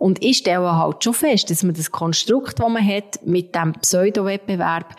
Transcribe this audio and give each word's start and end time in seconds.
Und 0.00 0.24
ich 0.24 0.38
stelle 0.38 0.76
halt 0.76 1.04
schon 1.04 1.12
fest, 1.12 1.50
dass 1.50 1.62
man 1.62 1.74
das 1.74 1.90
Konstrukt, 1.90 2.58
das 2.58 2.68
man 2.70 2.86
hat, 2.86 3.20
mit 3.26 3.54
dem 3.54 3.74
Pseudo-Wettbewerb, 3.74 4.96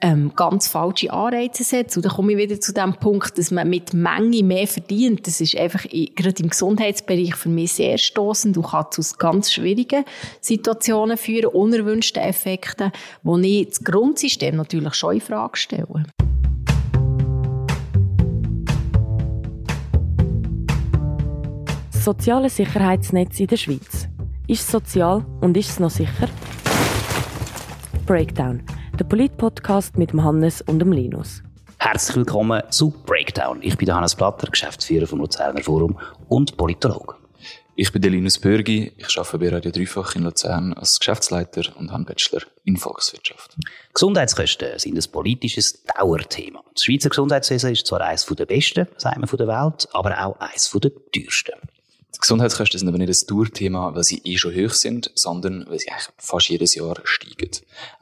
ähm, 0.00 0.32
ganz 0.34 0.66
falsche 0.66 1.12
Anreize 1.12 1.62
setzt. 1.62 1.96
Und 1.96 2.04
dann 2.04 2.12
komme 2.12 2.32
ich 2.32 2.38
wieder 2.38 2.60
zu 2.60 2.72
dem 2.72 2.94
Punkt, 2.94 3.38
dass 3.38 3.52
man 3.52 3.70
mit 3.70 3.94
Menge 3.94 4.42
mehr 4.42 4.66
verdient. 4.66 5.28
Das 5.28 5.40
ist 5.40 5.56
einfach 5.56 5.84
gerade 5.84 6.42
im 6.42 6.50
Gesundheitsbereich 6.50 7.36
für 7.36 7.50
mich 7.50 7.74
sehr 7.74 7.96
stoßend 7.98 8.56
und 8.56 8.66
kann 8.66 8.86
zu 8.90 9.00
ganz 9.16 9.52
schwierigen 9.52 10.04
Situationen 10.40 11.16
führen, 11.16 11.54
unerwünschten 11.54 12.24
Effekten, 12.24 12.90
wo 13.22 13.38
ich 13.38 13.68
das 13.68 13.84
Grundsystem 13.84 14.56
natürlich 14.56 14.94
schon 14.94 15.14
in 15.14 15.20
Frage 15.20 15.56
stelle. 15.56 16.02
Das 21.92 22.04
soziale 22.04 22.50
Sicherheitsnetz 22.50 23.38
in 23.38 23.46
der 23.46 23.56
Schweiz. 23.56 24.08
Ist 24.48 24.62
es 24.62 24.72
sozial 24.72 25.24
und 25.40 25.56
ist 25.56 25.70
es 25.70 25.78
noch 25.78 25.90
sicher? 25.90 26.28
Breakdown 28.06 28.62
der 28.98 29.04
Polit-Podcast 29.04 29.96
mit 29.96 30.10
dem 30.10 30.24
Hannes 30.24 30.60
und 30.62 30.80
dem 30.80 30.90
Linus. 30.90 31.42
Herzlich 31.78 32.16
willkommen 32.16 32.60
zu 32.70 32.90
Breakdown. 33.06 33.60
Ich 33.62 33.76
bin 33.78 33.86
der 33.86 33.94
Hannes 33.94 34.16
Platter, 34.16 34.48
Geschäftsführer 34.50 35.06
vom 35.06 35.20
Luzerner 35.20 35.62
Forum 35.62 35.96
und 36.28 36.56
Politologe. 36.56 37.14
Ich 37.76 37.92
bin 37.92 38.02
der 38.02 38.10
Linus 38.10 38.38
Bürgi, 38.38 38.92
ich 38.96 39.16
arbeite 39.16 39.38
bei 39.38 39.48
Radio 39.48 39.70
Dreifach 39.70 40.16
in 40.16 40.24
Luzern 40.24 40.72
als 40.74 40.98
Geschäftsleiter 40.98 41.76
und 41.76 41.88
habe 41.88 41.94
einen 41.94 42.04
Bachelor 42.04 42.42
in 42.64 42.76
Volkswirtschaft. 42.76 43.56
Gesundheitskosten 43.94 44.78
sind 44.78 44.96
ein 44.96 45.12
politisches 45.12 45.84
Dauerthema. 45.84 46.62
Das 46.74 46.82
Schweizer 46.82 47.10
Gesundheitswesen 47.10 47.72
ist 47.72 47.86
zwar 47.86 48.00
eines 48.00 48.26
der 48.26 48.46
besten, 48.46 48.88
sagen 48.96 49.20
wir, 49.20 49.28
von 49.28 49.38
der 49.38 49.46
Welt, 49.46 49.88
aber 49.92 50.26
auch 50.26 50.38
eines 50.40 50.70
der 50.70 50.90
teuersten. 51.12 51.54
Die 52.14 52.20
Gesundheitskosten 52.20 52.78
sind 52.78 52.88
aber 52.88 52.98
nicht 52.98 53.08
ein 53.08 53.26
Tourthema, 53.26 53.94
weil 53.94 54.04
sie 54.04 54.20
eh 54.24 54.36
schon 54.36 54.54
hoch 54.54 54.74
sind, 54.74 55.10
sondern 55.14 55.64
weil 55.68 55.78
sie 55.78 55.90
eigentlich 55.90 56.08
fast 56.18 56.48
jedes 56.50 56.74
Jahr 56.74 56.96
steigen. 57.04 57.50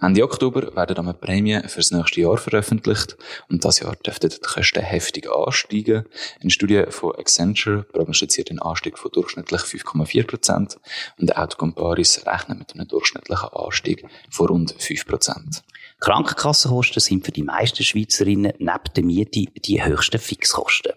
Ende 0.00 0.24
Oktober 0.24 0.74
werden 0.74 0.96
dann 0.96 1.20
Prämien 1.20 1.68
für 1.68 1.78
das 1.78 1.92
nächste 1.92 2.20
Jahr 2.20 2.36
veröffentlicht 2.36 3.16
und 3.48 3.64
das 3.64 3.78
Jahr 3.78 3.94
dürften 3.94 4.30
die 4.30 4.40
Kosten 4.40 4.82
heftig 4.82 5.30
ansteigen. 5.30 6.06
Eine 6.40 6.50
Studie 6.50 6.84
von 6.88 7.14
Accenture 7.14 7.84
prognostiziert 7.84 8.50
einen 8.50 8.58
Anstieg 8.58 8.98
von 8.98 9.12
durchschnittlich 9.12 9.60
5,4 9.60 10.26
Prozent 10.26 10.78
und 11.18 11.28
der 11.28 11.40
Autocomparis 11.40 12.26
rechnet 12.26 12.58
mit 12.58 12.74
einem 12.74 12.88
durchschnittlichen 12.88 13.50
Anstieg 13.50 14.04
von 14.28 14.48
rund 14.48 14.74
5 14.76 15.06
Prozent. 15.06 15.62
Krankenkassenkosten 16.00 17.00
sind 17.00 17.24
für 17.24 17.32
die 17.32 17.42
meisten 17.42 17.84
Schweizerinnen 17.84 18.54
neben 18.58 18.94
der 18.96 19.04
Miete 19.04 19.44
die 19.54 19.84
höchsten 19.84 20.18
Fixkosten. 20.18 20.92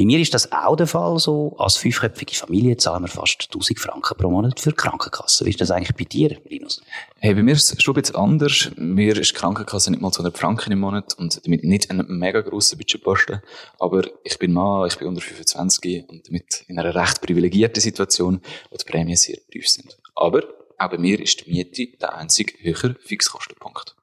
Bei 0.00 0.06
mir 0.06 0.18
ist 0.18 0.32
das 0.32 0.50
auch 0.50 0.76
der 0.76 0.86
Fall 0.86 1.18
so. 1.18 1.54
Als 1.58 1.76
fünfköpfige 1.76 2.34
Familie 2.34 2.74
zahlen 2.78 3.02
wir 3.02 3.08
fast 3.08 3.48
1000 3.52 3.78
Franken 3.78 4.16
pro 4.16 4.30
Monat 4.30 4.58
für 4.58 4.72
Krankenkasse. 4.72 5.44
Wie 5.44 5.50
ist 5.50 5.60
das 5.60 5.70
eigentlich 5.70 5.94
bei 5.94 6.04
dir, 6.04 6.38
Linus? 6.48 6.80
Hey, 7.18 7.34
bei 7.34 7.42
mir 7.42 7.52
ist 7.52 7.70
es 7.70 7.82
schon 7.82 7.94
ein 7.94 8.00
bisschen 8.00 8.16
anders. 8.16 8.70
Mir 8.76 9.14
ist 9.14 9.32
die 9.32 9.34
Krankenkasse 9.34 9.90
nicht 9.90 10.00
mal 10.00 10.10
200 10.10 10.38
Franken 10.38 10.72
im 10.72 10.80
Monat 10.80 11.12
und 11.18 11.44
damit 11.44 11.64
nicht 11.64 11.90
ein 11.90 12.02
mega 12.08 12.40
grosser 12.40 12.78
Budgetposten. 12.78 13.42
Aber 13.78 14.08
ich 14.24 14.38
bin 14.38 14.54
Mann, 14.54 14.88
ich 14.88 14.96
bin 14.96 15.06
unter 15.06 15.20
25 15.20 16.08
und 16.08 16.26
damit 16.26 16.64
in 16.68 16.78
einer 16.78 16.94
recht 16.94 17.20
privilegierten 17.20 17.82
Situation, 17.82 18.40
wo 18.70 18.78
die 18.78 18.90
Prämien 18.90 19.18
sehr 19.18 19.36
tief 19.50 19.68
sind. 19.68 19.98
Aber 20.14 20.44
auch 20.78 20.88
bei 20.88 20.96
mir 20.96 21.20
ist 21.20 21.44
die 21.44 21.50
Miete 21.50 21.88
der 21.98 22.16
einzige 22.16 22.54
höhere 22.62 22.96
Fixkostenpunkt. 23.04 23.96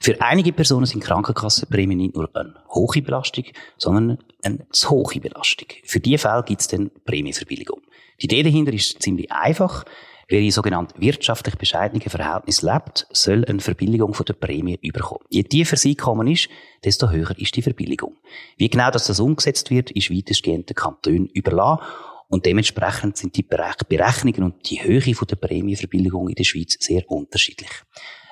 Für 0.00 0.20
einige 0.20 0.52
Personen 0.52 0.86
sind 0.86 1.04
Krankenkassenprämien 1.04 1.98
nicht 1.98 2.14
nur 2.14 2.28
eine 2.34 2.54
hohe 2.70 3.02
Belastung, 3.02 3.44
sondern 3.76 4.18
eine 4.42 4.66
zu 4.70 4.90
hohe 4.90 5.20
Belastung. 5.20 5.68
Für 5.84 6.00
diese 6.00 6.18
Fälle 6.18 6.42
gibt 6.42 6.62
es 6.62 6.68
dann 6.68 6.90
Prämienverbilligung. 7.04 7.80
Die 8.20 8.24
Idee 8.24 8.42
dahinter 8.42 8.72
ist 8.72 9.02
ziemlich 9.02 9.30
einfach. 9.30 9.84
Wer 10.28 10.40
in 10.40 10.52
sogenannten 10.52 11.00
wirtschaftlich 11.00 11.56
bescheidenen 11.56 12.02
Verhältnissen 12.02 12.66
lebt, 12.66 13.06
soll 13.10 13.44
eine 13.46 13.58
Verbilligung 13.58 14.14
von 14.14 14.24
der 14.24 14.34
Prämie 14.34 14.78
überkommen. 14.80 15.26
Je 15.28 15.42
tiefer 15.42 15.74
das 15.74 15.84
Einkommen 15.84 16.28
ist, 16.28 16.48
desto 16.84 17.10
höher 17.10 17.36
ist 17.36 17.56
die 17.56 17.62
Verbilligung. 17.62 18.16
Wie 18.56 18.70
genau 18.70 18.92
das, 18.92 19.06
das 19.06 19.18
umgesetzt 19.18 19.70
wird, 19.70 19.90
ist 19.90 20.08
weitestgehend 20.08 20.70
den 20.70 20.76
Kantonen 20.76 21.26
überlassen. 21.26 21.82
Und 22.28 22.46
dementsprechend 22.46 23.16
sind 23.16 23.36
die 23.36 23.42
Berechnungen 23.42 24.44
und 24.44 24.70
die 24.70 24.80
Höhe 24.80 25.00
der 25.00 25.36
Prämienverbilligung 25.36 26.28
in 26.28 26.36
der 26.36 26.44
Schweiz 26.44 26.76
sehr 26.78 27.10
unterschiedlich. 27.10 27.70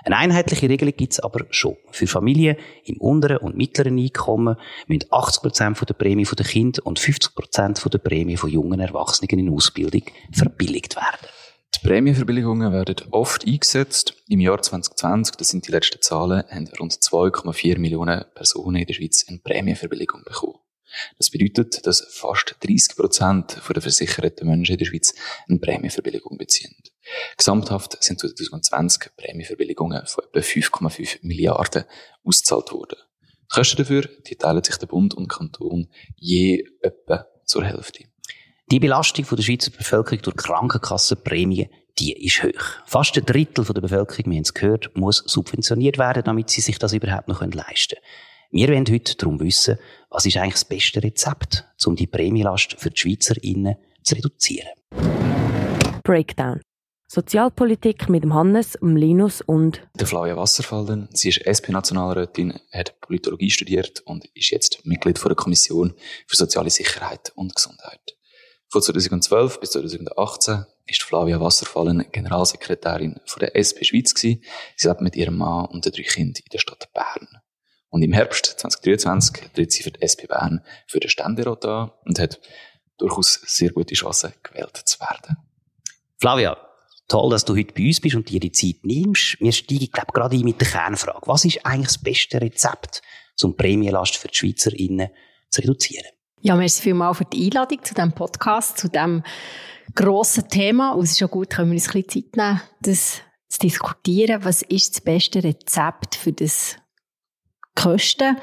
Eine 0.04 0.16
einheitliche 0.16 0.69
Regelung 0.69 0.94
gibt 0.97 1.12
es 1.12 1.20
aber 1.20 1.47
schon. 1.50 1.76
Für 1.91 2.06
Familien 2.06 2.56
im 2.84 2.98
unteren 2.98 3.38
und 3.38 3.56
mittleren 3.56 3.98
Einkommen 3.98 4.56
müssen 4.86 5.09
80% 5.10 5.84
der 5.84 5.94
Prämie 5.94 6.25
der 6.25 6.47
Kinder 6.47 6.86
und 6.86 7.00
50% 7.00 7.88
der 7.88 7.98
Prämie 7.98 8.37
von 8.37 8.50
jungen 8.50 8.81
Erwachsenen 8.81 9.38
in 9.38 9.54
Ausbildung 9.54 10.03
verbilligt 10.32 10.97
werden. 10.97 11.28
Die 11.75 11.87
Prämienverbilligungen 11.87 12.72
werden 12.72 12.97
oft 13.10 13.47
eingesetzt. 13.47 14.14
Im 14.28 14.41
Jahr 14.41 14.60
2020, 14.60 15.37
das 15.37 15.48
sind 15.48 15.66
die 15.69 15.70
letzten 15.70 16.00
Zahlen, 16.00 16.42
haben 16.50 16.69
rund 16.81 16.92
2,4 16.92 17.78
Millionen 17.78 18.25
Personen 18.34 18.76
in 18.76 18.87
der 18.87 18.94
Schweiz 18.94 19.25
eine 19.28 19.38
Prämienverbilligung 19.38 20.25
bekommen. 20.25 20.58
Das 21.19 21.31
bedeutet, 21.31 21.87
dass 21.87 22.00
fast 22.10 22.56
30 22.60 22.97
Prozent 22.97 23.60
der 23.69 23.82
versicherten 23.82 24.48
Menschen 24.48 24.72
in 24.72 24.78
der 24.78 24.87
Schweiz 24.87 25.14
eine 25.48 25.58
Prämienverbilligung 25.58 26.38
beziehen. 26.38 26.75
Gesamthaft 27.36 28.02
sind 28.02 28.20
2020 28.20 29.16
Prämienverbilligungen 29.16 30.06
von 30.06 30.24
etwa 30.24 30.38
5,5 30.41 31.19
Milliarden 31.22 31.84
ausgezahlt 32.24 32.72
worden. 32.72 32.98
Die 33.22 33.54
Kosten 33.54 33.78
dafür 33.78 34.08
die 34.26 34.36
teilen 34.36 34.62
sich 34.62 34.76
der 34.76 34.86
Bund 34.86 35.14
und 35.14 35.28
Kanton 35.28 35.88
je 36.16 36.64
etwa 36.82 37.26
zur 37.44 37.64
Hälfte. 37.64 38.04
Die 38.70 38.80
Belastung 38.80 39.24
der 39.30 39.42
Schweizer 39.42 39.70
Bevölkerung 39.70 40.22
durch 40.22 40.36
Krankenkassenprämien 40.36 41.69
die 41.98 42.12
ist 42.12 42.42
hoch. 42.42 42.64
Fast 42.86 43.16
ein 43.16 43.25
Drittel 43.25 43.64
der 43.64 43.80
Bevölkerung, 43.80 44.30
wir 44.30 44.36
haben 44.36 44.42
es 44.42 44.54
gehört, 44.54 44.96
muss 44.96 45.19
subventioniert 45.26 45.98
werden, 45.98 46.22
damit 46.25 46.50
sie 46.50 46.60
sich 46.60 46.78
das 46.78 46.92
überhaupt 46.92 47.28
noch 47.28 47.40
leisten 47.40 47.96
können. 47.96 48.06
Wir 48.50 48.69
wollen 48.69 48.86
heute 48.88 49.16
darum 49.16 49.40
wissen, 49.40 49.78
was 50.08 50.25
ist 50.25 50.36
eigentlich 50.36 50.54
das 50.54 50.64
beste 50.64 51.02
Rezept, 51.02 51.64
um 51.84 51.96
die 51.96 52.06
Prämienlast 52.06 52.76
für 52.78 52.90
die 52.90 52.98
SchweizerInnen 52.98 53.76
zu 54.02 54.14
reduzieren. 54.14 54.70
Breakdown. 56.02 56.60
Sozialpolitik 57.10 58.10
mit 58.10 58.22
dem 58.22 58.34
Hannes, 58.34 58.72
dem 58.72 58.94
Linus 58.94 59.41
und 59.41 59.80
der 59.94 60.06
Flavia 60.06 60.36
Wasserfallen. 60.36 61.08
Sie 61.14 61.30
ist 61.30 61.38
SP-Nationalrätin, 61.38 62.60
hat 62.70 63.00
Politologie 63.00 63.50
studiert 63.50 64.00
und 64.00 64.26
ist 64.34 64.50
jetzt 64.50 64.84
Mitglied 64.84 65.19
der 65.24 65.34
Kommission 65.34 65.94
für 66.26 66.36
soziale 66.36 66.69
Sicherheit 66.69 67.32
und 67.34 67.54
Gesundheit. 67.54 68.14
Von 68.69 68.82
2012 68.82 69.58
bis 69.58 69.70
2018 69.70 70.66
ist 70.84 71.02
Flavia 71.02 71.41
Wasserfallen 71.41 72.04
Generalsekretärin 72.12 73.19
von 73.25 73.40
der 73.40 73.56
SP 73.56 73.86
Schweiz 73.86 74.12
gewesen. 74.12 74.42
Sie 74.76 74.86
lebt 74.86 75.00
mit 75.00 75.16
ihrem 75.16 75.38
Mann 75.38 75.64
und 75.64 75.86
den 75.86 75.92
drei 75.92 76.02
Kindern 76.02 76.42
in 76.44 76.50
der 76.52 76.58
Stadt 76.58 76.92
Bern. 76.92 77.40
Und 77.88 78.02
im 78.02 78.12
Herbst 78.12 78.44
2023 78.58 79.52
tritt 79.54 79.72
sie 79.72 79.82
für 79.82 79.92
die 79.92 80.02
SP 80.04 80.28
Bern 80.28 80.62
für 80.86 81.00
den 81.00 81.08
Ständerat 81.08 81.64
an 81.64 81.90
und 82.04 82.19
hat 82.19 82.38
durchaus 82.98 83.40
sehr 83.46 83.70
gute 83.70 83.94
Chancen, 83.94 84.34
gewählt 84.42 84.76
zu 84.76 85.00
werden. 85.00 85.38
Flavia, 86.20 86.68
toll, 87.08 87.30
dass 87.30 87.44
du 87.44 87.56
heute 87.56 87.74
bei 87.74 87.86
uns 87.86 88.00
bist 88.00 88.14
und 88.14 88.28
dir 88.28 88.41
die 88.41 88.52
Zeit 88.52 88.84
nimmst. 88.84 89.41
Wir 89.41 89.52
steigen, 89.52 89.91
glaube 89.91 90.12
gerade 90.12 90.36
ein 90.36 90.44
mit 90.44 90.60
der 90.60 90.69
Kernfrage. 90.69 91.26
Was 91.26 91.44
ist 91.44 91.64
eigentlich 91.64 91.88
das 91.88 91.98
beste 91.98 92.41
Rezept, 92.41 93.02
um 93.42 93.56
Prämienlast 93.56 94.16
für 94.16 94.28
die 94.28 94.36
SchweizerInnen 94.36 95.08
zu 95.48 95.62
reduzieren? 95.62 96.06
Ja, 96.41 96.54
merci 96.54 96.82
vielmals 96.82 97.19
für 97.19 97.24
die 97.24 97.46
Einladung 97.46 97.82
zu 97.82 97.94
diesem 97.94 98.12
Podcast, 98.12 98.78
zu 98.78 98.88
diesem 98.88 99.24
grossen 99.94 100.48
Thema. 100.48 100.92
Und 100.92 101.04
es 101.04 101.12
ist 101.12 101.19
schon 101.19 101.30
gut, 101.30 101.50
können 101.50 101.70
wir 101.70 101.74
uns 101.74 101.88
ein 101.88 102.02
bisschen 102.02 102.24
Zeit 102.24 102.36
nehmen, 102.36 102.60
das 102.80 103.22
zu 103.48 103.58
diskutieren. 103.60 104.44
Was 104.44 104.62
ist 104.62 104.94
das 104.94 105.00
beste 105.00 105.42
Rezept 105.42 106.14
für 106.14 106.32
das 106.32 106.76
Kosten 107.75 108.36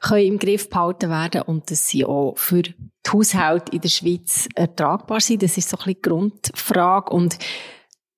können 0.00 0.26
im 0.26 0.38
Griff 0.38 0.68
behalten 0.68 1.08
werden 1.08 1.42
und 1.42 1.70
dass 1.70 1.88
sie 1.88 2.04
auch 2.04 2.34
für 2.36 2.60
die 2.60 2.74
Haushalte 3.10 3.72
in 3.72 3.80
der 3.80 3.88
Schweiz 3.88 4.48
ertragbar 4.54 5.20
sind. 5.20 5.42
Das 5.42 5.56
ist 5.56 5.70
so 5.70 5.78
ein 5.78 5.84
bisschen 5.84 5.94
die 5.94 6.08
Grundfrage 6.08 7.10
und 7.10 7.38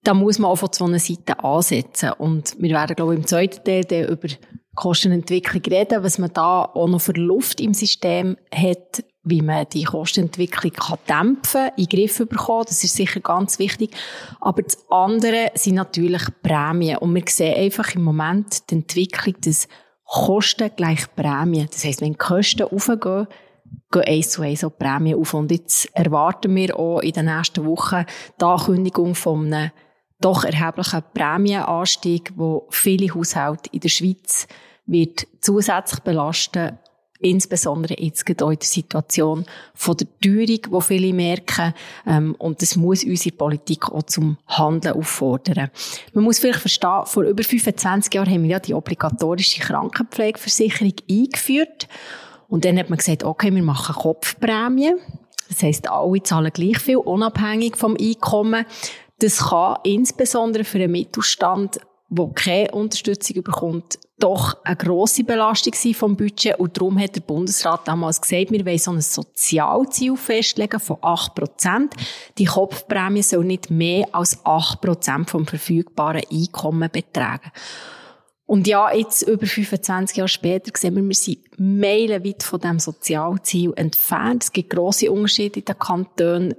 da 0.04 0.14
muss 0.14 0.38
man 0.38 0.50
auch 0.50 0.56
von 0.56 0.68
so 0.72 0.84
einer 0.84 0.98
Seite 0.98 1.42
ansetzen. 1.42 2.12
Und 2.18 2.56
wir 2.58 2.70
werden, 2.70 2.94
glaube 2.94 3.14
ich, 3.14 3.20
im 3.20 3.26
zweiten 3.26 3.64
Teil 3.64 4.10
über 4.10 4.28
Kostenentwicklung 4.74 5.62
reden, 5.62 6.02
was 6.02 6.18
man 6.18 6.32
da 6.32 6.64
auch 6.64 6.88
noch 6.88 7.00
für 7.00 7.12
Luft 7.12 7.60
im 7.60 7.74
System 7.74 8.36
hat, 8.54 9.04
wie 9.22 9.40
man 9.40 9.66
die 9.72 9.84
Kostenentwicklung 9.84 10.72
kann 10.72 10.98
dämpfen 11.08 11.70
in 11.76 11.86
den 11.86 11.98
Griff 11.98 12.18
bekommen. 12.18 12.66
Das 12.68 12.84
ist 12.84 12.94
sicher 12.94 13.20
ganz 13.20 13.58
wichtig. 13.58 13.90
Aber 14.40 14.62
das 14.62 14.78
andere 14.90 15.50
sind 15.54 15.76
natürlich 15.76 16.22
Prämien. 16.42 16.98
Und 16.98 17.14
wir 17.14 17.22
sehen 17.28 17.56
einfach 17.56 17.94
im 17.94 18.02
Moment 18.02 18.70
die 18.70 18.74
Entwicklung, 18.74 19.36
dass 19.40 19.68
Kosten 20.04 20.70
gleich 20.76 21.06
Prämie. 21.14 21.66
Das 21.70 21.84
heisst, 21.84 22.02
wenn 22.02 22.12
die 22.12 22.18
Kosten 22.18 22.64
aufgehen, 22.64 23.26
gehen 23.90 24.02
eins 24.06 24.30
zu 24.30 24.42
eins 24.42 24.64
auch 24.64 24.70
die 24.70 24.84
Prämie 24.84 25.14
auf. 25.14 25.32
Und 25.34 25.50
jetzt 25.50 25.88
erwarten 25.96 26.54
wir 26.54 26.78
auch 26.78 27.00
in 27.00 27.12
den 27.12 27.26
nächsten 27.26 27.64
Wochen 27.64 28.04
die 28.38 28.44
Ankündigung 28.44 29.14
von 29.14 29.52
einem 29.52 29.70
doch 30.20 30.44
erheblichen 30.44 31.02
Prämienanstieg, 31.12 32.32
wo 32.36 32.66
viele 32.70 33.14
Haushalte 33.14 33.70
in 33.72 33.80
der 33.80 33.88
Schweiz 33.88 34.46
wird 34.86 35.26
zusätzlich 35.40 36.00
belasten 36.00 36.78
insbesondere 37.24 37.94
jetzt 37.98 38.26
gerade 38.26 38.52
in 38.52 38.58
der 38.58 38.66
Situation 38.66 39.46
von 39.74 39.96
der 39.96 40.06
Teuerung, 40.20 40.46
die 40.46 40.80
viele 40.82 41.12
merken. 41.12 41.74
Ähm, 42.06 42.34
und 42.38 42.60
das 42.60 42.76
muss 42.76 43.04
unsere 43.04 43.34
Politik 43.34 43.90
auch 43.90 44.02
zum 44.04 44.36
Handeln 44.46 44.94
auffordern. 44.94 45.70
Man 46.12 46.24
muss 46.24 46.38
vielleicht 46.38 46.60
verstehen, 46.60 47.06
vor 47.06 47.24
über 47.24 47.42
25 47.42 48.12
Jahren 48.12 48.30
haben 48.30 48.42
wir 48.42 48.50
ja 48.50 48.58
die 48.58 48.74
obligatorische 48.74 49.60
Krankenpflegeversicherung 49.60 50.94
eingeführt. 51.08 51.88
Und 52.48 52.64
dann 52.64 52.78
hat 52.78 52.90
man 52.90 52.98
gesagt, 52.98 53.24
okay, 53.24 53.54
wir 53.54 53.62
machen 53.62 53.94
Kopfprämie. 53.94 54.94
Das 55.48 55.62
heisst, 55.62 55.90
alle 55.90 56.22
zahlen 56.22 56.52
gleich 56.52 56.78
viel, 56.78 56.96
unabhängig 56.96 57.76
vom 57.76 57.96
Einkommen. 58.00 58.64
Das 59.18 59.48
kann 59.48 59.78
insbesondere 59.84 60.64
für 60.64 60.78
einen 60.78 60.92
Mittelstand, 60.92 61.80
der 62.08 62.28
keine 62.34 62.70
Unterstützung 62.70 63.42
bekommt, 63.42 63.98
doch 64.18 64.56
eine 64.64 64.76
grosse 64.76 65.24
Belastung 65.24 65.74
sein 65.74 65.94
vom 65.94 66.16
Budget. 66.16 66.58
Und 66.58 66.76
darum 66.76 66.98
hat 66.98 67.16
der 67.16 67.20
Bundesrat 67.22 67.86
damals 67.88 68.20
gesagt, 68.20 68.52
wir 68.52 68.64
wollen 68.64 68.78
so 68.78 68.92
ein 68.92 69.00
Sozialziel 69.00 70.16
festlegen 70.16 70.78
von 70.78 70.98
8 71.00 71.34
Prozent. 71.34 71.94
Die 72.38 72.44
Kopfprämie 72.44 73.22
soll 73.22 73.44
nicht 73.44 73.70
mehr 73.70 74.06
als 74.12 74.38
8 74.44 74.80
Prozent 74.80 75.30
vom 75.30 75.46
verfügbaren 75.46 76.22
Einkommen 76.30 76.90
betragen. 76.90 77.50
Und 78.46 78.66
ja, 78.66 78.92
jetzt 78.92 79.22
über 79.22 79.46
25 79.46 80.18
Jahre 80.18 80.28
später 80.28 80.70
sehen 80.76 80.96
wir, 80.96 81.02
wir 81.02 81.14
sind 81.14 81.38
meilenweit 81.56 82.42
von 82.42 82.60
dem 82.60 82.78
Sozialziel 82.78 83.72
entfernt. 83.74 84.44
Es 84.44 84.52
gibt 84.52 84.70
grosse 84.70 85.10
Unterschiede 85.10 85.60
in 85.60 85.64
den 85.64 85.78
Kantonen. 85.78 86.54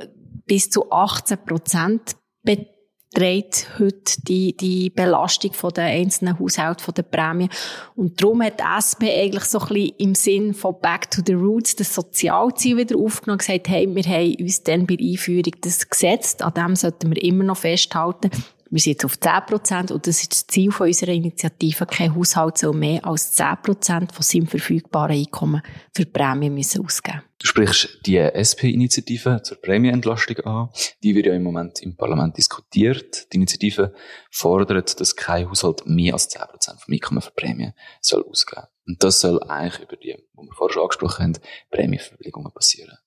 Bis 0.47 0.69
zu 0.69 0.91
18 0.91 1.37
Prozent 1.45 2.15
beträgt 2.45 3.67
heute 3.79 4.21
die, 4.27 4.55
die 4.55 4.89
Belastung 4.89 5.53
von 5.53 5.71
den 5.71 5.85
einzelnen 5.85 6.39
Haushalten 6.39 6.83
von 6.83 6.93
der 6.93 7.03
Prämie. 7.03 7.49
Und 7.95 8.21
darum 8.21 8.43
hat 8.43 8.61
SP 8.61 9.07
eigentlich 9.09 9.45
so 9.45 9.59
ein 9.59 9.67
bisschen 9.67 9.95
im 9.97 10.15
Sinn 10.15 10.53
von 10.53 10.79
Back 10.81 11.09
to 11.11 11.21
the 11.25 11.33
Roots 11.33 11.75
das 11.75 11.93
Sozialziel 11.93 12.77
wieder 12.77 12.97
aufgenommen 12.97 13.35
und 13.35 13.47
gesagt, 13.47 13.67
hey, 13.69 13.87
wir 13.93 14.03
haben 14.03 14.35
uns 14.39 14.63
dann 14.63 14.85
bei 14.85 14.95
der 14.95 15.07
Einführung 15.07 15.53
das 15.61 15.89
gesetzt, 15.89 16.41
an 16.41 16.53
dem 16.53 16.75
sollten 16.75 17.13
wir 17.13 17.23
immer 17.23 17.43
noch 17.43 17.57
festhalten. 17.57 18.29
Wir 18.71 18.79
sind 18.79 18.93
jetzt 18.93 19.05
auf 19.05 19.19
10 19.19 19.31
Prozent 19.45 19.91
und 19.91 20.07
das 20.07 20.21
ist 20.21 20.31
das 20.31 20.47
Ziel 20.47 20.71
von 20.71 20.87
unserer 20.87 21.11
Initiative. 21.11 21.85
Kein 21.85 22.15
Haushalt 22.15 22.57
soll 22.57 22.75
mehr 22.75 23.05
als 23.05 23.33
10 23.33 23.57
Prozent 23.61 24.11
von 24.11 24.23
seinem 24.23 24.47
verfügbaren 24.47 25.15
Einkommen 25.15 25.61
für 25.93 26.05
Prämien 26.05 26.53
müssen 26.53 26.83
ausgeben. 26.83 27.21
Du 27.37 27.47
sprichst 27.47 27.99
die 28.05 28.17
SP-Initiative 28.17 29.41
zur 29.43 29.61
Prämienentlastung 29.61 30.39
an. 30.39 30.69
Die 31.03 31.13
wird 31.13 31.27
ja 31.27 31.33
im 31.33 31.43
Moment 31.43 31.81
im 31.83 31.95
Parlament 31.95 32.37
diskutiert. 32.37 33.31
Die 33.31 33.37
Initiative 33.37 33.93
fordert, 34.31 34.99
dass 34.99 35.15
kein 35.15 35.47
Haushalt 35.49 35.85
mehr 35.85 36.13
als 36.13 36.29
10 36.29 36.41
Prozent 36.49 36.81
vom 36.81 36.93
Einkommen 36.93 37.21
für 37.21 37.31
Prämien 37.31 37.73
soll 38.01 38.25
ausgeben. 38.27 38.65
Und 38.87 39.03
das 39.03 39.21
soll 39.21 39.43
eigentlich 39.43 39.83
über 39.83 39.97
die, 39.97 40.15
wo 40.33 40.43
wir 40.43 40.53
vorher 40.53 40.73
schon 40.73 40.83
angesprochen 40.83 41.23
haben, 41.23 41.33
Prämienverbilligungen 41.69 42.51
passieren. 42.51 42.97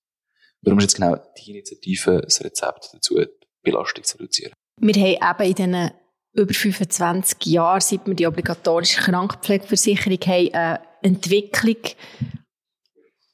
Warum 0.62 0.78
ist 0.78 0.84
jetzt 0.84 0.96
genau 0.96 1.16
die 1.38 1.50
Initiative 1.50 2.20
das 2.22 2.43
Rezept 2.44 2.90
dazu, 2.93 3.16
die 3.16 3.26
Belastung 3.62 4.05
zu 4.05 4.19
reduzieren? 4.19 4.52
Wir 4.81 5.19
haben 5.21 5.43
eben 5.43 5.49
in 5.49 5.55
diesen 5.55 5.91
über 6.35 6.55
25 6.55 7.47
Jahren, 7.47 7.81
seit 7.81 8.07
wir 8.07 8.15
die 8.15 8.27
obligatorische 8.27 9.01
Krankenpflegeversicherung 9.01 10.19
haben, 10.27 10.55
eine 10.55 10.81
Entwicklung, 11.03 11.77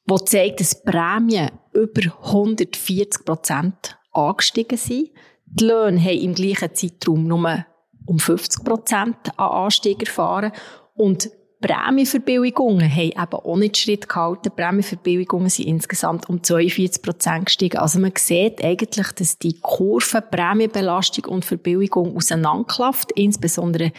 die 0.07 0.25
zeigt, 0.25 0.61
dass 0.61 0.83
Prämien 0.83 1.51
über 1.73 2.03
140 2.25 3.25
Prozent 3.25 3.99
angestiegen 4.13 4.79
sind. 4.79 5.11
Die 5.47 5.65
Löhne 5.65 6.01
haben 6.01 6.19
im 6.19 6.35
gleichen 6.35 6.75
Zeitraum 6.75 7.27
nur 7.27 7.65
um 8.07 8.19
50 8.19 8.65
Prozent 8.65 9.17
an 9.37 9.65
Anstieg 9.65 10.01
erfahren 10.01 10.53
und 10.95 11.31
Prämienverbilligungen 11.65 12.91
haben 12.91 13.11
eben 13.11 13.17
auch 13.17 13.57
nicht 13.57 13.79
Schritt 13.79 14.07
gehalten. 14.07 14.53
Prämienverbilligungen 14.55 15.49
sind 15.49 15.67
insgesamt 15.67 16.29
um 16.29 16.43
42 16.43 17.01
Prozent 17.01 17.47
gestiegen. 17.47 17.79
Also 17.79 18.01
man 18.01 18.13
sieht 18.19 18.63
eigentlich, 18.63 19.13
dass 19.13 19.39
die 19.39 19.59
Kurve 19.63 20.21
Prämienbelastung 20.21 21.25
und 21.25 21.47
Verbilligung 21.47 22.15
auseinanderklafft. 22.15 23.13
Insbesondere 23.13 23.93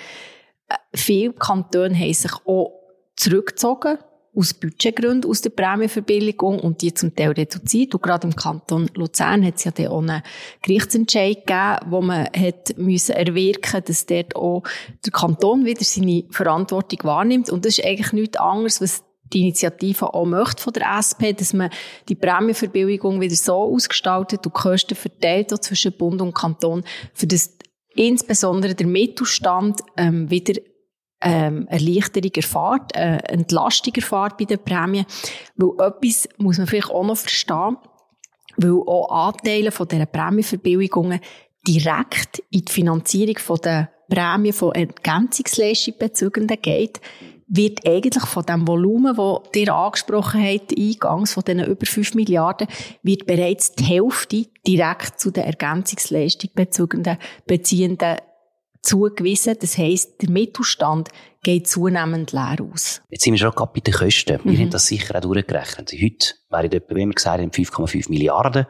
äh, 0.67 0.75
viele 0.93 1.33
Kantone 1.33 1.97
haben 1.97 2.13
sich 2.13 2.33
auch 2.45 2.71
zurückgezogen 3.15 3.97
aus 4.35 4.53
Budgetgründen 4.53 5.29
aus 5.29 5.41
der 5.41 5.49
Prämienverbilligung 5.51 6.59
und 6.59 6.81
die 6.81 6.93
zum 6.93 7.15
Teil 7.15 7.31
reduziert. 7.31 7.93
Und 7.93 8.03
gerade 8.03 8.27
im 8.27 8.35
Kanton 8.35 8.89
Luzern 8.95 9.45
hat 9.45 9.55
es 9.55 9.63
ja 9.63 9.71
dann 9.71 9.87
auch 9.87 10.01
einen 10.01 10.21
Gerichtsentscheid 10.61 11.45
gegeben, 11.45 11.77
wo 11.87 12.01
man 12.01 12.25
hat 12.25 12.77
müssen 12.77 13.15
erwirken, 13.15 13.81
dass 13.85 14.05
dort 14.05 14.35
auch 14.35 14.63
der 15.05 15.11
Kanton 15.11 15.65
wieder 15.65 15.83
seine 15.83 16.23
Verantwortung 16.31 16.99
wahrnimmt. 17.03 17.49
Und 17.49 17.65
das 17.65 17.77
ist 17.77 17.85
eigentlich 17.85 18.13
nichts 18.13 18.37
anderes, 18.37 18.81
was 18.81 19.03
die 19.33 19.41
Initiative 19.41 20.13
auch 20.13 20.25
möchte 20.25 20.61
von 20.61 20.73
der 20.73 20.97
SP, 21.01 21.33
dass 21.33 21.53
man 21.53 21.71
die 22.07 22.15
Prämienverbilligung 22.15 23.21
wieder 23.21 23.35
so 23.35 23.55
ausgestaltet 23.55 24.45
und 24.45 24.53
Kosten 24.53 24.95
verteilt 24.95 25.51
zwischen 25.63 25.93
Bund 25.93 26.21
und 26.21 26.35
Kanton, 26.35 26.83
für 27.13 27.27
das 27.27 27.57
insbesondere 27.95 28.75
der 28.75 28.87
Mittelstand 28.87 29.81
ähm, 29.97 30.29
wieder 30.29 30.53
ähm, 31.21 31.67
Erleichterung 31.67 32.31
erfahrt, 32.35 32.95
äh, 32.95 33.17
Entlastung 33.17 33.93
erfahrt 33.95 34.37
bei 34.37 34.45
den 34.45 34.63
Prämien. 34.63 35.05
Weil 35.55 35.87
etwas 35.87 36.29
muss 36.37 36.57
man 36.57 36.67
vielleicht 36.67 36.91
auch 36.91 37.05
noch 37.05 37.17
verstehen, 37.17 37.77
weil 38.57 38.71
auch 38.71 39.29
Anteile 39.29 39.71
von 39.71 39.87
dieser 39.87 40.05
Prämienverbilligungen 40.05 41.19
direkt 41.67 42.43
in 42.51 42.65
die 42.65 42.71
Finanzierung 42.71 43.37
von 43.39 43.57
der 43.63 43.89
Prämie 44.07 44.51
von 44.51 44.73
Ergänzungsleistungsbezügenden 44.73 46.61
geht, 46.61 47.01
wird 47.47 47.87
eigentlich 47.87 48.25
von 48.25 48.45
dem 48.45 48.67
Volumen, 48.67 49.15
das 49.15 49.41
ihr 49.55 49.73
angesprochen 49.73 50.43
habt, 50.43 50.77
eingangs 50.77 51.33
von 51.33 51.43
diesen 51.43 51.65
über 51.65 51.85
5 51.85 52.15
Milliarden, 52.15 52.67
wird 53.03 53.25
bereits 53.25 53.73
die 53.73 53.83
Hälfte 53.83 54.45
direkt 54.65 55.19
zu 55.19 55.31
den 55.31 55.43
Ergänzungsleistungsbezügenden 55.43 57.17
beziehenden 57.45 58.17
zugewiesen. 58.85 59.55
Das 59.59 59.77
heisst, 59.77 60.21
der 60.21 60.29
Mittelstand 60.29 61.09
geht 61.43 61.67
zunehmend 61.67 62.31
leer 62.31 62.57
aus. 62.71 63.01
Jetzt 63.09 63.23
sind 63.23 63.33
wir 63.33 63.39
schon 63.39 63.51
gerade 63.51 63.71
bei 63.73 63.79
den 63.81 63.93
Kosten. 63.93 64.39
Wir 64.43 64.51
mhm. 64.51 64.59
haben 64.59 64.69
das 64.69 64.87
sicher 64.87 65.15
auch 65.15 65.21
durchgerechnet. 65.21 65.91
Heute 65.91 66.33
wären 66.49 66.71
etwa, 66.71 66.95
wie 66.95 67.05
wir 67.05 67.13
gesagt 67.13 67.41
haben, 67.41 67.51
5,5 67.51 68.09
Milliarden 68.09 68.65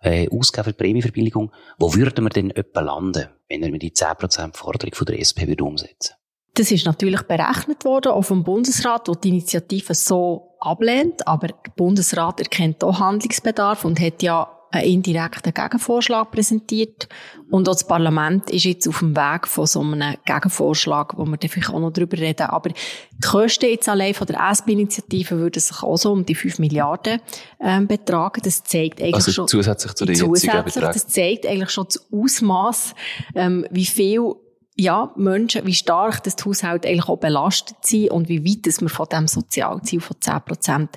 äh, 0.00 0.28
ausgegeben 0.28 0.64
für 0.64 0.72
die 0.72 0.84
Prämieverbilligung. 0.84 1.52
Wo 1.78 1.94
würden 1.94 2.24
wir 2.24 2.30
denn 2.30 2.50
etwa 2.50 2.80
landen, 2.80 3.28
wenn 3.48 3.60
wir 3.60 3.78
die 3.78 3.92
10% 3.92 4.56
Forderung 4.56 4.94
von 4.94 5.06
der 5.06 5.18
SP 5.20 5.46
würde 5.46 5.64
umsetzen 5.64 6.14
das 6.54 6.70
ist 6.70 6.86
natürlich 6.86 7.22
berechnet 7.22 7.84
worden, 7.84 8.12
auch 8.12 8.22
vom 8.22 8.44
Bundesrat, 8.44 9.08
der 9.08 9.16
die 9.16 9.30
Initiative 9.30 9.92
so 9.94 10.56
ablehnt. 10.60 11.26
Aber 11.26 11.48
der 11.48 11.72
Bundesrat 11.76 12.40
erkennt 12.40 12.84
auch 12.84 13.00
Handlungsbedarf 13.00 13.84
und 13.84 14.00
hat 14.00 14.22
ja 14.22 14.48
einen 14.74 14.86
indirekten 14.86 15.54
Gegenvorschlag 15.54 16.30
präsentiert. 16.30 17.08
Und 17.50 17.68
auch 17.68 17.74
das 17.74 17.86
Parlament 17.86 18.50
ist 18.50 18.64
jetzt 18.64 18.88
auf 18.88 18.98
dem 18.98 19.16
Weg 19.16 19.46
von 19.46 19.66
so 19.66 19.80
einem 19.80 20.16
Gegenvorschlag, 20.24 21.16
wo 21.16 21.24
wir 21.24 21.36
dann 21.36 21.50
vielleicht 21.50 21.70
auch 21.70 21.80
noch 21.80 21.92
drüber 21.92 22.18
reden. 22.18 22.46
Aber 22.46 22.70
die 22.70 23.20
Kosten 23.22 23.66
jetzt 23.66 23.88
allein 23.88 24.14
von 24.14 24.26
der 24.26 24.40
SP-Initiative 24.40 25.38
würden 25.38 25.60
sich 25.60 25.82
auch 25.82 25.96
so 25.96 26.12
um 26.12 26.26
die 26.26 26.34
5 26.34 26.58
Milliarden 26.58 27.20
ähm, 27.60 27.86
betragen. 27.86 28.40
Das 28.44 28.64
zeigt 28.64 29.00
eigentlich 29.00 29.14
also 29.14 29.32
schon... 29.32 29.48
zusätzlich 29.48 29.94
zu 29.94 30.04
den 30.04 30.16
jetzigen 30.16 30.64
Das 30.80 31.06
zeigt 31.06 31.46
eigentlich 31.46 31.70
schon 31.70 31.84
das 31.84 32.04
Ausmaß, 32.12 32.94
ähm, 33.34 33.66
wie 33.70 33.86
viel 33.86 34.34
ja, 34.76 35.12
Menschen, 35.16 35.64
wie 35.66 35.74
stark 35.74 36.24
das 36.24 36.34
die 36.34 36.44
Haushalte 36.44 36.88
eigentlich 36.88 37.08
auch 37.08 37.18
belastet 37.18 37.76
sind 37.82 38.10
und 38.10 38.28
wie 38.28 38.44
weit 38.44 38.66
dass 38.66 38.80
wir 38.80 38.88
von 38.88 39.06
dem 39.06 39.28
Sozialziel 39.28 40.00
von 40.00 40.16
10% 40.16 40.88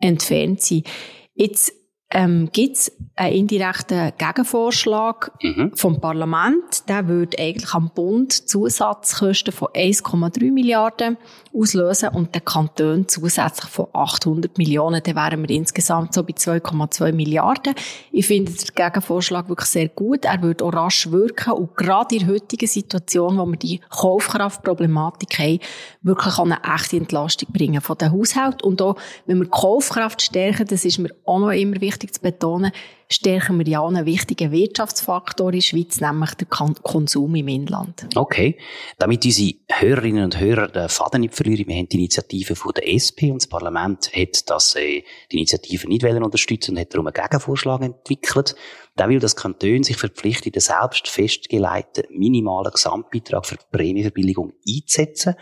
entfernt 0.00 0.62
sind. 0.62 0.86
Jetzt 1.34 1.72
ähm, 2.16 2.48
gibt 2.50 2.76
es 2.76 2.92
einen 3.14 3.34
indirekten 3.34 4.12
Gegenvorschlag 4.16 5.32
mhm. 5.42 5.72
vom 5.74 6.00
Parlament. 6.00 6.88
Der 6.88 7.08
würde 7.08 7.38
eigentlich 7.38 7.74
am 7.74 7.90
Bund 7.94 8.32
Zusatzkosten 8.32 9.52
von 9.52 9.68
1,3 9.68 10.50
Milliarden 10.50 11.18
auslösen 11.54 12.10
und 12.10 12.34
der 12.34 12.42
Kanton 12.42 13.08
zusätzlich 13.08 13.70
von 13.70 13.88
800 13.92 14.56
Millionen. 14.58 15.02
Dann 15.02 15.16
wären 15.16 15.46
wir 15.46 15.50
insgesamt 15.54 16.14
so 16.14 16.22
bei 16.22 16.32
2,2 16.32 17.12
Milliarden. 17.12 17.74
Ich 18.12 18.26
finde 18.26 18.52
den 18.52 18.74
Gegenvorschlag 18.74 19.48
wirklich 19.48 19.68
sehr 19.68 19.88
gut. 19.88 20.24
Er 20.24 20.42
würde 20.42 20.64
auch 20.64 20.72
rasch 20.72 21.10
wirken 21.10 21.52
und 21.52 21.76
gerade 21.76 22.14
in 22.14 22.26
der 22.26 22.34
heutigen 22.34 22.66
Situation, 22.66 23.38
wo 23.38 23.46
wir 23.46 23.58
die 23.58 23.80
Kaufkraftproblematik 23.90 25.38
haben, 25.38 25.60
wirklich 26.02 26.38
eine 26.38 26.58
echte 26.62 26.96
Entlastung 26.96 27.52
bringen 27.52 27.80
von 27.80 27.98
den 27.98 28.12
Haushalten. 28.12 28.66
Und 28.66 28.80
auch, 28.82 28.96
wenn 29.26 29.38
wir 29.38 29.48
Kaufkraft 29.48 30.22
stärken, 30.22 30.66
das 30.66 30.84
ist 30.84 30.98
mir 30.98 31.10
auch 31.24 31.38
noch 31.38 31.50
immer 31.50 31.80
wichtig, 31.80 32.05
wichtig 32.06 32.14
zu 32.14 32.20
betonen, 32.20 32.72
stärken 33.08 33.58
wir 33.58 33.66
ja 33.66 33.84
einen 33.84 34.06
wichtigen 34.06 34.50
Wirtschaftsfaktor 34.50 35.48
in 35.48 35.58
der 35.58 35.62
Schweiz, 35.62 36.00
nämlich 36.00 36.34
den 36.34 36.48
Konsum 36.48 37.34
im 37.34 37.48
Inland. 37.48 38.08
Okay. 38.14 38.56
Damit 38.98 39.24
unsere 39.24 39.54
Hörerinnen 39.68 40.24
und 40.24 40.40
Hörer 40.40 40.68
den 40.68 40.88
Faden 40.88 41.20
nicht 41.20 41.34
verlieren, 41.34 41.68
wir 41.68 41.76
haben 41.76 41.88
die 41.88 41.98
Initiative 41.98 42.56
von 42.56 42.72
der 42.74 42.88
SP 42.90 43.30
und 43.30 43.42
das 43.42 43.48
Parlament 43.48 44.10
hat 44.14 44.50
das, 44.50 44.74
äh, 44.74 45.02
die 45.30 45.36
Initiative 45.36 45.88
nicht 45.88 46.04
unterstützen 46.04 46.72
und 46.72 46.80
hat 46.80 46.92
darum 46.92 47.06
einen 47.06 47.14
Gegenvorschlag 47.14 47.82
entwickelt. 47.82 48.56
Der 48.98 49.08
will, 49.08 49.20
dass 49.20 49.36
Kantone 49.36 49.84
sich 49.84 49.96
verpflichten, 49.96 50.52
den 50.52 50.60
selbst 50.60 51.08
festgelegten 51.08 52.04
minimalen 52.10 52.72
Gesamtbeitrag 52.72 53.46
für 53.46 53.56
die 53.56 53.64
Prämieverbilligung 53.70 54.52
einzusetzen. 54.66 55.34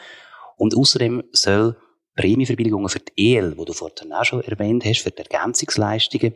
Und 0.57 0.77
außerdem 0.77 1.23
soll 1.33 1.77
Prämienverbilligungen 2.17 2.89
für 2.89 3.01
die 3.01 3.37
EL, 3.37 3.57
die 3.59 3.65
du 3.65 3.73
vorhin 3.73 4.13
auch 4.13 4.25
schon 4.25 4.43
erwähnt 4.43 4.85
hast, 4.85 5.01
für 5.01 5.11
die 5.11 5.23
Ergänzungsleistungen, 5.23 6.35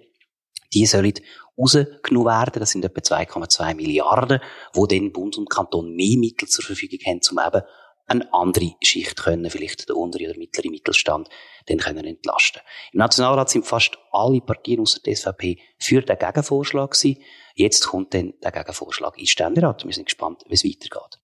die 0.73 0.87
sollen 0.87 1.15
rausgenommen 1.59 2.27
werden. 2.27 2.61
Das 2.61 2.71
sind 2.71 2.85
etwa 2.85 3.01
2,2 3.01 3.75
Milliarden, 3.75 4.41
wo 4.73 4.87
dann 4.87 5.13
Bund 5.13 5.37
und 5.39 5.51
Kanton 5.51 5.95
mehr 5.95 6.19
Mittel 6.19 6.49
zur 6.49 6.65
Verfügung 6.65 7.01
haben, 7.07 7.21
um 7.31 7.39
eben 7.39 7.67
eine 8.09 8.33
andere 8.33 8.73
Schicht 8.83 9.23
können, 9.23 9.51
vielleicht 9.51 9.89
der 9.89 9.97
untere 9.97 10.31
oder 10.31 10.39
mittlere 10.39 10.71
Mittelstand, 10.71 11.29
den 11.69 11.79
können 11.79 12.07
entlasten. 12.07 12.63
Im 12.93 12.99
Nationalrat 12.99 13.51
sind 13.51 13.67
fast 13.67 13.99
alle 14.13 14.41
Partien 14.41 14.81
außer 14.81 15.01
der 15.01 15.15
SVP 15.15 15.59
für 15.79 16.01
den 16.01 16.19
Gegenvorschlag 16.19 16.93
gewesen. 16.93 17.21
Jetzt 17.55 17.87
kommt 17.87 18.15
dann 18.15 18.33
der 18.43 18.53
Gegenvorschlag 18.53 19.19
in 19.19 19.27
Ständerat. 19.27 19.85
Wir 19.85 19.93
sind 19.93 20.07
gespannt, 20.07 20.43
wie 20.49 20.55
es 20.55 20.65
weitergeht. 20.65 21.21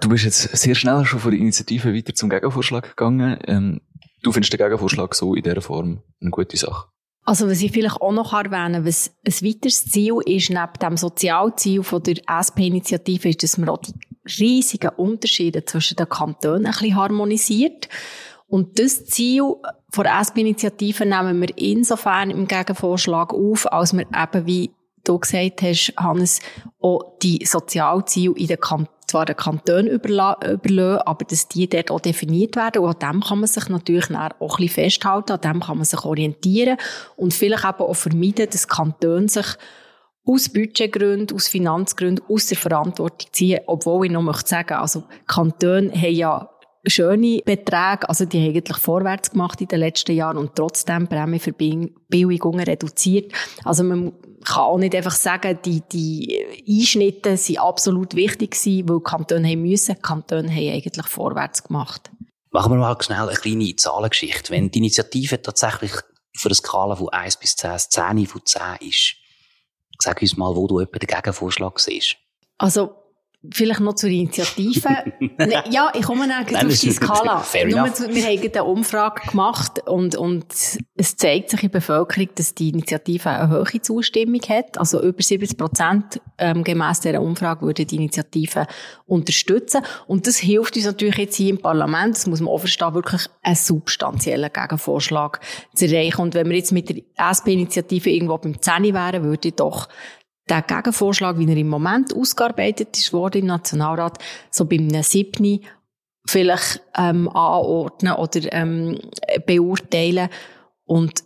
Du 0.00 0.08
bist 0.08 0.24
jetzt 0.24 0.56
sehr 0.56 0.74
schnell 0.74 1.04
schon 1.04 1.20
von 1.20 1.30
der 1.30 1.40
Initiative 1.40 1.94
weiter 1.94 2.14
zum 2.14 2.28
Gegenvorschlag 2.28 2.90
gegangen. 2.90 3.38
Ähm, 3.46 3.80
du 4.22 4.32
findest 4.32 4.52
den 4.52 4.58
Gegenvorschlag 4.58 5.14
so 5.14 5.34
in 5.34 5.42
dieser 5.42 5.62
Form 5.62 6.02
eine 6.20 6.30
gute 6.30 6.56
Sache? 6.56 6.88
Also 7.28 7.50
was 7.50 7.60
ich 7.60 7.72
vielleicht 7.72 8.00
auch 8.00 8.12
noch 8.12 8.32
erwähnen 8.32 8.86
was 8.86 9.10
ein 9.26 9.32
weiteres 9.46 9.84
Ziel 9.84 10.18
ist, 10.24 10.48
neben 10.48 10.72
dem 10.80 10.96
Sozialziel 10.96 11.82
von 11.82 12.00
der 12.04 12.22
SP-Initiative, 12.24 13.28
ist, 13.28 13.42
dass 13.42 13.58
man 13.58 13.68
auch 13.68 13.78
die 13.78 13.94
riesigen 14.38 14.90
Unterschiede 14.90 15.64
zwischen 15.64 15.96
den 15.96 16.08
Kantonen 16.08 16.66
ein 16.66 16.72
bisschen 16.72 16.94
harmonisiert. 16.94 17.88
Und 18.46 18.78
das 18.78 19.06
Ziel 19.06 19.42
von 19.90 20.04
der 20.04 20.20
SP-Initiative 20.22 21.04
nehmen 21.04 21.40
wir 21.40 21.58
insofern 21.58 22.30
im 22.30 22.46
Gegenvorschlag 22.46 23.34
auf, 23.34 23.72
als 23.72 23.92
wir 23.92 24.06
eben, 24.06 24.46
wie 24.46 24.70
du 25.02 25.18
gesagt 25.18 25.62
hast, 25.62 25.94
Hannes, 25.96 26.40
auch 26.80 27.18
die 27.22 27.44
Sozialziele 27.44 28.34
in 28.36 28.46
den 28.46 28.60
Kantonen 28.60 28.95
zwar 29.06 29.24
den 29.24 29.36
Kanton 29.36 29.86
überlassen, 29.86 30.98
aber 31.04 31.24
dass 31.24 31.48
die 31.48 31.68
dort 31.68 31.90
auch 31.90 32.00
definiert 32.00 32.56
werden. 32.56 32.82
Und 32.82 33.02
an 33.02 33.12
dem 33.12 33.20
kann 33.22 33.40
man 33.40 33.48
sich 33.48 33.68
natürlich 33.68 34.10
auch 34.10 34.14
ein 34.14 34.30
bisschen 34.38 34.68
festhalten, 34.68 35.32
an 35.32 35.40
dem 35.40 35.60
kann 35.60 35.76
man 35.76 35.84
sich 35.84 36.04
orientieren 36.04 36.76
und 37.16 37.34
vielleicht 37.34 37.64
eben 37.64 37.80
auch 37.80 37.94
vermeiden, 37.94 38.48
dass 38.50 38.68
Kanton 38.68 39.28
sich 39.28 39.46
aus 40.26 40.48
Budgetgründen, 40.48 41.36
aus 41.36 41.48
Finanzgründen, 41.48 42.24
aus 42.28 42.46
der 42.46 42.56
Verantwortung 42.56 43.28
ziehen, 43.32 43.60
obwohl 43.66 44.06
ich 44.06 44.12
noch 44.12 44.22
möchte 44.22 44.48
sagen, 44.48 44.74
also 44.74 45.04
Kantone 45.26 45.92
haben 45.92 46.14
ja 46.14 46.50
schöne 46.88 47.42
Beträge, 47.44 48.08
also 48.08 48.24
die 48.24 48.40
haben 48.40 48.56
eigentlich 48.56 48.76
vorwärts 48.76 49.30
gemacht 49.30 49.60
in 49.60 49.68
den 49.68 49.80
letzten 49.80 50.16
Jahren 50.16 50.36
und 50.36 50.54
trotzdem 50.54 51.08
Prämienverbilligungen 51.08 52.64
reduziert. 52.64 53.32
Also 53.64 53.84
man 53.84 54.12
kann 54.46 54.62
auch 54.62 54.78
nicht 54.78 54.94
einfach 54.94 55.14
sagen, 55.14 55.58
die, 55.64 55.82
die 55.82 56.46
Einschnitte 56.68 57.36
sind 57.36 57.58
absolut 57.58 58.14
wichtig 58.14 58.52
gewesen, 58.52 58.88
weil 58.88 59.00
Kantone 59.00 59.48
haben 59.48 59.62
müssen, 59.62 60.00
Kantone 60.00 60.48
haben 60.48 60.72
eigentlich 60.72 61.06
vorwärts 61.06 61.64
gemacht. 61.64 62.10
Machen 62.50 62.72
wir 62.72 62.78
mal 62.78 62.96
schnell 63.00 63.28
eine 63.28 63.36
kleine 63.36 63.76
Zahlengeschichte. 63.76 64.50
Wenn 64.50 64.70
die 64.70 64.78
Initiative 64.78 65.42
tatsächlich 65.42 65.92
für 66.36 66.48
eine 66.48 66.54
Skala 66.54 66.96
von 66.96 67.08
1 67.08 67.36
bis 67.36 67.56
10, 67.56 67.78
10 67.78 68.26
von 68.26 68.40
10 68.44 68.62
ist, 68.80 69.16
sag 69.98 70.22
uns 70.22 70.36
mal, 70.36 70.54
wo 70.54 70.66
du 70.66 70.80
etwa 70.80 70.98
den 70.98 71.06
Gegenvorschlag 71.06 71.78
siehst. 71.78 72.16
Also, 72.58 72.94
Vielleicht 73.52 73.80
noch 73.80 73.94
zur 73.94 74.10
Initiative. 74.10 74.88
ne, 75.38 75.64
ja, 75.70 75.90
ich 75.94 76.02
komme 76.02 76.26
Nein, 76.26 76.46
auf 76.66 76.78
die 76.80 76.90
Skala. 76.90 77.44
Nur, 77.66 77.86
wir 77.86 78.24
haben 78.24 78.52
eine 78.52 78.64
Umfrage 78.64 79.30
gemacht 79.30 79.86
und, 79.86 80.16
und 80.16 80.46
es 80.94 81.16
zeigt 81.16 81.50
sich 81.50 81.62
in 81.62 81.70
der 81.70 81.78
Bevölkerung, 81.78 82.28
dass 82.34 82.54
die 82.54 82.70
Initiative 82.70 83.30
eine 83.30 83.50
hohe 83.50 83.80
Zustimmung 83.80 84.40
hat. 84.48 84.78
Also 84.78 85.02
über 85.02 85.22
70 85.22 85.56
Prozent 85.56 86.20
ähm, 86.38 86.64
gemäss 86.64 87.00
dieser 87.00 87.20
Umfrage 87.20 87.66
würde 87.66 87.86
die 87.86 87.96
Initiative 87.96 88.66
unterstützen. 89.06 89.82
Und 90.06 90.26
das 90.26 90.38
hilft 90.38 90.76
uns 90.76 90.86
natürlich 90.86 91.16
jetzt 91.16 91.36
hier 91.36 91.50
im 91.50 91.58
Parlament, 91.58 92.16
das 92.16 92.26
muss 92.26 92.40
man 92.40 92.52
auch 92.52 92.58
verstehen, 92.58 92.94
wirklich 92.94 93.22
einen 93.42 93.56
substanziellen 93.56 94.52
Gegenvorschlag 94.52 95.40
zu 95.74 95.86
erreichen. 95.86 96.22
Und 96.22 96.34
wenn 96.34 96.48
wir 96.48 96.56
jetzt 96.56 96.72
mit 96.72 96.88
der 96.88 97.02
SP-Initiative 97.16 98.10
irgendwo 98.10 98.38
beim 98.38 98.60
10 98.60 98.94
wären, 98.94 99.24
würde 99.24 99.48
ich 99.48 99.54
doch 99.54 99.88
der 100.48 100.62
Gegenvorschlag, 100.62 101.38
wie 101.38 101.48
er 101.48 101.56
im 101.56 101.68
Moment 101.68 102.14
ausgearbeitet 102.14 102.96
ist 102.96 103.12
worden 103.12 103.42
im 103.42 103.46
Nationalrat, 103.46 104.18
so 104.50 104.64
bei 104.64 104.76
einem 104.76 105.02
siebten 105.02 105.60
vielleicht 106.26 106.82
ähm, 106.96 107.28
anordnen 107.28 108.14
oder 108.14 108.52
ähm, 108.52 108.98
beurteilen. 109.46 110.28
Und 110.84 111.24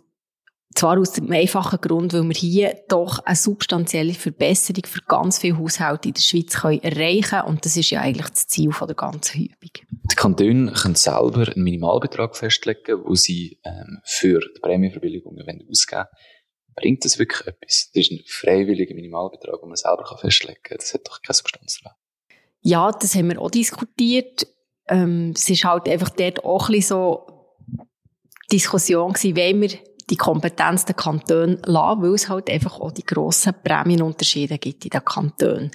zwar 0.75 0.97
aus 0.97 1.13
dem 1.13 1.31
einfachen 1.31 1.81
Grund, 1.81 2.13
weil 2.13 2.23
wir 2.23 2.33
hier 2.33 2.75
doch 2.87 3.19
eine 3.25 3.35
substanzielle 3.35 4.13
Verbesserung 4.13 4.83
für 4.85 5.01
ganz 5.01 5.39
viele 5.39 5.57
Haushalte 5.57 6.09
in 6.09 6.13
der 6.13 6.21
Schweiz 6.21 6.59
können 6.59 6.81
erreichen. 6.81 7.41
Und 7.41 7.65
das 7.65 7.77
ist 7.77 7.89
ja 7.89 8.01
eigentlich 8.01 8.29
das 8.29 8.47
Ziel 8.47 8.71
von 8.71 8.87
der 8.87 8.95
ganzen 8.95 9.41
Übung. 9.41 9.71
Die 10.11 10.15
Kantone 10.15 10.71
können 10.71 10.95
selber 10.95 11.47
einen 11.47 11.63
Minimalbetrag 11.63 12.35
festlegen, 12.35 13.03
wo 13.03 13.15
sie 13.15 13.59
ähm, 13.63 13.99
für 14.03 14.39
die 14.39 14.59
Prämienverbilligungen 14.61 15.67
ausgeben 15.69 15.99
wollen. 15.99 16.07
Bringt 16.81 17.05
das 17.05 17.19
wirklich 17.19 17.47
etwas? 17.47 17.91
Das 17.93 18.03
ist 18.03 18.11
ein 18.11 18.23
freiwilliger 18.25 18.95
Minimalbetrag, 18.95 19.59
den 19.59 19.69
man 19.69 19.75
selber 19.75 20.17
festlegen 20.19 20.59
kann. 20.63 20.77
Das 20.77 20.93
hat 20.93 21.07
doch 21.07 21.21
keine 21.21 21.35
Substanz 21.35 21.79
dran. 21.81 21.93
Ja, 22.61 22.91
das 22.91 23.15
haben 23.15 23.29
wir 23.29 23.39
auch 23.39 23.51
diskutiert. 23.51 24.47
Ähm, 24.87 25.33
es 25.35 25.47
ist 25.49 25.63
halt 25.63 25.87
einfach 25.87 26.09
dort 26.09 26.43
auch 26.43 26.69
ein 26.69 26.73
bisschen 26.75 26.97
so 26.97 27.27
Diskussion 28.51 29.13
gewesen, 29.13 29.37
wollen 29.37 29.61
wir 29.61 29.79
die 30.11 30.17
Kompetenz 30.17 30.85
der 30.85 30.93
Kantone 30.93 31.57
lassen, 31.65 32.01
weil 32.01 32.13
es 32.13 32.29
halt 32.29 32.49
einfach 32.49 32.79
auch 32.79 32.91
die 32.91 33.05
grossen 33.05 33.53
Prämienunterschiede 33.63 34.57
gibt 34.57 34.83
in 34.83 34.89
den 34.89 35.05
Kantonen. 35.05 35.71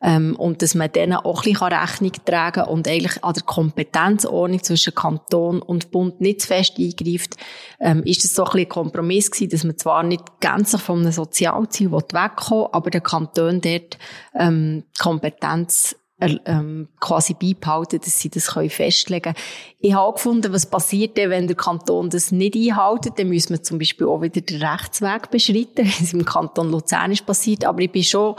Ähm, 0.00 0.36
und 0.36 0.62
dass 0.62 0.74
man 0.74 0.90
denen 0.92 1.14
auch 1.14 1.44
ein 1.44 1.52
bisschen 1.52 1.72
Rechnung 1.72 2.12
tragen 2.24 2.62
kann 2.62 2.68
und 2.68 2.88
eigentlich 2.88 3.22
an 3.22 3.34
der 3.34 3.42
Kompetenzordnung 3.42 4.62
zwischen 4.62 4.94
Kanton 4.94 5.60
und 5.60 5.90
Bund 5.90 6.20
nicht 6.20 6.42
zu 6.42 6.46
fest 6.46 6.78
eingreift, 6.78 7.36
ähm, 7.80 8.02
ist 8.04 8.24
das 8.24 8.34
so 8.34 8.44
ein 8.44 8.52
bisschen 8.52 8.66
ein 8.66 8.68
Kompromiss 8.68 9.30
gewesen, 9.30 9.50
dass 9.50 9.64
man 9.64 9.76
zwar 9.76 10.02
nicht 10.04 10.24
ganz 10.40 10.80
von 10.80 11.00
einem 11.00 11.12
Sozialziel 11.12 11.90
wegkommen 11.90 12.68
aber 12.72 12.90
der 12.90 13.00
Kanton 13.00 13.60
dort 13.60 13.98
ähm, 14.38 14.84
Kompetenz 14.98 15.96
ähm, 16.20 16.88
quasi 17.00 17.34
beibehalten, 17.34 18.00
dass 18.00 18.20
sie 18.20 18.28
das 18.28 18.48
können 18.48 18.70
festlegen 18.70 19.34
können. 19.34 19.36
Ich 19.78 19.94
habe 19.94 20.12
gefunden, 20.12 20.52
was 20.52 20.66
passiert 20.66 21.16
denn, 21.16 21.30
wenn 21.30 21.46
der 21.46 21.56
Kanton 21.56 22.10
das 22.10 22.32
nicht 22.32 22.54
einhält, 22.54 23.18
dann 23.18 23.28
müssen 23.28 23.54
wir 23.54 23.62
zum 23.62 23.78
Beispiel 23.78 24.06
auch 24.06 24.22
wieder 24.22 24.40
den 24.40 24.62
Rechtsweg 24.62 25.30
beschreiten, 25.30 25.84
wie 25.86 26.04
es 26.04 26.12
im 26.12 26.24
Kanton 26.24 26.70
Luzern 26.70 27.12
ist 27.12 27.26
passiert, 27.26 27.64
aber 27.64 27.80
ich 27.80 27.90
bin 27.90 28.04
schon 28.04 28.36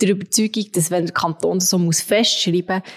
der 0.00 0.10
Überzeugung, 0.10 0.66
dass 0.72 0.90
wenn 0.90 1.06
der 1.06 1.14
Kanton 1.14 1.58
das 1.58 1.70
so 1.70 1.78
muss 1.78 2.00
festschreiben 2.00 2.76
muss, 2.76 2.92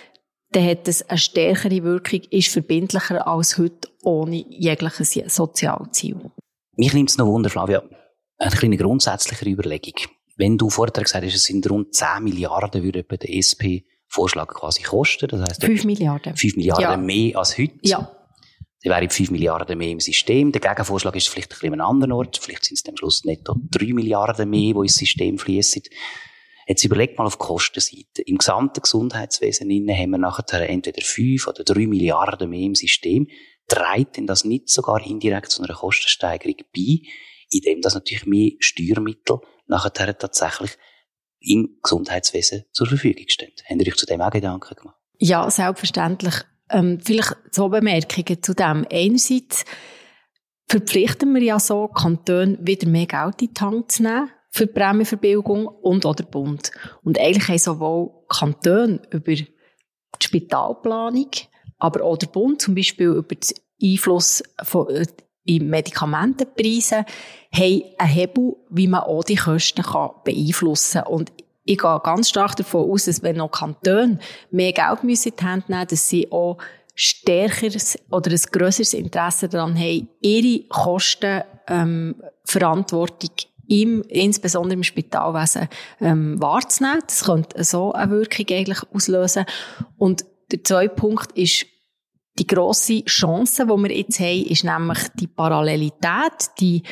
dann 0.52 0.68
hat 0.68 0.88
das 0.88 1.02
eine 1.10 1.18
stärkere 1.18 1.84
Wirkung, 1.84 2.22
ist 2.30 2.50
verbindlicher 2.50 3.26
als 3.26 3.58
heute 3.58 3.90
ohne 4.04 4.46
jegliches 4.50 5.14
Sozialziel. 5.34 6.32
Mich 6.76 6.94
nimmt 6.94 7.10
es 7.10 7.18
noch 7.18 7.28
Wunder, 7.28 7.50
Flavia, 7.50 7.84
eine 8.38 8.52
kleine 8.52 8.78
grundsätzlichere 8.78 9.50
Überlegung. 9.50 9.94
Wenn 10.36 10.58
du 10.58 10.70
vorher 10.70 11.04
gesagt 11.04 11.26
hast, 11.26 11.36
es 11.36 11.44
sind 11.44 11.70
rund 11.70 11.94
10 11.94 12.24
Milliarden, 12.24 12.84
würde 12.84 13.04
bei 13.04 13.18
der 13.18 13.34
SP 13.38 13.86
Vorschlag 14.12 14.48
quasi 14.48 14.84
kosten. 14.84 15.28
Das 15.28 15.42
heißt, 15.42 15.64
5 15.64 15.86
Milliarden. 15.86 16.36
5 16.36 16.58
Milliarden 16.58 16.84
ja. 16.84 16.98
mehr 16.98 17.38
als 17.38 17.58
heute. 17.58 17.80
Ja. 17.84 18.12
Dann 18.84 18.94
wären 18.94 19.10
5 19.10 19.32
Milliarden 19.32 19.78
mehr 19.78 19.90
im 19.90 20.00
System. 20.00 20.52
Der 20.52 20.60
Gegenvorschlag 20.60 21.16
ist 21.16 21.30
vielleicht 21.30 21.52
ein 21.52 21.60
bisschen 21.60 21.74
an 21.74 21.82
einem 21.82 21.90
anderen 21.90 22.12
Ort. 22.12 22.38
Vielleicht 22.38 22.66
sind 22.66 22.78
es 22.78 22.86
am 22.90 22.98
Schluss 22.98 23.24
netto 23.24 23.56
3 23.72 23.94
Milliarden 23.94 24.50
mehr, 24.50 24.74
die 24.74 24.80
ins 24.80 24.96
System 24.96 25.38
fließen. 25.38 25.84
Jetzt 26.68 26.84
überlegt 26.84 27.18
mal 27.18 27.26
auf 27.26 27.38
die 27.38 27.46
Kostenseite. 27.46 28.22
Im 28.26 28.38
gesamten 28.38 28.82
Gesundheitswesen 28.82 29.70
haben 29.70 30.10
wir 30.12 30.18
nachher 30.18 30.70
entweder 30.70 31.02
5 31.02 31.48
oder 31.48 31.64
3 31.64 31.88
Milliarden 31.88 32.50
mehr 32.50 32.66
im 32.66 32.76
System. 32.76 33.28
Treibt 33.68 34.18
denn 34.18 34.28
das 34.28 34.44
nicht 34.44 34.70
sogar 34.70 35.06
indirekt 35.06 35.52
zu 35.52 35.64
einer 35.64 35.74
Kostensteigerung 35.74 36.58
bei, 36.76 37.00
indem 37.50 37.82
das 37.82 37.94
natürlich 37.94 38.26
mehr 38.26 38.52
Steuermittel 38.60 39.40
nachher 39.68 40.18
tatsächlich 40.18 40.72
im 41.42 41.78
Gesundheitswesen 41.82 42.64
zur 42.72 42.88
Verfügung 42.88 43.26
stehen. 43.28 43.52
Habt 43.68 43.82
ihr 43.82 43.88
euch 43.88 43.98
zu 43.98 44.06
dem 44.06 44.22
auch 44.22 44.32
Gedanken 44.32 44.76
gemacht? 44.76 44.98
Ja, 45.18 45.50
selbstverständlich. 45.50 46.36
Ähm, 46.70 47.00
vielleicht 47.04 47.36
zwei 47.52 47.68
Bemerkungen 47.68 48.42
zu 48.42 48.54
dem. 48.54 48.86
Einerseits 48.92 49.66
verpflichten 50.68 51.34
wir 51.36 51.42
ja 51.42 51.60
so, 51.60 51.88
Kantone 51.90 52.58
wieder 52.62 52.88
mehr 52.88 53.08
Geld 53.08 53.42
in 53.42 53.54
die 53.54 53.60
Hand 53.60 53.92
zu 53.92 54.04
nehmen 54.04 54.32
für 54.52 54.68
die 54.68 54.74
Prämienverbilligung 54.74 55.68
und 55.68 56.06
oder 56.06 56.24
Bund. 56.24 56.72
Und 57.04 57.20
eigentlich 57.20 57.48
haben 57.48 57.58
sowohl 57.58 58.12
Kantone 58.28 59.02
über 59.12 59.34
die 59.34 59.48
Spitalplanung, 60.22 61.32
aber 61.78 62.04
auch 62.04 62.18
der 62.18 62.28
Bund 62.28 62.62
zum 62.62 62.76
Beispiel 62.76 63.08
über 63.08 63.36
den 63.36 63.56
Einfluss 63.82 64.44
von, 64.64 64.90
äh, 64.90 65.06
in 65.46 65.70
Medikamentenpreisen 65.70 67.06
haben 67.54 67.84
einen 67.98 68.10
Hebel, 68.10 68.56
wie 68.70 68.88
man 68.88 69.02
auch 69.02 69.24
die 69.24 69.36
Kosten 69.36 69.84
kann 69.84 70.12
beeinflussen 70.24 71.04
kann. 71.04 71.14
Und 71.14 71.32
ich 71.64 71.78
gehe 71.78 72.02
ganz 72.04 72.30
stark 72.30 72.56
davon 72.56 72.90
aus, 72.90 73.06
dass 73.06 73.22
wenn 73.24 73.38
noch 73.38 73.52
Kantone 73.52 74.20
mehr 74.50 74.74
Geld 74.74 75.04
müssen 75.04 75.30
in 75.30 75.36
die 75.40 75.44
Hand 75.44 75.70
nehmen 75.70 75.88
dass 75.88 76.10
sie 76.10 76.30
auch 76.32 76.58
stärkeres 76.96 78.00
oder 78.10 78.32
ein 78.32 78.42
grösseres 78.52 78.94
Interesse 78.94 79.48
daran 79.48 79.78
haben, 79.78 80.10
ihre 80.22 80.64
Kostenverantwortung 80.68 83.30
ähm, 83.40 83.46
im, 83.68 84.02
insbesondere 84.04 84.74
im 84.74 84.84
Spitalwesen 84.84 85.70
ähm, 86.02 86.42
wahrzunehmen. 86.42 87.04
Das 87.08 87.24
könnte 87.24 87.64
so 87.64 87.94
eine 87.94 88.12
Wirkung 88.12 88.46
eigentlich 88.52 88.80
auslösen. 88.94 89.46
Und 89.98 90.26
der 90.52 90.62
zweite 90.64 90.94
Punkt 90.94 91.32
ist 91.38 91.66
die 92.40 92.48
grosse 92.48 93.04
Chance, 93.06 93.66
die 93.66 93.70
wir 93.70 93.92
jetzt 93.92 94.20
haben, 94.20 94.46
ist 94.46 94.64
nämlich 94.64 95.00
die 95.16 95.28
Parallelität, 95.28 96.52
die 96.60 96.84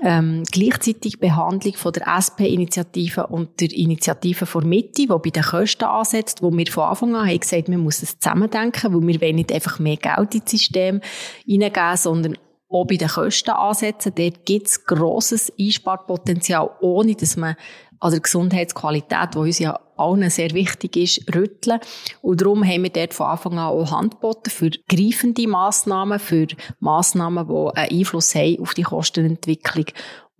ähm, 0.00 0.44
gleichzeitige 0.50 1.18
Behandlung 1.18 1.74
von 1.74 1.92
der 1.92 2.06
SP-Initiative 2.06 3.26
und 3.26 3.60
der 3.60 3.72
Initiative 3.72 4.46
vor 4.46 4.62
Mitte, 4.62 5.02
die 5.02 5.06
bei 5.06 5.30
den 5.30 5.42
Kosten 5.42 5.84
ansetzt, 5.84 6.42
wo 6.42 6.56
wir 6.56 6.66
von 6.68 6.84
Anfang 6.84 7.16
an 7.16 7.28
haben 7.28 7.40
gesagt, 7.40 7.68
man 7.68 7.80
muss 7.80 8.02
es 8.02 8.18
zusammendenken, 8.18 8.94
weil 8.94 9.06
wir 9.06 9.20
wollen 9.20 9.36
nicht 9.36 9.52
einfach 9.52 9.78
mehr 9.78 9.96
Geld 9.96 10.34
ins 10.34 10.50
System 10.50 11.00
hineingeben, 11.44 11.96
sondern 11.96 12.38
auch 12.70 12.86
bei 12.86 12.96
den 12.96 13.08
Kosten 13.08 13.50
ansetzen. 13.50 14.12
Dort 14.14 14.44
gibt 14.44 14.66
es 14.68 14.84
grosses 14.84 15.52
Einsparpotenzial, 15.58 16.70
ohne 16.80 17.14
dass 17.14 17.36
man 17.36 17.56
an 18.00 18.10
der 18.10 18.20
Gesundheitsqualität, 18.20 19.34
die 19.34 19.38
uns 19.38 19.58
ja 19.58 19.78
allen 19.96 20.30
sehr 20.30 20.50
wichtig 20.52 20.96
ist, 20.96 21.34
rütteln. 21.34 21.80
Und 22.22 22.40
darum 22.40 22.64
haben 22.64 22.84
wir 22.84 22.90
dort 22.90 23.14
von 23.14 23.26
Anfang 23.26 23.52
an 23.54 23.66
auch 23.66 23.90
Handboten 23.90 24.50
für 24.50 24.70
greifende 24.88 25.48
Massnahmen, 25.48 26.18
für 26.18 26.46
Massnahmen, 26.80 27.48
die 27.48 27.76
einen 27.76 27.98
Einfluss 28.00 28.34
haben 28.34 28.60
auf 28.60 28.74
die 28.74 28.82
Kostenentwicklung. 28.82 29.86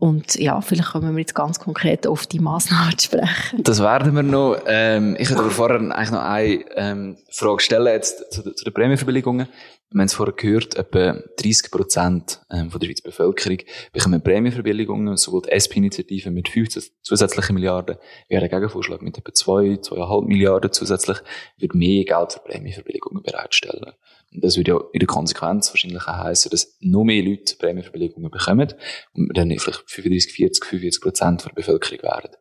Und 0.01 0.37
ja, 0.37 0.61
vielleicht 0.61 0.91
kommen 0.91 1.17
wir 1.17 1.21
jetzt 1.21 1.35
ganz 1.35 1.59
konkret 1.59 2.07
auf 2.07 2.29
die 2.29 2.39
Massnahmen 2.39 2.97
sprechen. 3.01 3.65
Das 3.65 3.81
werden 3.81 4.15
wir 4.15 4.23
noch. 4.23 4.57
Ähm, 4.67 5.17
ich 5.19 5.29
hätte 5.29 5.41
aber 5.41 5.51
vorher 5.51 5.81
eigentlich 5.81 6.11
noch 6.13 6.23
eine 6.23 6.65
ähm, 6.77 7.17
Frage 7.33 7.61
stellen 7.61 7.89
jetzt 7.89 8.33
zu, 8.33 8.43
zu 8.55 8.65
den 8.65 8.73
Prämienverbilligungen. 8.73 9.49
Wir 9.91 10.01
haben 10.01 10.07
es 10.07 10.15
vorher 10.15 10.35
gehört, 10.35 10.77
etwa 10.77 11.19
30 11.39 11.71
Prozent 11.73 12.41
ähm, 12.51 12.71
von 12.71 12.79
der 12.79 12.87
Schweizer 12.87 13.05
Bevölkerung 13.05 13.59
bekommen 13.93 14.23
Prämienverbilligungen, 14.23 15.17
sowohl 15.17 15.43
die 15.43 15.51
SP-Initiative 15.51 16.31
mit 16.31 16.49
15 16.49 16.83
zusätzlichen 17.03 17.55
Milliarden, 17.55 17.97
wie 18.29 18.39
der 18.39 18.49
Gegenvorschlag 18.49 19.03
mit 19.03 19.19
etwa 19.19 19.33
2, 19.33 19.53
2,5 19.81 20.27
Milliarden 20.27 20.73
zusätzlich, 20.73 21.19
wird 21.57 21.75
mehr 21.75 22.05
Geld 22.05 22.35
für 22.35 22.41
Prämienverbilligungen 22.41 23.23
bereitstellen. 23.23 23.95
Und 24.33 24.45
das 24.45 24.57
würde 24.57 24.73
ja 24.73 24.81
in 24.93 25.01
der 25.01 25.07
Konsequenz 25.07 25.71
wahrscheinlich 25.71 26.03
auch 26.03 26.19
heissen, 26.19 26.51
dass 26.51 26.77
noch 26.81 27.05
mehr 27.05 27.23
Leute 27.23 27.57
Prämienverbilligungen 27.57 28.31
bekommen 28.31 28.75
und 29.15 29.37
dann 29.37 29.49
vielleicht 29.59 29.91
35, 29.91 30.33
40, 30.33 30.65
45 30.65 31.03
Prozent 31.03 31.45
der 31.45 31.53
Bevölkerung 31.55 32.03
werden, 32.03 32.37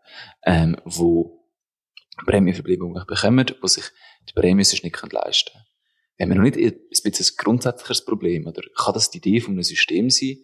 ähm, 0.45 0.77
wo 0.83 1.45
Prämienverbilligungen 2.25 3.05
bekommen, 3.07 3.45
die 3.45 3.67
sich 3.67 3.85
die 4.27 4.33
Prämie 4.33 4.57
nicht 4.57 4.83
leisten 5.11 5.51
können 5.53 5.67
haben 6.19 6.29
wir 6.29 6.35
noch 6.35 6.43
nicht 6.43 6.57
ein 6.57 6.73
bisschen 6.89 7.13
ein 7.13 7.43
grundsätzliches 7.43 8.03
Problem? 8.03 8.47
Oder 8.47 8.61
kann 8.75 8.93
das 8.93 9.11
die 9.11 9.19
Idee 9.19 9.39
von 9.39 9.53
einem 9.53 9.63
System 9.63 10.09
sein, 10.09 10.37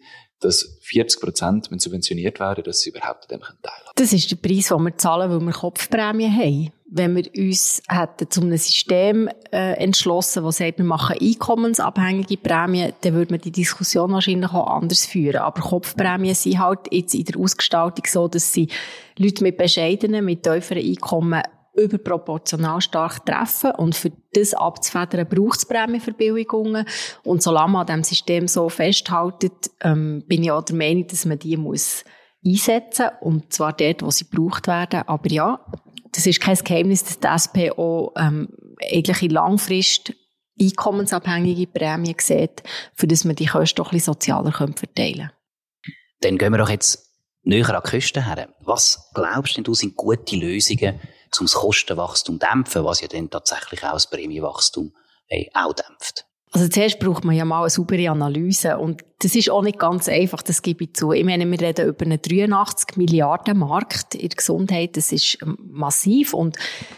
dass 0.44 0.78
40 0.82 1.20
Prozent 1.20 1.68
subventioniert 1.80 2.38
werden, 2.38 2.64
dass 2.64 2.80
sie 2.80 2.90
überhaupt 2.90 3.32
an 3.32 3.40
dem 3.40 3.46
teilhaben 3.62 3.90
Das 3.96 4.12
ist 4.12 4.30
der 4.30 4.36
Preis, 4.36 4.68
den 4.68 4.82
wir 4.82 4.96
zahlen, 4.96 5.30
weil 5.30 5.40
wir 5.40 5.52
Kopfprämie 5.52 6.30
haben. 6.30 6.72
Wenn 6.86 7.16
wir 7.16 7.24
uns 7.36 7.82
hätten 7.88 8.30
zu 8.30 8.42
einem 8.42 8.56
System 8.56 9.28
äh, 9.50 9.72
entschlossen, 9.78 10.44
das 10.44 10.58
sagt, 10.58 10.78
wir 10.78 10.84
machen 10.84 11.16
einkommensabhängige 11.20 12.36
Prämien, 12.36 12.92
dann 13.00 13.14
würde 13.14 13.32
man 13.32 13.40
die 13.40 13.50
Diskussion 13.50 14.12
wahrscheinlich 14.12 14.50
auch 14.50 14.66
anders 14.66 15.06
führen. 15.06 15.36
Aber 15.36 15.60
Kopfprämien 15.60 16.34
sind 16.34 16.58
halt 16.60 16.80
jetzt 16.90 17.14
in 17.14 17.24
der 17.24 17.40
Ausgestaltung 17.40 18.04
so, 18.06 18.28
dass 18.28 18.52
sie 18.52 18.68
Leute 19.16 19.42
mit 19.42 19.56
bescheidenen, 19.56 20.24
mit 20.24 20.42
tieferen 20.42 20.84
Einkommen 20.84 21.42
überproportional 21.74 22.80
stark 22.80 23.26
treffen. 23.26 23.72
Und 23.72 23.94
für 23.94 24.12
das 24.32 24.54
abzufedern 24.54 25.28
braucht 25.28 25.58
es 25.58 25.66
Prämienverbilligungen. 25.66 26.86
Und 27.22 27.42
solange 27.42 27.72
man 27.72 27.80
an 27.82 27.86
diesem 27.86 28.04
System 28.04 28.48
so 28.48 28.68
festhaltet, 28.68 29.70
ähm, 29.80 30.24
bin 30.26 30.42
ich 30.42 30.50
auch 30.50 30.64
der 30.64 30.76
Meinung, 30.76 31.06
dass 31.06 31.24
man 31.24 31.38
die 31.38 31.56
muss 31.56 32.04
einsetzen 32.46 33.08
und 33.20 33.52
zwar 33.52 33.72
dort, 33.72 34.02
wo 34.02 34.10
sie 34.10 34.28
gebraucht 34.28 34.66
werden. 34.66 35.02
Aber 35.06 35.30
ja, 35.30 35.64
das 36.12 36.26
ist 36.26 36.40
kein 36.40 36.56
Geheimnis, 36.56 37.18
dass 37.18 37.50
die 37.50 37.68
SPO 37.68 38.12
ähm, 38.16 38.48
eigentlich 38.92 39.22
in 39.22 39.30
Langfrist 39.30 40.12
einkommensabhängige 40.60 41.66
Prämien 41.66 42.14
sieht, 42.18 42.62
für 42.94 43.06
das 43.06 43.24
man 43.24 43.34
die 43.34 43.46
Kosten 43.46 43.76
doch 43.76 43.86
ein 43.86 43.96
bisschen 43.96 44.14
sozialer 44.14 44.52
verteilen 44.52 44.82
können. 44.94 45.30
Dann 46.20 46.38
gehen 46.38 46.52
wir 46.52 46.58
doch 46.58 46.70
jetzt 46.70 47.10
näher 47.42 47.68
an 47.70 47.82
die 47.84 47.90
Kosten 47.90 48.24
her. 48.24 48.48
Was 48.60 49.10
glaubst 49.14 49.58
du, 49.66 49.74
sind 49.74 49.96
gute 49.96 50.36
Lösungen 50.36 51.00
um 51.40 51.46
Kostenwachstum 51.46 52.38
dämpfen, 52.38 52.84
was 52.84 53.00
ja 53.00 53.08
dann 53.08 53.30
tatsächlich 53.30 53.84
auch 53.84 53.92
das 53.92 54.08
Prämienwachstum 54.08 54.92
äh, 55.28 55.46
auch 55.54 55.72
dämpft. 55.72 56.26
Also 56.54 56.68
zuerst 56.68 57.00
braucht 57.00 57.24
man 57.24 57.34
ja 57.34 57.44
mal 57.44 57.62
eine 57.62 57.70
saubere 57.70 58.10
Analyse 58.10 58.78
und 58.78 59.02
das 59.18 59.34
ist 59.34 59.50
auch 59.50 59.62
nicht 59.62 59.80
ganz 59.80 60.08
einfach, 60.08 60.40
das 60.40 60.62
gebe 60.62 60.84
ich 60.84 60.94
zu. 60.94 61.10
Ich 61.10 61.24
meine, 61.24 61.50
wir 61.50 61.60
reden 61.60 61.88
über 61.88 62.04
einen 62.04 62.22
83 62.22 62.96
Milliarden 62.96 63.58
Markt 63.58 64.14
in 64.14 64.28
der 64.28 64.36
Gesundheit, 64.36 64.96
das 64.96 65.10
ist 65.10 65.38
ähm, 65.42 65.58
massiv 65.68 66.32
und 66.32 66.56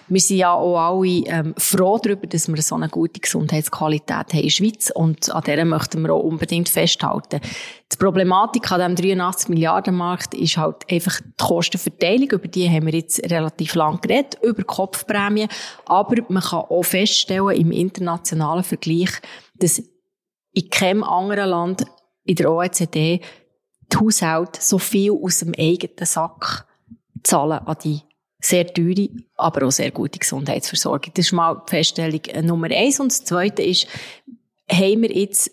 wir 0.08 0.20
sind 0.20 0.36
ja 0.36 0.52
auch 0.52 0.76
alle 0.76 1.08
ähm, 1.08 1.54
froh 1.56 1.98
darüber, 2.02 2.26
dass 2.26 2.48
wir 2.48 2.60
so 2.60 2.74
eine 2.74 2.90
gute 2.90 3.20
Gesundheitsqualität 3.20 4.10
haben 4.10 4.36
in 4.36 4.42
der 4.42 4.50
Schweiz 4.50 4.92
und 4.94 5.30
an 5.30 5.42
der 5.44 5.64
möchten 5.64 6.02
wir 6.02 6.12
auch 6.12 6.22
unbedingt 6.22 6.68
festhalten. 6.68 7.40
Die 7.92 7.96
Problematik 7.98 8.70
an 8.72 8.96
diesem 8.96 9.16
83 9.16 9.48
Milliarden 9.48 9.94
Markt 9.94 10.34
ist 10.34 10.56
halt 10.56 10.90
einfach 10.90 11.20
die 11.20 11.44
Kostenverteilung, 11.44 12.30
über 12.30 12.48
die 12.48 12.68
haben 12.68 12.86
wir 12.86 12.94
jetzt 12.94 13.22
relativ 13.30 13.74
lang 13.76 14.00
geredet, 14.00 14.38
über 14.42 14.64
Kopfprämien, 14.64 15.48
aber 15.84 16.16
man 16.28 16.42
kann 16.42 16.64
auch 16.68 16.82
feststellen 16.82 17.56
im 17.56 17.70
internationalen 17.70 18.64
Vergleich, 18.64 19.10
dass 19.54 19.82
in 20.52 20.70
keinem 20.70 21.04
anderen 21.04 21.50
Land 21.50 21.86
in 22.24 22.34
der 22.34 22.50
OECD 22.50 23.20
die 23.92 23.96
Haushalte 23.96 24.60
so 24.60 24.78
viel 24.78 25.12
aus 25.12 25.38
dem 25.38 25.54
eigenen 25.56 26.06
Sack 26.06 26.66
zahlen 27.22 27.58
an 27.58 27.76
die 27.84 28.00
sehr 28.40 28.66
teure, 28.66 29.08
aber 29.36 29.66
auch 29.66 29.72
sehr 29.72 29.90
gute 29.90 30.18
Gesundheitsversorgung. 30.18 31.12
Das 31.14 31.26
ist 31.26 31.32
mal 31.32 31.62
die 31.66 31.70
Feststellung 31.70 32.20
Nummer 32.42 32.68
eins. 32.70 33.00
Und 33.00 33.10
das 33.10 33.24
Zweite 33.24 33.62
ist, 33.62 33.86
haben 34.70 35.02
wir 35.02 35.12
jetzt 35.12 35.50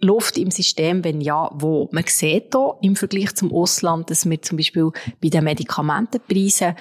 Luft 0.00 0.36
im 0.38 0.50
System, 0.50 1.04
wenn 1.04 1.20
ja, 1.20 1.50
wo? 1.54 1.88
Man 1.92 2.04
sieht 2.06 2.54
hier 2.54 2.76
im 2.82 2.96
Vergleich 2.96 3.34
zum 3.34 3.52
Ausland, 3.52 4.10
dass 4.10 4.28
wir 4.28 4.42
zum 4.42 4.58
Beispiel 4.58 4.90
bei 5.22 5.28
den 5.28 5.44
Medikamentenpreisen 5.44 6.74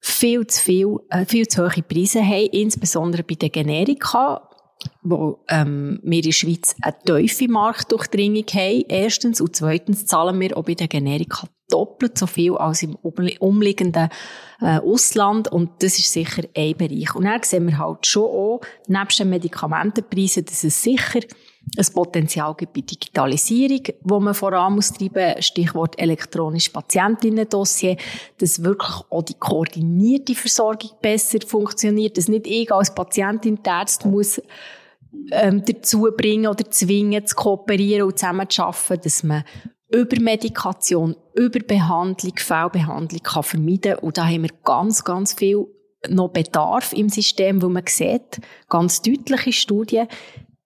viel 0.00 0.46
zu 0.46 0.60
viel, 0.60 0.96
äh, 1.10 1.24
viel 1.24 1.46
zu 1.46 1.62
hohe 1.62 1.82
Preise 1.82 2.22
haben, 2.22 2.48
insbesondere 2.52 3.22
bei 3.22 3.36
den 3.36 3.52
Generika 3.52 4.48
wo 5.02 5.44
ähm, 5.48 6.00
wir 6.02 6.18
in 6.18 6.22
der 6.24 6.32
Schweiz 6.32 6.74
eine 6.80 6.96
tiefe 7.04 7.48
Marktdurchdringung 7.48 8.46
haben, 8.52 8.84
erstens. 8.88 9.40
Und 9.40 9.56
zweitens 9.56 10.06
zahlen 10.06 10.40
wir 10.40 10.56
auch 10.56 10.64
bei 10.64 10.74
den 10.74 10.88
Generika 10.88 11.46
doppelt 11.68 12.18
so 12.18 12.26
viel 12.26 12.56
als 12.56 12.82
im 12.82 12.96
umliegenden 12.96 14.08
äh, 14.60 14.78
Ausland. 14.78 15.48
Und 15.50 15.82
das 15.82 15.98
ist 15.98 16.12
sicher 16.12 16.42
ein 16.56 16.76
Bereich. 16.76 17.14
Und 17.14 17.24
dann 17.24 17.42
sehen 17.42 17.66
wir 17.66 17.78
halt 17.78 18.06
schon 18.06 18.24
auch, 18.24 18.60
nebst 18.88 19.20
den 19.20 19.30
Medikamentenpreisen, 19.30 20.44
dass 20.44 20.64
es 20.64 20.82
sicher 20.82 21.20
ein 21.76 21.86
Potenzial 21.94 22.54
gibt 22.54 22.74
bei 22.74 22.80
Digitalisierung, 22.82 23.82
wo 24.02 24.20
man 24.20 24.34
voran 24.34 24.74
muss. 24.74 24.92
Treiben, 24.92 25.40
Stichwort 25.40 25.98
elektronisches 25.98 26.72
Patientinnen-Dossier, 26.72 27.96
dass 28.38 28.62
wirklich 28.62 28.94
auch 29.08 29.22
die 29.22 29.34
koordinierte 29.34 30.34
Versorgung 30.34 30.90
besser 31.00 31.38
funktioniert, 31.46 32.18
dass 32.18 32.28
nicht 32.28 32.46
ich 32.46 32.70
als 32.72 32.94
Patientin 32.94 33.62
die 33.62 33.70
Ärzte 33.70 34.08
muss 34.08 34.40
ähm, 35.30 35.62
dazu 35.64 36.08
bringen 36.16 36.46
oder 36.46 36.70
zwingen, 36.70 37.26
zu 37.26 37.34
kooperieren 37.36 38.06
und 38.06 38.18
zusammen 38.18 38.48
zu 38.50 38.64
arbeiten, 38.64 39.02
dass 39.02 39.22
man 39.22 39.44
über 39.90 40.20
Medikation, 40.20 41.16
über 41.34 41.60
Behandlung, 41.60 42.34
Fehlbehandlung 42.36 43.22
kann 43.22 43.42
vermeiden. 43.42 43.96
Und 43.96 44.18
da 44.18 44.26
haben 44.26 44.42
wir 44.42 44.50
ganz, 44.64 45.04
ganz 45.04 45.34
viel 45.34 45.66
noch 46.08 46.30
Bedarf 46.30 46.92
im 46.92 47.08
System, 47.08 47.62
wo 47.62 47.68
man 47.68 47.84
sieht, 47.86 48.40
ganz 48.68 49.02
deutliche 49.02 49.52
Studien, 49.52 50.08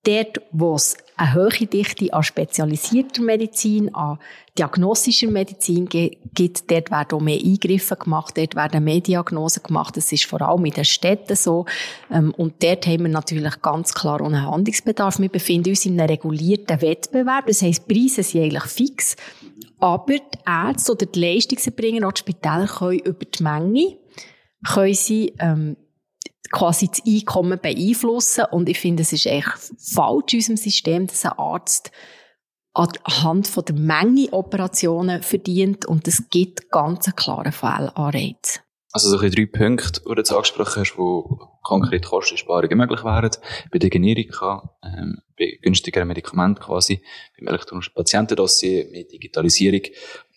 dort, 0.06 0.40
wo 0.52 0.74
es 0.74 0.96
eine 1.16 1.34
hohe 1.34 1.66
Dichte 1.66 2.12
an 2.12 2.22
spezialisierter 2.22 3.22
Medizin, 3.22 3.94
an 3.94 4.18
diagnostischer 4.58 5.28
Medizin 5.28 5.86
gibt, 5.88 6.70
dort 6.70 6.90
werden 6.90 7.18
auch 7.18 7.20
mehr 7.20 7.38
Eingriffe 7.42 7.96
gemacht, 7.96 8.36
dort 8.36 8.54
werden 8.54 8.84
mehr 8.84 9.00
Diagnosen 9.00 9.62
gemacht. 9.62 9.96
Das 9.96 10.12
ist 10.12 10.24
vor 10.24 10.42
allem 10.42 10.64
in 10.66 10.72
den 10.72 10.84
Städten 10.84 11.36
so. 11.36 11.64
Ähm, 12.10 12.32
und 12.36 12.62
dort 12.62 12.86
haben 12.86 13.04
wir 13.04 13.08
natürlich 13.08 13.60
ganz 13.62 13.94
klar 13.94 14.20
einen 14.20 14.46
Handlungsbedarf. 14.46 15.18
Wir 15.18 15.30
befinden 15.30 15.70
uns 15.70 15.86
in 15.86 15.98
einem 15.98 16.10
regulierten 16.10 16.80
Wettbewerb. 16.82 17.46
Das 17.46 17.62
heisst, 17.62 17.88
Preise 17.88 18.22
sind 18.22 18.42
eigentlich 18.42 18.64
fix. 18.64 19.16
Aber 19.78 20.14
die 20.14 20.38
Ärzte 20.46 20.92
oder 20.92 21.06
die 21.06 21.20
Leistungserbringer, 21.20 22.06
auch 22.06 22.12
die 22.12 22.20
Spitäler, 22.20 22.66
können 22.66 23.00
über 23.00 23.24
die 23.24 23.42
Menge 23.42 23.96
können 24.64 24.94
sie 24.94 25.32
ähm, 25.38 25.76
quasi 26.50 26.88
das 26.88 27.02
Einkommen 27.06 27.58
beeinflussen. 27.60 28.44
Und 28.50 28.68
ich 28.68 28.78
finde, 28.78 29.02
es 29.02 29.12
ist 29.12 29.26
echt 29.26 29.72
falsch 29.78 30.34
in 30.34 30.40
unserem 30.40 30.56
System, 30.56 31.06
dass 31.06 31.24
ein 31.24 31.32
Arzt 31.32 31.90
anhand 32.74 33.46
von 33.46 33.64
der 33.64 33.74
Menge 33.74 34.32
Operationen 34.32 35.22
verdient 35.22 35.86
und 35.86 36.06
es 36.06 36.28
gibt 36.28 36.70
ganz 36.70 37.06
einen 37.06 37.16
klaren 37.16 37.52
Fehlanreiz. 37.52 38.60
Also 38.92 39.10
so 39.10 39.18
drei 39.18 39.46
Punkte, 39.46 40.00
die 40.00 40.08
du 40.08 40.14
jetzt 40.14 40.32
angesprochen 40.32 40.80
hast, 40.80 40.96
wo 40.96 41.38
konkret 41.62 42.06
Kosteneinsparungen 42.06 42.78
möglich 42.78 43.04
wären. 43.04 43.30
Bei 43.70 43.78
der 43.78 43.90
Generika, 43.90 44.76
ähm, 44.82 45.18
bei 45.38 45.58
günstigeren 45.60 46.08
Medikamenten 46.08 46.62
quasi, 46.62 47.02
beim 47.38 47.48
elektronischen 47.48 47.92
Patientendossier, 47.94 48.86
mit 48.90 49.12
Digitalisierung 49.12 49.82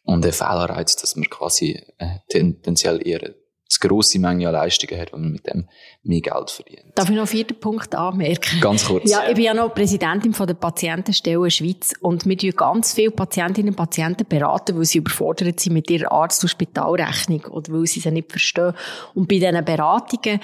und 0.03 0.25
ein 0.25 0.33
Fehlanreiz, 0.33 0.95
dass 0.97 1.15
man 1.15 1.29
quasi 1.29 1.81
äh, 1.99 2.17
tendenziell 2.27 3.05
eher 3.07 3.33
zu 3.69 3.79
grosse 3.87 4.19
Menge 4.19 4.47
an 4.47 4.53
Leistungen 4.53 4.99
hat, 4.99 5.13
wenn 5.13 5.21
man 5.21 5.31
mit 5.31 5.47
dem 5.47 5.67
mehr 6.03 6.21
Geld 6.21 6.49
verdient. 6.49 6.91
Darf 6.95 7.09
ich 7.09 7.15
noch 7.15 7.21
einen 7.21 7.27
vierten 7.27 7.59
Punkt 7.59 7.93
anmerken? 7.93 8.59
Ganz 8.59 8.85
kurz. 8.85 9.09
Ja, 9.09 9.27
ich 9.29 9.35
bin 9.35 9.43
ja 9.43 9.53
noch 9.53 9.73
Präsidentin 9.73 10.33
von 10.33 10.47
der 10.47 10.55
Patientenstelle 10.55 11.49
Schweiz 11.51 11.93
und 12.01 12.25
wir 12.25 12.37
tun 12.37 12.51
ganz 12.51 12.93
viele 12.93 13.11
Patientinnen 13.11 13.69
und 13.69 13.75
Patienten 13.75 14.25
beraten, 14.27 14.75
weil 14.75 14.85
sie 14.85 14.97
überfordert 14.97 15.59
sind 15.59 15.73
mit 15.73 15.89
ihrer 15.91 16.11
Arzt- 16.11 16.43
und 16.43 16.49
Spitalrechnung 16.49 17.45
oder 17.45 17.71
weil 17.71 17.85
sie 17.85 17.99
sie 17.99 18.11
nicht 18.11 18.31
verstehen. 18.31 18.73
Und 19.13 19.27
bei 19.27 19.35
diesen 19.35 19.63
Beratungen 19.63 20.39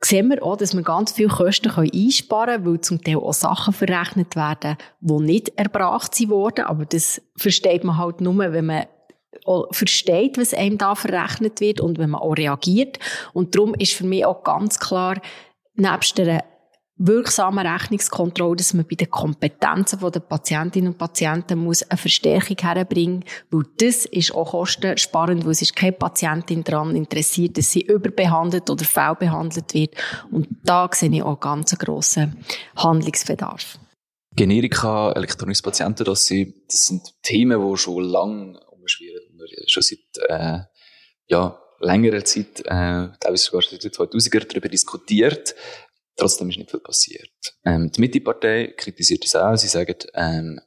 sehen 0.00 0.28
wir 0.28 0.42
auch, 0.42 0.56
dass 0.56 0.74
wir 0.74 0.82
ganz 0.82 1.12
viele 1.12 1.28
Kosten 1.28 1.70
einsparen 1.70 2.62
können, 2.62 2.66
weil 2.66 2.80
zum 2.82 3.02
Teil 3.02 3.16
auch 3.16 3.32
Sachen 3.32 3.72
verrechnet 3.72 4.36
werden, 4.36 4.76
die 5.00 5.14
nicht 5.14 5.58
erbracht 5.58 6.16
wurden. 6.28 6.66
Aber 6.66 6.84
das 6.84 7.22
versteht 7.36 7.84
man 7.84 7.96
halt 7.96 8.20
nur, 8.20 8.38
wenn 8.38 8.66
man 8.66 8.86
versteht, 9.70 10.38
was 10.38 10.54
einem 10.54 10.78
da 10.78 10.94
verrechnet 10.94 11.60
wird 11.60 11.80
und 11.80 11.98
wenn 11.98 12.10
man 12.10 12.20
auch 12.20 12.36
reagiert. 12.36 12.98
Und 13.32 13.54
darum 13.54 13.74
ist 13.74 13.94
für 13.94 14.04
mich 14.04 14.24
auch 14.24 14.42
ganz 14.42 14.78
klar, 14.78 15.20
nebst 15.74 16.18
der 16.18 16.44
wirksamen 16.98 17.64
Rechnungskontrolle, 17.64 18.56
dass 18.56 18.74
man 18.74 18.84
bei 18.84 18.96
den 18.96 19.10
Kompetenzen 19.10 20.00
der 20.00 20.20
Patientinnen 20.20 20.92
und 20.92 20.98
Patienten 20.98 21.60
muss 21.60 21.84
eine 21.84 21.96
Verstärkung 21.96 22.56
herbringen 22.60 23.24
weil 23.50 23.62
das 23.78 24.04
ist 24.04 24.34
auch 24.34 24.50
kostensparend, 24.50 25.44
weil 25.44 25.52
es 25.52 25.62
ist 25.62 25.76
keine 25.76 25.92
Patientin 25.92 26.64
daran 26.64 26.96
interessiert, 26.96 27.56
dass 27.56 27.70
sie 27.70 27.82
überbehandelt 27.82 28.68
oder 28.68 28.84
fehlbehandelt 28.84 29.72
wird. 29.74 29.94
Und 30.32 30.48
da 30.64 30.90
sehe 30.92 31.10
ich 31.10 31.22
auch 31.22 31.38
ganz 31.38 31.76
grossen 31.78 32.44
Handlungsbedarf. 32.76 33.78
Generika, 34.34 35.12
elektronische 35.12 35.62
Patienten, 35.62 36.04
das 36.04 36.26
sind, 36.26 36.54
das 36.68 36.86
sind 36.86 37.14
Themen, 37.22 37.60
die 37.60 37.76
schon 37.76 38.04
lange 38.04 38.60
umschwirren, 38.88 39.22
schon 39.66 39.82
seit 39.82 40.28
äh, 40.28 40.60
ja, 41.26 41.62
längerer 41.80 42.24
Zeit, 42.24 42.60
äh, 42.60 43.08
teilweise 43.20 43.44
sogar 43.44 43.62
seit 43.62 43.84
den 43.84 43.90
2000er, 43.90 44.46
darüber 44.46 44.68
diskutiert. 44.68 45.54
Trotzdem 46.16 46.50
ist 46.50 46.58
nicht 46.58 46.70
viel 46.70 46.80
passiert. 46.80 47.30
Ähm, 47.64 47.92
die 47.92 48.00
Mitte-Partei 48.00 48.74
kritisiert 48.76 49.24
das 49.24 49.36
auch. 49.36 49.56
Sie 49.56 49.68
sagen, 49.68 49.94
ähm, 50.14 50.60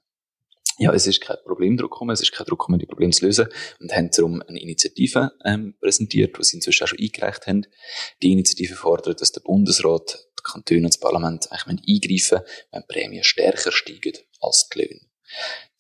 ja, 0.78 0.94
es 0.94 1.06
ist 1.06 1.22
kein 1.22 1.38
Problemdruck 1.46 1.92
gekommen, 1.92 2.12
es 2.12 2.22
ist 2.22 2.32
kein 2.32 2.46
Druck 2.46 2.60
gekommen, 2.60 2.80
die 2.80 2.86
Probleme 2.86 3.12
zu 3.12 3.26
lösen 3.26 3.48
und 3.80 3.94
haben 3.94 4.10
darum 4.10 4.42
eine 4.48 4.60
Initiative 4.60 5.32
ähm, 5.46 5.76
präsentiert, 5.80 6.38
die 6.38 6.44
sie 6.44 6.58
inzwischen 6.58 6.86
auch 6.86 6.88
schon 6.88 7.00
eingereicht 7.00 7.46
haben. 7.48 7.68
Die 8.22 8.32
Initiative 8.32 8.76
fordert, 8.76 9.22
dass 9.22 9.32
der 9.32 9.42
Bundesrat, 9.42 10.28
die 10.40 10.44
Kantone 10.44 10.80
und 10.80 10.94
das 10.94 11.00
Parlament 11.00 11.52
eigentlich 11.52 12.04
eingreifen 12.04 12.40
wenn 12.72 12.82
die 12.82 12.94
Prämien 12.94 13.24
stärker 13.24 13.72
steigen 13.72 14.14
als 14.40 14.70
die 14.70 14.80
Löhne. 14.80 15.02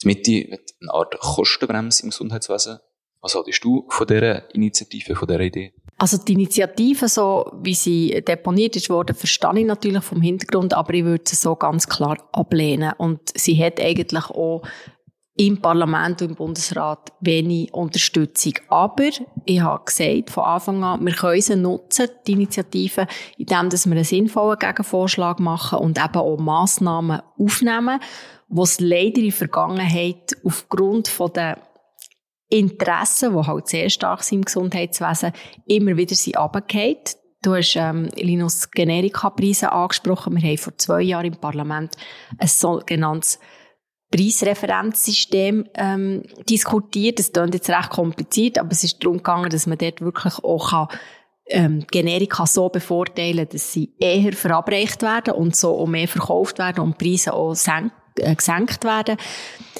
Die 0.01 0.07
Mitte 0.07 0.51
wird 0.51 0.71
eine 0.81 0.93
Art 0.93 1.19
Kostenbremse 1.19 2.03
im 2.03 2.09
Gesundheitswesen. 2.09 2.79
Was 3.21 3.35
haltest 3.35 3.63
du 3.63 3.85
von 3.89 4.07
dieser 4.07 4.53
Initiative, 4.55 5.15
von 5.15 5.27
dieser 5.27 5.41
Idee? 5.41 5.73
Also 5.97 6.17
die 6.17 6.33
Initiative, 6.33 7.07
so 7.07 7.51
wie 7.61 7.75
sie 7.75 8.23
deponiert 8.27 8.75
ist 8.75 8.89
worden, 8.89 9.15
verstehe 9.15 9.59
ich 9.59 9.65
natürlich 9.65 10.03
vom 10.03 10.21
Hintergrund, 10.21 10.73
aber 10.73 10.95
ich 10.95 11.03
würde 11.03 11.23
sie 11.27 11.35
so 11.35 11.55
ganz 11.55 11.87
klar 11.87 12.17
ablehnen. 12.31 12.93
Und 12.97 13.19
sie 13.35 13.63
hat 13.63 13.79
eigentlich 13.79 14.25
auch 14.25 14.63
im 15.37 15.61
Parlament 15.61 16.21
und 16.21 16.29
im 16.29 16.35
Bundesrat 16.35 17.11
wenig 17.21 17.73
Unterstützung. 17.73 18.53
Aber 18.69 19.09
ich 19.45 19.61
habe 19.61 19.85
gesagt 19.85 20.31
von 20.31 20.43
Anfang 20.43 20.83
an, 20.83 21.05
wir 21.05 21.13
können 21.13 21.41
sie 21.41 21.55
nutzen, 21.55 22.09
die 22.25 22.33
Initiative, 22.33 23.07
indem 23.37 23.71
wir 23.71 23.91
einen 23.91 24.03
sinnvollen 24.03 24.59
Gegenvorschlag 24.59 25.39
machen 25.39 25.79
und 25.79 25.97
eben 25.97 26.15
auch 26.15 26.37
Massnahmen 26.37 27.21
aufnehmen, 27.37 27.99
es 28.59 28.79
leider 28.79 29.17
in 29.17 29.25
der 29.25 29.31
Vergangenheit 29.31 30.37
aufgrund 30.43 31.07
von 31.07 31.31
der 31.33 31.57
Interessen, 32.49 33.33
die 33.33 33.47
halt 33.47 33.67
sehr 33.67 33.89
stark 33.89 34.23
sind 34.23 34.39
im 34.39 34.45
Gesundheitswesen, 34.45 35.31
immer 35.67 35.95
wieder 35.95 36.15
sind 36.15 36.37
runtergefallen. 36.37 36.97
Du 37.43 37.55
hast 37.55 37.75
ähm, 37.75 38.09
Linus 38.15 38.69
Generika-Preise 38.69 39.71
angesprochen. 39.71 40.35
Wir 40.35 40.49
haben 40.49 40.57
vor 40.57 40.77
zwei 40.77 41.01
Jahren 41.01 41.25
im 41.25 41.37
Parlament 41.37 41.95
ein 42.37 42.47
sogenanntes 42.47 43.39
Preisreferenzsystem 44.11 45.65
ähm, 45.73 46.23
diskutiert. 46.47 47.17
Das 47.17 47.31
klingt 47.31 47.55
jetzt 47.55 47.69
recht 47.69 47.89
kompliziert, 47.89 48.59
aber 48.59 48.71
es 48.71 48.83
ist 48.83 49.03
darum 49.03 49.17
gegangen, 49.17 49.49
dass 49.49 49.65
man 49.65 49.77
dort 49.77 50.01
wirklich 50.01 50.43
auch 50.43 50.69
kann, 50.69 50.87
ähm, 51.47 51.85
Generika 51.89 52.45
so 52.45 52.69
bevorteilen, 52.69 53.47
dass 53.49 53.73
sie 53.73 53.93
eher 53.99 54.33
verabreicht 54.33 55.01
werden 55.01 55.33
und 55.33 55.55
so 55.55 55.79
auch 55.79 55.87
mehr 55.87 56.07
verkauft 56.07 56.59
werden 56.59 56.83
und 56.83 56.97
Preise 56.97 57.33
auch 57.33 57.55
senken 57.55 58.00
äh, 58.21 58.35
gesenkt 58.35 58.83
werden. 58.83 59.17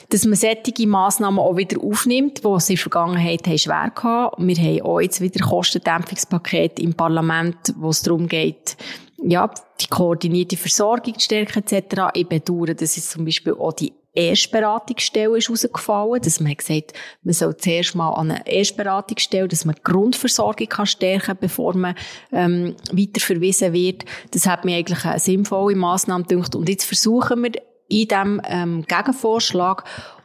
Dass 0.10 0.26
man 0.26 0.36
solche 0.36 0.88
Massnahmen 0.88 1.40
auch 1.40 1.56
wieder 1.56 1.82
aufnimmt, 1.82 2.44
die 2.44 2.48
es 2.48 2.70
in 2.70 2.76
der 2.76 2.82
Vergangenheit 2.82 3.60
schwer 3.60 3.92
hatten. 3.96 4.48
Wir 4.48 4.56
haben 4.58 4.82
auch 4.82 5.00
jetzt 5.00 5.22
wieder 5.22 5.46
Kostendämpfungspaket 5.46 6.80
im 6.80 6.94
Parlament, 6.94 7.74
wo 7.78 7.90
es 7.90 8.02
darum 8.02 8.28
geht, 8.28 8.76
ja, 9.24 9.50
die 9.80 9.88
koordinierte 9.88 10.58
Versorgung 10.58 11.18
zu 11.18 11.26
stärken 11.26 11.64
etc. 11.64 12.10
Ich 12.14 12.28
bedauere, 12.28 12.74
dass 12.74 12.98
es 12.98 13.10
zum 13.10 13.26
Beispiel 13.26 13.54
auch 13.54 13.74
die 13.74 13.94
Erstberatungsstelle 14.14 15.38
ist 15.38 15.50
rausgefallen, 15.50 16.22
dass 16.22 16.42
man 16.42 16.54
gesagt 16.54 16.94
man 17.24 17.34
soll 17.34 17.56
zuerst 17.56 17.96
mal 17.96 18.12
an 18.12 18.32
eine 18.32 18.46
Erstberatungsstelle, 18.46 19.48
dass 19.48 19.64
man 19.64 19.76
die 19.76 19.84
Grundversorgung 19.84 20.68
kann 20.68 20.86
stärken 20.86 21.38
bevor 21.40 21.76
man 21.78 21.96
ähm, 22.34 22.76
weiter 22.92 23.22
verwiesen 23.22 23.72
wird. 23.72 24.04
Das 24.32 24.48
hat 24.48 24.66
mir 24.66 24.76
eigentlich 24.76 25.06
eine 25.06 25.20
sinnvolle 25.20 25.76
Massnahme 25.76 26.26
gedacht. 26.26 26.56
Und 26.56 26.68
jetzt 26.68 26.86
versuchen 26.86 27.44
wir 27.44 27.52
in 27.92 28.08
diesem 28.08 28.42
ähm, 28.46 28.86
Gegenvorschlag 28.88 29.84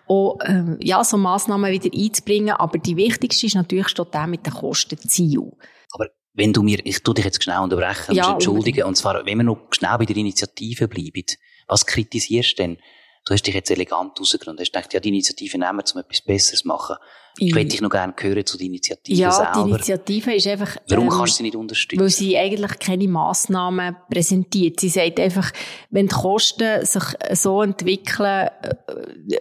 auch 0.08 0.38
ähm, 0.44 0.78
ja, 0.80 1.02
so 1.02 1.16
Massnahmen 1.16 1.70
wieder 1.72 1.90
einzubringen. 1.92 2.54
Aber 2.54 2.78
die 2.78 2.96
wichtigste 2.96 3.46
ist 3.46 3.56
natürlich 3.56 3.88
steht 3.88 4.14
der 4.14 4.26
mit 4.26 4.46
den 4.46 4.52
Kostenzielen. 4.52 5.52
Aber 5.92 6.06
wenn 6.34 6.52
du 6.52 6.62
mir, 6.62 6.78
ich 6.84 7.02
tu 7.02 7.12
dich 7.12 7.24
jetzt 7.24 7.42
schnell 7.42 7.58
unterbrechen, 7.58 8.14
ja, 8.14 8.32
entschuldigen, 8.32 8.84
und 8.84 8.96
zwar, 8.96 9.24
wenn 9.26 9.38
wir 9.38 9.44
noch 9.44 9.68
schnell 9.70 9.98
bei 9.98 10.04
der 10.04 10.16
Initiative 10.16 10.86
bleiben, 10.88 11.24
was 11.66 11.86
kritisierst 11.86 12.58
du 12.58 12.62
denn? 12.62 12.78
Du 13.26 13.34
hast 13.34 13.42
dich 13.42 13.54
jetzt 13.54 13.72
elegant 13.72 14.18
rausgenommen. 14.20 14.56
Du 14.56 14.60
hast 14.62 14.72
gedacht, 14.72 14.94
ja, 14.94 15.00
die 15.00 15.08
Initiative 15.08 15.58
nehmen 15.58 15.78
wir, 15.78 15.84
um 15.94 16.00
etwas 16.00 16.20
Besseres 16.20 16.60
zu 16.60 16.68
machen. 16.68 16.94
Ich 17.38 17.52
möchte 17.52 17.70
dich 17.70 17.80
noch 17.80 17.90
gerne 17.90 18.14
hören 18.16 18.46
zu 18.46 18.56
der 18.56 18.66
Initiative 18.66 19.18
ja, 19.18 19.32
selber. 19.32 19.50
Ja, 19.52 19.64
die 19.64 19.70
Initiative 19.70 20.34
ist 20.34 20.46
einfach... 20.46 20.76
Warum 20.88 21.04
ähm, 21.06 21.10
kannst 21.10 21.32
du 21.32 21.36
sie 21.38 21.42
nicht 21.42 21.56
unterstützen? 21.56 22.00
Weil 22.00 22.08
sie 22.08 22.38
eigentlich 22.38 22.78
keine 22.78 23.08
Massnahmen 23.08 23.96
präsentiert. 24.08 24.78
Sie 24.78 24.88
sagt 24.88 25.18
einfach, 25.18 25.50
wenn 25.90 26.06
die 26.06 26.14
Kosten 26.14 26.86
sich 26.86 27.02
so 27.32 27.62
entwickeln, 27.62 28.48
äh, 28.62 28.74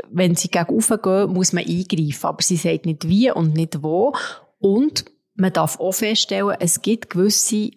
wenn 0.10 0.36
sie 0.36 0.50
gegen 0.50 0.80
gehen, 0.80 1.30
muss 1.30 1.54
man 1.54 1.64
eingreifen. 1.64 2.26
Aber 2.26 2.42
sie 2.42 2.58
sagt 2.58 2.88
nicht 2.88 3.08
wie 3.08 3.30
und 3.30 3.54
nicht 3.54 3.84
wo. 3.84 4.16
Und 4.58 5.06
man 5.36 5.54
darf 5.54 5.80
auch 5.80 5.94
feststellen, 5.94 6.56
es 6.60 6.82
gibt 6.82 7.12
gewisse 7.12 7.70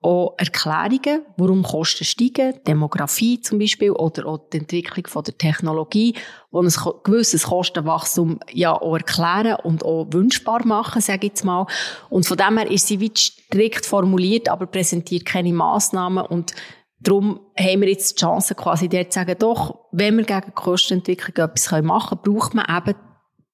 auch 0.00 0.34
Erklärungen, 0.38 1.24
warum 1.36 1.64
Kosten 1.64 2.04
steigen, 2.04 2.54
Demografie 2.66 3.40
zum 3.40 3.58
Beispiel 3.58 3.90
oder 3.90 4.26
auch 4.26 4.48
die 4.52 4.58
Entwicklung 4.58 5.06
von 5.08 5.24
der 5.24 5.36
Technologie, 5.36 6.12
die 6.12 6.56
ein 6.56 6.72
gewisses 7.02 7.44
Kostenwachstum 7.44 8.38
ja 8.52 8.80
auch 8.80 8.96
erklären 8.96 9.56
und 9.64 9.84
auch 9.84 10.06
wünschbar 10.10 10.64
machen, 10.64 11.02
sage 11.02 11.26
ich 11.26 11.32
jetzt 11.32 11.44
mal. 11.44 11.66
Und 12.10 12.26
von 12.26 12.36
dem 12.36 12.58
her 12.58 12.70
ist 12.70 12.86
sie 12.86 13.00
wie 13.00 13.12
strikt 13.16 13.86
formuliert, 13.86 14.48
aber 14.48 14.66
präsentiert 14.66 15.24
keine 15.24 15.52
Massnahmen 15.52 16.24
und 16.24 16.54
Darum 17.00 17.38
haben 17.56 17.82
wir 17.82 17.88
jetzt 17.88 18.10
die 18.10 18.20
Chance, 18.20 18.56
quasi 18.56 18.88
dort 18.88 19.12
zu 19.12 19.20
sagen, 19.20 19.36
doch, 19.38 19.86
wenn 19.92 20.16
wir 20.16 20.24
gegen 20.24 20.52
Kostenentwicklung 20.52 21.46
etwas 21.48 21.70
machen 21.82 22.18
können, 22.20 22.36
braucht 22.36 22.54
man 22.54 22.64
eben 22.68 22.98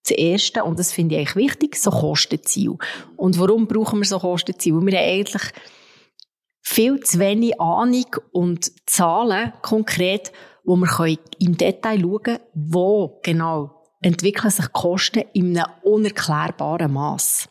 das 0.03 0.17
Erste, 0.17 0.65
und 0.65 0.79
das 0.79 0.93
finde 0.93 1.15
ich 1.15 1.19
eigentlich 1.21 1.51
wichtig, 1.51 1.77
so 1.77 1.91
Kostenziel. 1.91 2.77
Und 3.17 3.39
warum 3.39 3.67
brauchen 3.67 3.99
wir 3.99 4.07
so 4.07 4.19
Kostenziel? 4.19 4.75
Weil 4.77 4.87
wir 4.87 4.99
eigentlich 4.99 5.43
viel 6.65 6.99
zu 7.01 7.19
wenig 7.19 7.61
Ahnung 7.61 8.17
und 8.33 8.73
Zahlen 8.87 9.53
konkret, 9.63 10.33
wo 10.65 10.77
wir 10.77 11.19
im 11.39 11.57
Detail 11.57 12.01
schauen 12.01 12.23
können, 12.23 12.41
wo 12.55 13.21
genau 13.23 13.83
entwickeln 14.01 14.51
sich 14.51 14.73
Kosten 14.73 15.25
in 15.35 15.57
einem 15.57 15.71
unerklärbaren 15.83 16.93
Maß. 16.93 17.49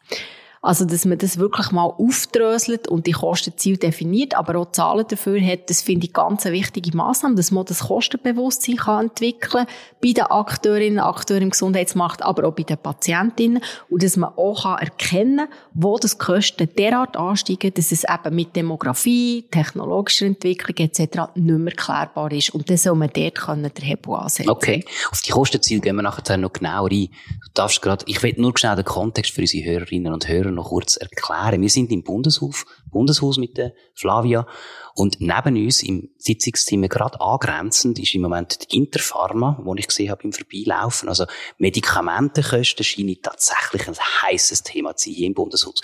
Also, 0.65 0.85
dass 0.85 1.03
man 1.03 1.17
das 1.17 1.37
wirklich 1.37 1.71
mal 1.71 1.83
aufdröselt 1.85 2.87
und 2.87 3.05
die 3.05 3.11
Kostenziele 3.11 3.77
definiert, 3.77 4.35
aber 4.35 4.57
auch 4.57 4.71
Zahlen 4.71 5.05
dafür 5.07 5.41
hat, 5.41 5.69
das 5.69 5.81
finde 5.81 6.07
ich 6.07 6.13
ganz 6.13 6.45
eine 6.45 6.55
wichtige 6.55 6.95
Maßnahme, 6.95 7.35
dass 7.35 7.51
man 7.51 7.65
das 7.65 7.87
Kostenbewusstsein 7.87 8.77
kann 8.77 9.05
entwickeln 9.07 9.65
bei 10.01 10.13
den 10.13 10.23
Akteurinnen 10.23 10.99
und 10.99 11.05
Akteuren 11.05 11.43
im 11.43 11.49
Gesundheitsmarkt, 11.49 12.23
aber 12.23 12.47
auch 12.47 12.53
bei 12.53 12.63
den 12.63 12.77
Patientinnen 12.77 13.61
und 13.89 14.03
dass 14.03 14.15
man 14.15 14.31
auch 14.37 14.63
kann 14.63 14.79
erkennen 14.79 15.47
wo 15.73 15.97
das 15.97 16.17
Kosten 16.17 16.69
derart 16.77 17.17
ansteigen, 17.17 17.73
dass 17.73 17.91
es 17.91 18.03
eben 18.03 18.35
mit 18.35 18.55
Demografie, 18.55 19.45
technologischer 19.49 20.27
Entwicklung 20.27 20.77
etc. 20.77 21.35
nicht 21.35 21.59
mehr 21.59 21.73
klärbar 21.73 22.31
ist. 22.31 22.51
Und 22.51 22.69
dann 22.69 22.77
soll 22.77 22.95
man 22.95 23.09
dort 23.13 23.35
können 23.35 23.71
den 23.73 23.83
Hebel 23.83 24.13
ansetzen. 24.13 24.49
Okay, 24.49 24.85
auf 25.11 25.21
die 25.21 25.31
Kostenziele 25.31 25.81
gehen 25.81 25.95
wir 25.95 26.03
nachher 26.03 26.37
noch 26.37 26.53
genauer 26.53 26.91
ein. 26.91 27.09
Du 27.09 27.49
darfst 27.53 27.81
gerade, 27.81 28.05
ich 28.07 28.21
will 28.23 28.33
nur 28.37 28.53
schnell 28.55 28.75
den 28.75 28.85
Kontext 28.85 29.33
für 29.33 29.41
unsere 29.41 29.65
Hörerinnen 29.65 30.13
und 30.13 30.27
Hörer 30.27 30.52
noch 30.53 30.69
kurz 30.69 30.97
erklären. 30.97 31.61
Wir 31.61 31.69
sind 31.69 31.91
im 31.91 32.03
Bundeshaus, 32.03 32.65
Bundeshaus 32.91 33.37
mit 33.37 33.57
der 33.57 33.73
Flavia 33.93 34.47
und 34.95 35.19
neben 35.19 35.55
uns 35.65 35.83
im 35.83 36.09
Sitzungszimmer 36.17 36.87
gerade 36.87 37.19
angrenzend 37.19 37.99
ist 37.99 38.13
im 38.13 38.21
Moment 38.21 38.71
die 38.71 38.77
Interpharma, 38.77 39.59
wo 39.63 39.73
ich 39.75 39.87
gesehen 39.87 40.11
habe 40.11 40.23
im 40.23 40.33
Vorbeilaufen. 40.33 41.09
Also 41.09 41.25
Medikamentenkosten 41.57 42.83
scheinen 42.83 43.21
tatsächlich 43.21 43.87
ein 43.87 43.95
heißes 43.95 44.63
Thema 44.63 44.95
zu 44.95 45.09
sein 45.09 45.15
hier 45.15 45.27
im 45.27 45.33
Bundeshaus. 45.33 45.81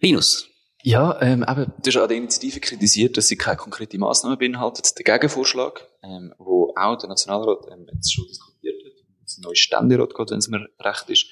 Linus. 0.00 0.48
Ja, 0.82 1.20
ähm, 1.20 1.44
eben, 1.46 1.72
du 1.82 1.86
hast 1.90 1.96
an 1.96 2.08
der 2.08 2.16
Initiative 2.16 2.60
kritisiert, 2.60 3.16
dass 3.16 3.28
sie 3.28 3.36
keine 3.36 3.58
konkrete 3.58 3.98
Massnahmen 3.98 4.38
beinhaltet. 4.38 4.96
Der 4.96 5.04
Gegenvorschlag, 5.04 5.86
ähm, 6.02 6.32
wo 6.38 6.72
auch 6.74 6.96
der 6.96 7.10
Nationalrat 7.10 7.66
ähm, 7.70 7.86
jetzt 7.92 8.14
schon 8.14 8.26
diskutiert 8.26 8.76
hat, 8.84 8.92
ein 9.38 9.42
neues 9.42 9.58
Ständerat 9.58 10.14
geht, 10.14 10.30
wenn 10.30 10.38
es 10.38 10.48
mir 10.48 10.66
recht 10.80 11.10
ist, 11.10 11.26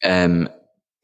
ähm, 0.00 0.48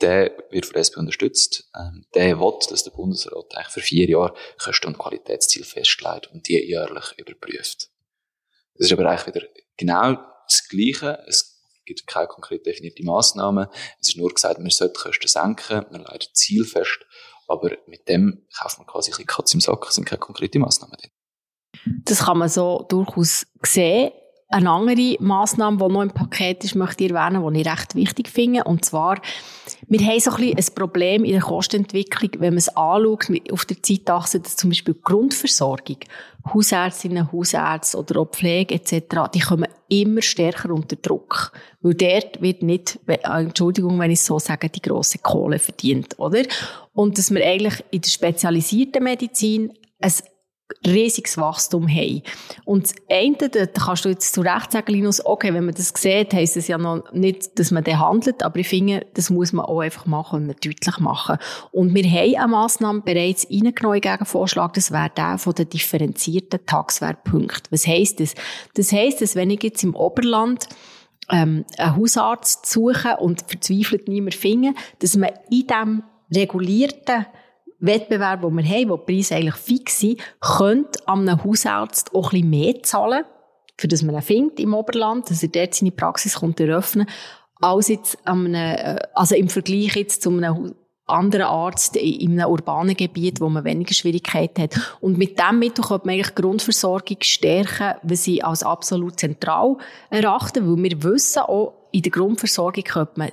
der 0.01 0.37
wird 0.51 0.67
von 0.67 0.75
der 0.75 0.83
SP 0.83 0.99
unterstützt. 0.99 1.71
Ähm, 1.75 2.05
der 2.15 2.39
will, 2.39 2.59
dass 2.69 2.85
der 2.85 2.91
Bundesrat 2.91 3.57
eigentlich 3.57 3.73
für 3.73 3.81
vier 3.81 4.09
Jahre 4.09 4.35
Kosten- 4.59 4.89
und 4.89 4.99
Qualitätsziele 4.99 5.65
festlegt 5.65 6.31
und 6.33 6.49
die 6.49 6.59
jährlich 6.59 7.15
überprüft. 7.17 7.89
Das 8.75 8.87
ist 8.87 8.93
aber 8.93 9.09
eigentlich 9.09 9.35
wieder 9.35 9.47
genau 9.77 10.17
das 10.47 10.69
Gleiche. 10.69 11.25
Es 11.27 11.63
gibt 11.85 12.07
keine 12.07 12.27
konkret 12.27 12.67
definierte 12.67 13.05
Massnahmen. 13.05 13.69
Es 14.01 14.09
ist 14.09 14.17
nur 14.17 14.33
gesagt, 14.33 14.59
man 14.59 14.71
sollte 14.71 15.01
Kosten 15.01 15.29
senken, 15.29 15.87
man 15.91 16.03
leitet 16.03 16.37
Ziel 16.37 16.65
fest, 16.65 16.99
aber 17.49 17.77
mit 17.87 18.09
dem 18.09 18.47
kauft 18.59 18.79
man 18.79 18.87
quasi 18.87 19.11
ein 19.11 19.13
bisschen 19.13 19.27
Katz 19.27 19.55
im 19.55 19.61
Sack, 19.61 19.87
es 19.89 19.95
sind 19.95 20.05
keine 20.05 20.19
konkreten 20.19 20.61
Massnahmen 20.61 20.97
drin. 20.97 21.11
Das 22.05 22.25
kann 22.25 22.39
man 22.39 22.49
so 22.49 22.85
durchaus 22.89 23.47
sehen. 23.63 24.13
Eine 24.49 24.71
andere 24.71 25.17
Massnahme, 25.19 25.77
die 25.77 25.93
noch 25.93 26.03
im 26.03 26.11
Paket 26.11 26.63
ist, 26.63 26.77
möchte 26.77 27.03
ich 27.03 27.11
erwähnen, 27.11 27.53
die 27.53 27.61
ich 27.61 27.67
recht 27.67 27.97
wichtig 27.97 28.29
finde. 28.29 28.63
Und 28.63 28.85
zwar, 28.85 29.21
wir 29.89 30.01
haben 30.07 30.21
so 30.21 30.31
ein, 30.31 30.37
bisschen 30.37 30.59
ein 30.59 30.75
Problem 30.77 31.25
in 31.25 31.33
der 31.33 31.41
Kostenentwicklung, 31.41 32.31
wenn 32.39 32.55
man 32.55 32.59
es 32.59 32.69
anschaut, 32.69 33.29
auf 33.51 33.65
der 33.65 33.83
Zeitachse, 33.83 34.39
dass 34.39 34.55
zum 34.55 34.71
Beispiel 34.71 34.95
die 34.95 35.03
Grundversorgung, 35.03 35.97
Hausärztinnen, 36.55 37.33
Hausärzte 37.33 37.99
oder 37.99 38.21
auch 38.21 38.31
Pflege 38.31 38.77
etc., 38.77 39.29
die 39.35 39.41
kommen 39.41 39.67
immer 39.89 40.23
stärker 40.23 40.71
unter 40.71 40.95
Druck. 40.95 41.51
Weil 41.81 41.95
dort 41.95 42.41
wird 42.41 42.63
nicht, 42.63 43.01
äh, 43.09 43.19
Entschuldigung, 43.25 43.99
wenn 43.99 44.13
ich 44.13 44.23
so 44.23 44.39
sage, 44.39 44.69
die 44.69 44.83
grosse 44.83 45.19
Kohle 45.19 45.59
verdient, 45.59 46.21
oder? 46.21 46.45
Und 46.93 47.19
dass 47.19 47.35
wir 47.35 47.45
eigentlich 47.45 47.83
in 47.91 48.01
der 48.01 48.11
spezialisierten 48.11 49.03
Medizin 49.03 49.73
ein 50.01 50.13
riesiges 50.85 51.39
Wachstum 51.39 51.89
haben. 51.89 52.23
Und 52.65 52.85
das 52.85 52.95
eine, 53.11 53.49
da 53.49 53.67
kannst 53.67 54.05
du 54.05 54.09
jetzt 54.09 54.35
zu 54.35 54.41
Recht 54.41 54.73
sagen, 54.73 54.93
Linus, 54.93 55.25
okay, 55.25 55.55
wenn 55.55 55.65
man 55.65 55.75
das 55.75 55.93
sieht, 55.97 56.35
heisst 56.35 56.57
es 56.57 56.69
ja 56.69 56.79
noch 56.79 57.13
nicht, 57.13 57.59
dass 57.59 57.71
man 57.71 57.85
den 57.85 57.99
handelt, 57.99 58.43
aber 58.43 58.59
ich 58.59 58.69
finde, 58.69 59.07
das 59.15 59.31
muss 59.31 59.53
man 59.53 59.67
auch 59.67 59.81
einfach 59.81 60.07
machen 60.07 60.49
und 60.49 60.65
deutlich 60.65 60.99
machen. 60.99 61.39
Und 61.73 61.95
wir 61.95 62.05
haben 62.05 62.37
eine 62.37 62.49
Massnahme 62.49 63.01
bereits 63.01 63.47
reingenommen 63.51 64.01
gegen 64.01 64.27
Vorschlag, 64.27 64.73
das 64.73 64.91
wäre 64.91 65.11
der 65.17 65.39
von 65.39 65.55
den 65.55 65.69
differenzierten 65.69 66.65
Tagswertpunkten. 66.67 67.67
Was 67.71 67.87
heisst 67.87 68.21
das? 68.21 68.35
Das 68.75 68.93
heisst, 68.93 69.21
dass 69.23 69.37
wenn 69.37 69.51
ich 69.51 69.63
jetzt 69.63 69.85
im 69.85 69.95
Oberland 69.95 70.69
ähm, 71.31 71.65
einen 71.79 71.97
Hausarzt 71.97 72.67
suche 72.67 73.17
und 73.19 73.43
verzweifelt 73.49 74.09
niemand 74.09 74.35
finde, 74.35 74.75
dass 75.01 75.17
man 75.17 75.31
in 75.51 75.67
diesem 75.67 76.03
regulierten 76.35 77.27
Wettbewerb, 77.79 78.43
den 78.43 78.57
wir 78.57 78.65
haben, 78.65 78.89
wo 78.91 78.97
die 78.97 79.15
Preise 79.15 79.37
eigentlich 79.37 79.55
fix 79.57 80.01
sind, 80.01 80.21
könnte 80.41 81.07
einem 81.07 81.43
Hausarzt 81.43 82.15
auch 82.15 82.33
ein 82.33 82.41
bisschen 82.41 82.51
mehr 82.51 82.83
zahlen, 82.83 83.25
für 83.79 83.89
das 83.89 84.03
man 84.03 84.15
ihn 84.15 84.23
findet 84.23 84.61
im 84.61 84.75
Oberland, 84.75 85.31
dass 85.31 85.43
er 85.43 85.51
dort 85.51 85.75
seine 85.75 85.93
Praxis 85.93 86.37
kommt 86.37 86.61
eröffnen, 86.61 87.07
als 87.61 87.89
jetzt 87.89 88.27
einem, 88.27 88.55
äh, 88.55 88.99
also 89.15 89.35
im 89.35 89.49
Vergleich 89.49 89.97
jetzt 89.97 90.23
zu 90.23 90.31
einem 90.31 90.75
anderen 91.07 91.47
Arzt 91.47 91.97
in 91.97 92.33
einem 92.33 92.51
urbanen 92.51 92.97
Gebiet, 92.97 93.41
wo 93.41 93.49
man 93.49 93.65
weniger 93.65 93.95
Schwierigkeiten 93.95 94.63
hat. 94.63 94.97
Und 95.01 95.19
mit 95.19 95.39
dem 95.39 95.61
Mittel 95.61 95.85
könnte 95.85 96.07
man 96.07 96.15
eigentlich 96.15 96.35
die 96.35 96.43
Grundversorgung 96.43 97.19
stärken, 97.21 97.95
weil 98.03 98.17
sie 98.17 98.43
als 98.43 98.65
absolut 98.65 99.21
zentral 99.21 99.77
erachten, 100.11 100.69
weil 100.69 100.83
wir 100.83 101.03
wissen 101.05 101.43
auch, 101.43 101.75
in 101.93 102.03
der 102.03 102.13
Grundversorgung 102.13 102.83
könnte 102.83 103.13
man 103.17 103.31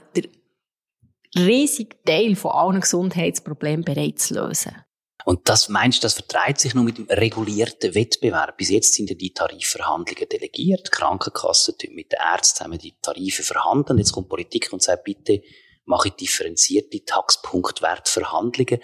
riesigen 1.35 1.97
Teil 2.05 2.35
von 2.35 2.51
allen 2.51 2.81
Gesundheitsproblemen 2.81 3.83
bereits 3.83 4.29
lösen. 4.29 4.83
Und 5.25 5.47
das 5.47 5.69
meinst 5.69 5.99
du, 5.99 6.05
das 6.05 6.15
vertreibt 6.15 6.59
sich 6.59 6.73
nur 6.73 6.83
mit 6.83 6.97
dem 6.97 7.07
regulierten 7.07 7.95
Wettbewerb? 7.95 8.57
Bis 8.57 8.69
jetzt 8.69 8.93
sind 8.93 9.09
ja 9.09 9.15
die 9.15 9.33
Tarifverhandlungen 9.33 10.27
delegiert. 10.27 10.87
Die 10.87 10.91
Krankenkassen 10.91 11.75
mit 11.91 12.11
den 12.11 12.19
Ärzten 12.19 12.57
zusammen 12.57 12.77
die 12.77 12.97
Tarife 13.01 13.43
verhandeln. 13.43 13.99
Jetzt 13.99 14.11
kommt 14.11 14.27
Politik 14.27 14.71
und 14.73 14.81
sagt, 14.81 15.05
bitte 15.05 15.41
mache 15.85 16.11
differenzierte 16.11 17.05
Taxpunktwertverhandlungen. 17.05 18.79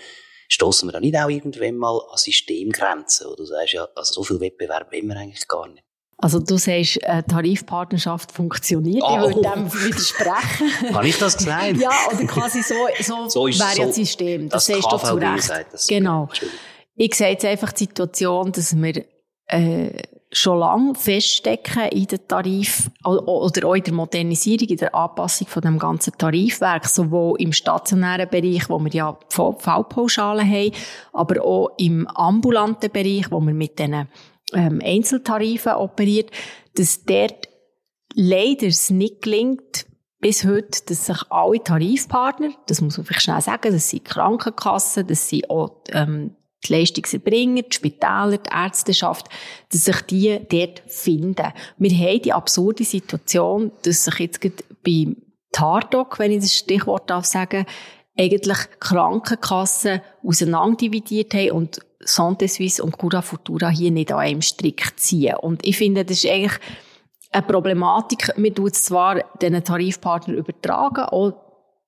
Stoßen 0.47 0.87
wir 0.87 0.93
da 0.93 0.99
nicht 0.99 1.17
auch 1.17 1.29
irgendwann 1.29 1.75
mal 1.75 1.99
an 2.09 2.17
Systemgrenzen? 2.17 3.27
Oder 3.27 3.35
du 3.35 3.45
sagst 3.45 3.73
ja, 3.73 3.87
also 3.95 4.13
so 4.13 4.23
viel 4.23 4.39
Wettbewerb 4.39 4.91
wollen 4.91 5.07
wir 5.07 5.17
eigentlich 5.17 5.47
gar 5.47 5.67
nicht. 5.67 5.83
Also 6.21 6.39
du 6.39 6.57
sagst, 6.57 7.03
eine 7.05 7.25
Tarifpartnerschaft 7.25 8.33
funktioniert. 8.33 9.03
Oh. 9.03 9.15
Ich 9.15 9.35
würde 9.35 9.41
dem 9.41 9.73
widersprechen. 9.73 10.91
Kann 10.93 11.05
ich 11.05 11.17
das 11.17 11.37
gesagt? 11.37 11.77
ja, 11.77 11.91
oder 12.11 12.25
quasi 12.27 12.61
so, 12.61 12.75
so, 12.99 13.29
so 13.29 13.45
wäre 13.45 13.77
ja 13.77 13.85
das 13.85 13.95
System. 13.95 14.49
Das, 14.49 14.65
das 14.65 14.81
sagst 14.81 14.91
du 14.91 15.07
zu 15.07 15.15
Recht. 15.15 15.43
Sagt, 15.43 15.87
genau. 15.87 16.27
Ich 16.95 17.15
sehe 17.15 17.29
jetzt 17.31 17.45
einfach 17.45 17.71
die 17.71 17.85
Situation, 17.85 18.51
dass 18.51 18.75
wir 18.75 19.05
äh, 19.47 20.01
schon 20.31 20.59
lange 20.59 20.93
feststecken 20.95 21.83
in 21.89 22.05
den 22.05 22.27
Tarif 22.27 22.91
oder 23.05 23.67
auch 23.67 23.75
in 23.75 23.83
der 23.83 23.93
Modernisierung, 23.93 24.67
in 24.67 24.77
der 24.77 24.93
Anpassung 24.93 25.47
von 25.47 25.61
dem 25.61 25.79
ganzen 25.79 26.17
Tarifwerk, 26.17 26.85
sowohl 26.85 27.41
im 27.41 27.53
stationären 27.53 28.29
Bereich, 28.29 28.69
wo 28.69 28.77
wir 28.79 28.91
ja 28.91 29.17
V-Pauschalen 29.29 30.47
haben, 30.47 30.71
aber 31.13 31.43
auch 31.43 31.71
im 31.77 32.07
ambulanten 32.07 32.91
Bereich, 32.91 33.31
wo 33.31 33.39
wir 33.39 33.53
mit 33.53 33.79
diesen 33.79 34.07
ähm, 34.53 34.81
Einzeltarifen 34.83 35.73
operiert, 35.73 36.31
dass 36.75 37.03
dort 37.03 37.49
leider 38.13 38.67
es 38.67 38.89
nicht 38.89 39.21
gelingt, 39.21 39.85
bis 40.19 40.43
heute, 40.43 40.83
dass 40.87 41.05
sich 41.05 41.21
alle 41.29 41.63
Tarifpartner, 41.63 42.51
das 42.67 42.81
muss 42.81 42.97
man 42.97 43.05
vielleicht 43.05 43.23
schnell 43.23 43.41
sagen, 43.41 43.71
das 43.71 43.89
sind 43.89 44.05
Krankenkassen, 44.05 45.07
das 45.07 45.29
sind 45.29 45.49
auch 45.49 45.83
ähm, 45.91 46.35
die 46.67 46.73
Leistungserbringer, 46.73 47.61
die 47.61 47.73
Spitäler, 47.75 48.37
die 48.37 48.49
Ärzteschaft, 48.53 49.29
dass 49.71 49.85
sich 49.85 50.01
die 50.01 50.39
dort 50.49 50.83
finden. 50.87 51.53
Wir 51.77 51.91
haben 51.91 52.21
die 52.21 52.33
absurde 52.33 52.83
Situation, 52.83 53.71
dass 53.83 54.05
sich 54.05 54.19
jetzt 54.19 54.41
bei 54.83 55.15
Tardoc, 55.53 56.19
wenn 56.19 56.31
ich 56.31 56.41
das 56.41 56.53
Stichwort 56.53 57.09
darf 57.09 57.25
sagen, 57.25 57.65
eigentlich 58.17 58.57
Krankenkassen 58.81 60.01
auseinanderdividiert 60.23 61.33
haben 61.33 61.51
und 61.51 61.79
Santé 62.03 62.47
Suisse 62.47 62.81
und 62.81 62.97
Cura 62.97 63.21
Futura 63.21 63.69
hier 63.69 63.91
nicht 63.91 64.11
an 64.11 64.19
einem 64.19 64.41
Strick 64.41 64.97
ziehen. 64.97 65.35
Und 65.35 65.65
ich 65.65 65.77
finde, 65.77 66.05
das 66.05 66.23
ist 66.23 66.31
eigentlich 66.31 66.59
eine 67.31 67.43
Problematik. 67.43 68.37
Man 68.37 68.55
tut 68.55 68.75
zwar 68.75 69.21
den 69.41 69.63
Tarifpartner 69.63 70.33
übertragen, 70.33 71.03
auch 71.03 71.33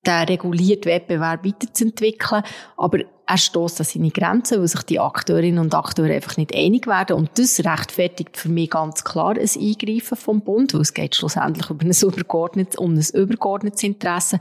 den 0.06 0.24
regulierten 0.24 0.92
Wettbewerb 0.92 1.46
weiterzuentwickeln, 1.46 2.44
aber 2.78 3.00
er 3.32 3.38
stößt 3.38 3.80
an 3.80 3.86
seine 3.86 4.10
Grenzen, 4.10 4.60
weil 4.60 4.68
sich 4.68 4.84
die 4.84 5.00
Akteurinnen 5.00 5.60
und 5.60 5.74
Akteure 5.74 6.14
einfach 6.14 6.36
nicht 6.36 6.54
einig 6.54 6.86
werden. 6.86 7.16
Und 7.16 7.30
das 7.36 7.64
rechtfertigt 7.64 8.36
für 8.36 8.50
mich 8.50 8.70
ganz 8.70 9.06
klar 9.06 9.38
ein 9.38 9.40
Eingreifen 9.40 10.18
vom 10.18 10.42
Bund, 10.42 10.74
weil 10.74 10.82
es 10.82 10.94
geht 10.94 11.16
schlussendlich 11.16 11.70
über 11.70 11.86
ein 11.86 11.92
übergeordnetes, 11.92 12.76
um 12.76 12.94
ein 12.94 13.06
übergeordnetes 13.14 13.84
Interesse. 13.84 14.38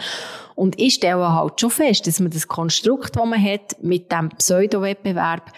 Und 0.56 0.80
ich 0.80 0.94
stelle 0.94 1.32
halt 1.32 1.60
schon 1.60 1.70
fest, 1.70 2.08
dass 2.08 2.18
man 2.18 2.32
das 2.32 2.48
Konstrukt, 2.48 3.14
das 3.14 3.24
man 3.24 3.40
hat, 3.40 3.76
mit 3.80 4.10
dem 4.10 4.30
Pseudo-Wettbewerb, 4.30 5.52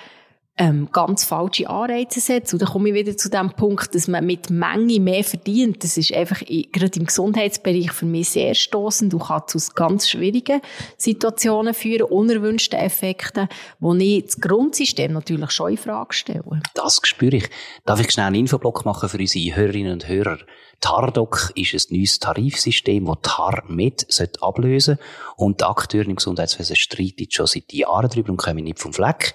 ähm, 0.59 0.89
ganz 0.93 1.25
falsche 1.25 1.69
Anreize 1.69 2.21
setzt. 2.21 2.53
Und 2.53 2.61
dann 2.61 2.69
komme 2.69 2.91
ich 2.91 2.95
wieder 2.95 3.17
zu 3.17 3.31
dem 3.31 3.51
Punkt, 3.53 3.95
dass 3.95 4.07
man 4.07 4.27
mit 4.27 4.51
Menge 4.51 5.01
mehr 5.01 5.25
verdient. 5.25 5.83
Das 5.83 5.97
ist 5.97 6.13
einfach 6.13 6.41
gerade 6.41 6.99
im 6.99 7.07
Gesundheitsbereich 7.07 7.91
für 7.93 8.05
mich 8.05 8.31
sehr 8.31 8.55
stoßend. 8.55 9.13
Du 9.13 9.19
kannst 9.19 9.49
zu 9.51 9.75
ganz 9.75 10.09
schwierigen 10.09 10.61
Situationen 10.99 11.73
führen, 11.73 12.03
unerwünschten 12.03 12.79
Effekten, 12.79 13.49
wo 13.81 13.95
ich 13.95 14.27
das 14.27 14.41
Grundsystem 14.41 15.13
natürlich 15.13 15.51
schon 15.53 15.71
in 15.71 15.79
Frage 15.79 16.13
stelle. 16.13 16.61
Das 16.75 17.01
spüre 17.03 17.37
ich. 17.37 17.51
Darf 17.87 18.01
ich 18.01 18.11
schnell 18.11 18.27
einen 18.27 18.37
Infoblock 18.37 18.85
machen 18.85 19.09
für 19.09 19.19
unsere 19.19 19.57
Hörerinnen 19.57 19.93
und 19.93 20.09
Hörer? 20.09 20.39
TARDOC 20.83 21.53
ist 21.55 21.75
ein 21.75 21.97
neues 21.97 22.19
Tarifsystem, 22.19 23.07
das 23.07 23.17
TARMED 23.23 24.07
ablösen 24.41 24.97
sollte. 24.97 25.13
Und 25.37 25.61
die 25.61 25.65
Akteure 25.65 26.07
im 26.07 26.17
Gesundheitswesen 26.17 26.77
streiten 26.77 27.27
schon 27.31 27.47
seit 27.47 27.73
Jahren 27.73 28.11
darüber 28.11 28.31
und 28.31 28.37
kommen 28.37 28.65
nicht 28.65 28.81
vom 28.81 28.93
Fleck. 28.93 29.33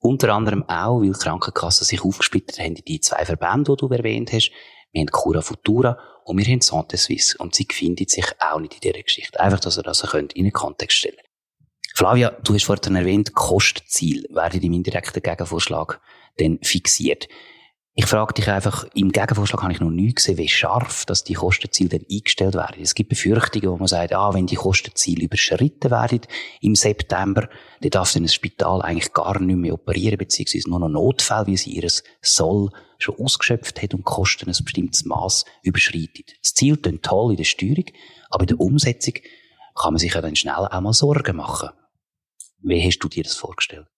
Unter 0.00 0.32
anderem 0.32 0.62
auch, 0.68 1.00
weil 1.00 1.12
die 1.12 1.18
Krankenkassen 1.18 1.84
sich 1.84 2.04
aufgesplittet 2.04 2.58
haben 2.58 2.76
in 2.76 2.84
die 2.84 3.00
zwei 3.00 3.24
Verbände, 3.24 3.72
die 3.72 3.76
du 3.76 3.88
erwähnt 3.88 4.32
hast. 4.32 4.52
Wir 4.92 5.00
haben 5.00 5.10
Cura 5.10 5.42
Futura 5.42 5.98
und 6.24 6.38
wir 6.38 6.44
haben 6.44 6.60
Santé 6.60 6.96
Suisse. 6.96 7.36
Und 7.38 7.54
sie 7.54 7.66
findet 7.70 8.10
sich 8.10 8.26
auch 8.38 8.60
nicht 8.60 8.74
in 8.74 8.80
dieser 8.80 9.02
Geschichte. 9.02 9.40
Einfach, 9.40 9.60
dass 9.60 9.76
ihr 9.76 9.82
das 9.82 10.02
könnt 10.02 10.34
in 10.34 10.44
den 10.44 10.52
Kontext 10.52 10.98
stellen 10.98 11.16
Flavia, 11.98 12.30
du 12.30 12.54
hast 12.54 12.62
vorhin 12.62 12.94
erwähnt, 12.94 13.34
Kostziel 13.34 14.24
werden 14.30 14.62
im 14.62 14.72
indirekten 14.72 15.20
Gegenvorschlag 15.20 16.00
dann 16.36 16.60
fixiert. 16.62 17.26
Ich 18.00 18.06
frage 18.06 18.32
dich 18.32 18.48
einfach, 18.48 18.86
im 18.94 19.10
Gegenvorschlag 19.10 19.60
habe 19.60 19.72
ich 19.72 19.80
noch 19.80 19.90
nie 19.90 20.14
gesehen, 20.14 20.38
wie 20.38 20.46
scharf 20.46 21.04
dass 21.04 21.24
die 21.24 21.34
Kostenziele 21.34 21.88
dann 21.88 22.06
eingestellt 22.08 22.54
werden. 22.54 22.80
Es 22.80 22.94
gibt 22.94 23.08
Befürchtungen, 23.08 23.70
wo 23.70 23.76
man 23.76 23.88
sagt, 23.88 24.12
ah, 24.12 24.32
wenn 24.32 24.46
die 24.46 24.54
Kostenziele 24.54 25.24
überschritten 25.24 25.90
werden 25.90 26.20
im 26.60 26.76
September, 26.76 27.48
dann 27.80 27.90
darf 27.90 28.12
dann 28.12 28.22
das 28.22 28.34
Spital 28.34 28.82
eigentlich 28.82 29.12
gar 29.12 29.40
nicht 29.40 29.56
mehr 29.56 29.74
operieren, 29.74 30.16
beziehungsweise 30.16 30.70
nur 30.70 30.78
noch 30.78 30.88
Notfall, 30.88 31.48
wie 31.48 31.56
sie 31.56 31.70
ihres 31.70 32.04
Soll 32.22 32.70
schon 32.98 33.16
ausgeschöpft 33.18 33.82
hat 33.82 33.94
und 33.94 34.04
Kosten 34.04 34.48
ein 34.48 34.64
bestimmtes 34.64 35.04
Maß 35.04 35.44
überschreitet. 35.64 36.34
Das 36.40 36.54
Ziel 36.54 36.76
klingt 36.76 37.02
toll 37.02 37.32
in 37.32 37.38
der 37.38 37.44
Steuerung, 37.44 37.86
aber 38.30 38.42
in 38.42 38.48
der 38.48 38.60
Umsetzung 38.60 39.14
kann 39.74 39.94
man 39.94 39.98
sich 39.98 40.14
ja 40.14 40.20
dann 40.20 40.36
schnell 40.36 40.54
auch 40.54 40.80
mal 40.80 40.92
Sorgen 40.92 41.34
machen. 41.34 41.70
Wie 42.62 42.80
hast 42.80 43.00
du 43.00 43.08
dir 43.08 43.24
das 43.24 43.34
vorgestellt? 43.34 43.88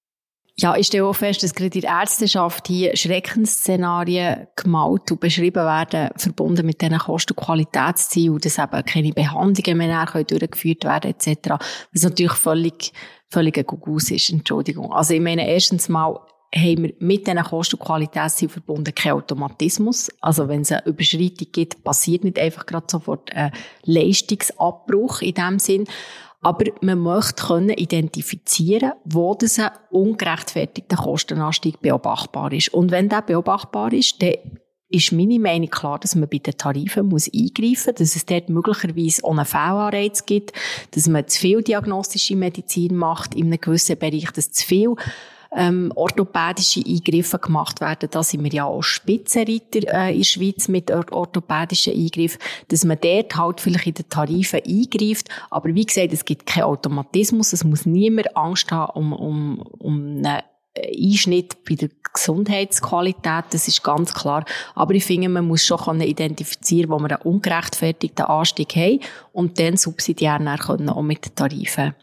Ja, 0.56 0.76
ich 0.76 0.88
stelle 0.88 1.06
auch 1.06 1.14
fest, 1.14 1.42
dass 1.42 1.54
gerade 1.54 1.78
in 1.78 1.82
der 1.82 1.90
Ärzteschaft 1.90 2.68
hier 2.68 2.96
Schreckensszenarien 2.96 4.46
gemalt 4.56 5.10
und 5.10 5.20
beschrieben 5.20 5.64
werden, 5.64 6.10
verbunden 6.16 6.66
mit 6.66 6.82
diesen 6.82 6.98
Kosten- 6.98 7.34
und 7.34 7.44
Qualitätszielen, 7.44 8.38
dass 8.38 8.58
eben 8.58 8.84
keine 8.84 9.12
Behandlungen 9.12 9.78
mehr 9.78 10.06
durchgeführt 10.06 10.84
werden 10.84 11.12
etc. 11.12 11.54
Was 11.92 12.02
natürlich 12.02 12.32
völlig, 12.32 12.92
völlig 13.30 13.56
ein 13.56 13.64
Gugus 13.64 14.10
ist, 14.10 14.30
Entschuldigung. 14.30 14.92
Also 14.92 15.14
ich 15.14 15.20
meine, 15.20 15.48
erstens 15.48 15.88
mal 15.88 16.18
haben 16.54 16.82
wir 16.82 16.94
mit 16.98 17.26
diesen 17.26 17.42
Kosten- 17.42 17.76
und 17.76 17.86
Qualitätszielen 17.86 18.50
verbunden 18.50 18.94
keinen 18.94 19.12
Automatismus. 19.12 20.10
Also 20.20 20.48
wenn 20.48 20.62
es 20.62 20.72
eine 20.72 20.84
Überschreitung 20.84 21.46
gibt, 21.52 21.84
passiert 21.84 22.24
nicht 22.24 22.38
einfach 22.38 22.66
gerade 22.66 22.86
sofort 22.88 23.32
ein 23.32 23.52
Leistungsabbruch 23.84 25.22
in 25.22 25.34
dem 25.34 25.58
Sinn. 25.58 25.84
Aber 26.40 26.64
man 26.80 26.98
möchte 27.00 27.46
können 27.46 27.70
identifizieren, 27.70 28.92
wo 29.04 29.34
das 29.34 29.58
ein 29.58 29.70
ungerechtfertigter 29.90 30.96
Kostenanstieg 30.96 31.80
beobachtbar 31.80 32.52
ist. 32.52 32.72
Und 32.72 32.90
wenn 32.90 33.10
der 33.10 33.22
beobachtbar 33.22 33.92
ist, 33.92 34.22
dann 34.22 34.34
ist 34.88 35.12
meine 35.12 35.38
Meinung 35.38 35.70
klar, 35.70 35.98
dass 35.98 36.16
man 36.16 36.28
bei 36.28 36.38
den 36.38 36.56
Tarifen 36.56 37.06
muss 37.06 37.30
eingreifen 37.32 37.92
muss, 37.92 37.98
dass 37.98 38.16
es 38.16 38.26
dort 38.26 38.48
möglicherweise 38.48 39.24
einen 39.24 39.44
Fehlanreiz 39.44 40.26
gibt, 40.26 40.52
dass 40.92 41.06
man 41.06 41.28
zu 41.28 41.40
viel 41.40 41.62
diagnostische 41.62 42.36
Medizin 42.36 42.96
macht 42.96 43.34
in 43.34 43.46
einem 43.46 43.60
gewissen 43.60 43.98
Bereich, 43.98 44.30
dass 44.32 44.50
zu 44.50 44.66
viel 44.66 44.96
ähm, 45.56 45.92
orthopädische 45.94 46.82
Eingriffe 46.86 47.38
gemacht 47.38 47.80
werden. 47.80 48.08
Da 48.10 48.22
sind 48.22 48.44
wir 48.44 48.52
ja 48.52 48.64
auch 48.64 48.82
Spitzenreiter 48.82 49.92
äh, 49.92 50.12
in 50.12 50.18
der 50.18 50.24
Schweiz 50.24 50.68
mit 50.68 50.90
orthopädischen 50.90 51.94
Eingriffen, 51.94 52.40
dass 52.68 52.84
man 52.84 52.98
dort 53.00 53.36
halt 53.36 53.60
vielleicht 53.60 53.86
in 53.86 53.94
den 53.94 54.08
Tarifen 54.08 54.60
eingreift. 54.66 55.28
Aber 55.50 55.74
wie 55.74 55.84
gesagt, 55.86 56.12
es 56.12 56.24
gibt 56.24 56.46
keinen 56.46 56.64
Automatismus. 56.64 57.52
Es 57.52 57.64
muss 57.64 57.86
niemand 57.86 58.36
Angst 58.36 58.70
haben 58.70 59.12
um, 59.12 59.12
um, 59.12 59.58
um 59.78 59.94
einen 59.94 60.42
Einschnitt 60.76 61.64
bei 61.68 61.74
der 61.74 61.90
Gesundheitsqualität, 62.12 63.44
das 63.50 63.68
ist 63.68 63.82
ganz 63.82 64.14
klar. 64.14 64.44
Aber 64.74 64.94
ich 64.94 65.04
finde, 65.04 65.28
man 65.28 65.46
muss 65.46 65.64
schon 65.64 66.00
identifizieren, 66.00 66.90
wo 66.90 66.98
wir 66.98 67.10
einen 67.10 67.22
ungerechtfertigten 67.22 68.26
Anstieg 68.26 68.74
haben 68.76 69.00
und 69.32 69.58
dann 69.58 69.76
subsidiär 69.76 70.40
auch 70.40 71.02
mit 71.02 71.26
den 71.26 71.34
Tarifen 71.34 71.94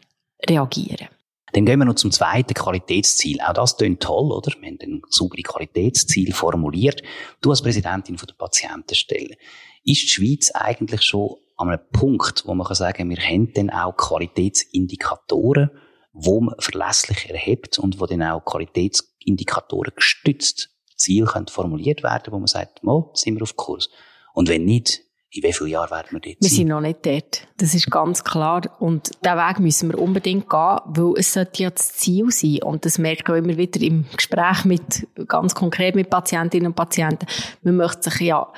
reagieren. 0.47 1.07
Dann 1.53 1.65
gehen 1.65 1.79
wir 1.79 1.85
noch 1.85 1.95
zum 1.95 2.11
zweiten 2.11 2.53
Qualitätsziel. 2.53 3.39
Auch 3.41 3.53
das 3.53 3.77
klingt 3.77 4.01
toll, 4.01 4.31
oder? 4.31 4.51
Wir 4.59 4.67
haben 4.69 4.79
ein 4.81 5.01
saubere 5.09 5.41
Qualitätsziel 5.41 6.33
formuliert. 6.33 7.01
Du 7.41 7.51
als 7.51 7.61
Präsidentin 7.61 8.17
von 8.17 8.27
der 8.27 8.35
Patientenstelle. 8.35 9.37
Ist 9.83 10.03
die 10.03 10.07
Schweiz 10.07 10.51
eigentlich 10.51 11.03
schon 11.03 11.35
an 11.55 11.69
einem 11.69 11.79
Punkt, 11.91 12.45
wo 12.45 12.53
man 12.53 12.67
kann 12.67 12.75
sagen, 12.75 13.09
wir 13.09 13.17
haben 13.17 13.53
dann 13.53 13.69
auch 13.69 13.95
Qualitätsindikatoren, 13.95 15.71
wo 16.11 16.41
man 16.41 16.55
verlässlich 16.59 17.29
erhebt 17.29 17.79
und 17.79 17.99
wo 17.99 18.05
dann 18.05 18.23
auch 18.23 18.43
Qualitätsindikatoren 18.43 19.93
gestützt 19.95 20.69
Ziel 20.97 21.27
formuliert 21.49 22.03
werden, 22.03 22.33
wo 22.33 22.39
man 22.39 22.47
sagt, 22.47 22.83
mal, 22.83 23.09
sind 23.13 23.35
wir 23.35 23.43
auf 23.43 23.55
Kurs. 23.55 23.89
Und 24.33 24.49
wenn 24.49 24.65
nicht, 24.65 25.01
in 25.37 25.43
wie 25.43 25.53
vielen 25.53 25.69
Jahren 25.69 25.91
werden 25.91 26.07
wir 26.11 26.19
dort 26.19 26.37
Wir 26.41 26.49
sind 26.49 26.67
noch 26.67 26.81
nicht 26.81 27.05
dort. 27.05 27.47
Das 27.57 27.73
ist 27.73 27.89
ganz 27.91 28.23
klar. 28.23 28.61
Und 28.79 29.11
diesen 29.23 29.37
Weg 29.37 29.59
müssen 29.59 29.91
wir 29.91 29.99
unbedingt 29.99 30.49
gehen, 30.49 30.79
weil 30.85 31.13
es 31.17 31.33
sollte 31.33 31.63
ja 31.63 31.69
das 31.69 31.93
Ziel 31.93 32.31
sein. 32.31 32.63
Und 32.63 32.85
das 32.85 32.97
merken 32.97 33.33
wir 33.33 33.37
immer 33.37 33.57
wieder 33.57 33.81
im 33.81 34.05
Gespräch 34.15 34.65
mit, 34.65 35.07
ganz 35.27 35.55
konkret 35.55 35.95
mit 35.95 36.09
Patientinnen 36.09 36.67
und 36.67 36.75
Patienten. 36.75 37.27
Man 37.61 37.77
möchte 37.77 38.09
sich 38.09 38.21
ja 38.21 38.51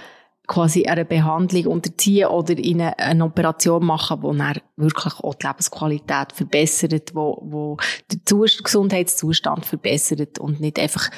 quasi 0.47 0.85
einer 0.85 1.03
Behandlung 1.03 1.67
unterziehen 1.67 2.27
oder 2.27 2.57
in 2.57 2.81
eine, 2.81 2.97
eine 2.97 3.25
Operation 3.25 3.85
machen, 3.85 4.21
die 4.21 4.37
dann 4.37 4.57
wirklich 4.77 5.13
auch 5.19 5.35
die 5.35 5.45
Lebensqualität 5.45 6.33
verbessert, 6.33 7.11
wo, 7.13 7.39
wo 7.43 7.77
den 8.11 8.25
Zust 8.25 8.63
Gesundheitszustand 8.63 9.65
verbessert 9.65 10.39
und 10.39 10.59
nicht 10.59 10.79
einfach 10.79 11.11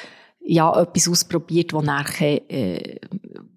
ja, 0.44 0.80
etwas 0.80 1.08
ausprobiert, 1.08 1.72
wo 1.72 1.82
nachher, 1.82 2.50
äh, 2.50 2.98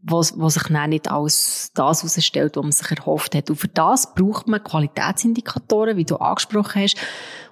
wo, 0.03 0.17
wo 0.35 0.49
sich 0.49 0.63
dann 0.63 0.89
nicht 0.91 1.09
als 1.09 1.71
das 1.73 2.03
herausstellt, 2.03 2.55
was 2.55 2.63
man 2.63 2.71
sich 2.71 2.91
erhofft 2.91 3.35
hat. 3.35 3.49
Und 3.49 3.55
für 3.55 3.67
das 3.67 4.13
braucht 4.13 4.47
man 4.47 4.63
Qualitätsindikatoren, 4.63 5.97
wie 5.97 6.05
du 6.05 6.17
angesprochen 6.17 6.83
hast. 6.83 6.97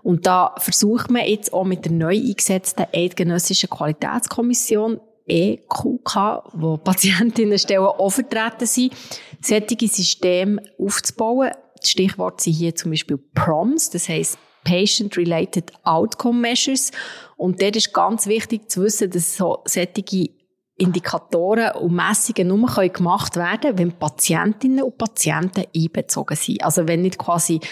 Und 0.04 0.28
da 0.28 0.54
versucht 0.58 1.10
man 1.10 1.26
jetzt 1.26 1.52
auch 1.52 1.63
mit 1.63 1.86
der 1.86 1.93
neu 1.93 2.15
eingesetzten 2.15 2.86
Eidgenössischen 2.93 3.69
Qualitätskommission 3.69 5.00
EQK, 5.26 6.43
wo 6.54 6.78
Patientinnenstellen 6.84 7.86
auch 7.86 8.10
vertreten 8.10 8.67
sind, 8.67 8.93
solche 9.41 9.88
Systeme 9.88 10.62
aufzubauen. 10.78 11.52
Stichwort 11.84 12.41
sind 12.41 12.54
hier 12.54 12.76
zum 12.76 12.91
Beispiel 12.91 13.17
PROMS, 13.17 13.89
das 13.89 14.10
heisst 14.10 14.38
Patient-Related 14.63 15.71
Outcome 15.84 16.39
Measures. 16.39 16.91
Und 17.38 17.62
dort 17.62 17.76
ist 17.76 17.93
ganz 17.93 18.28
wichtig 18.28 18.69
zu 18.69 18.84
wissen, 18.84 19.10
dass 19.10 19.36
so 19.36 19.60
solche 19.65 20.30
Indikatoren 20.76 21.76
und 21.76 21.93
Messungen 21.93 22.47
nur 22.47 22.67
gemacht 22.89 23.36
werden 23.36 23.62
können, 23.62 23.78
wenn 23.78 23.91
Patientinnen 23.91 24.84
und 24.84 24.97
Patienten 24.97 25.65
einbezogen 25.76 26.36
sind. 26.36 26.63
Also 26.63 26.88
wenn 26.88 27.04
nicht 27.04 27.17
quasi 27.17 27.60
die 27.60 27.67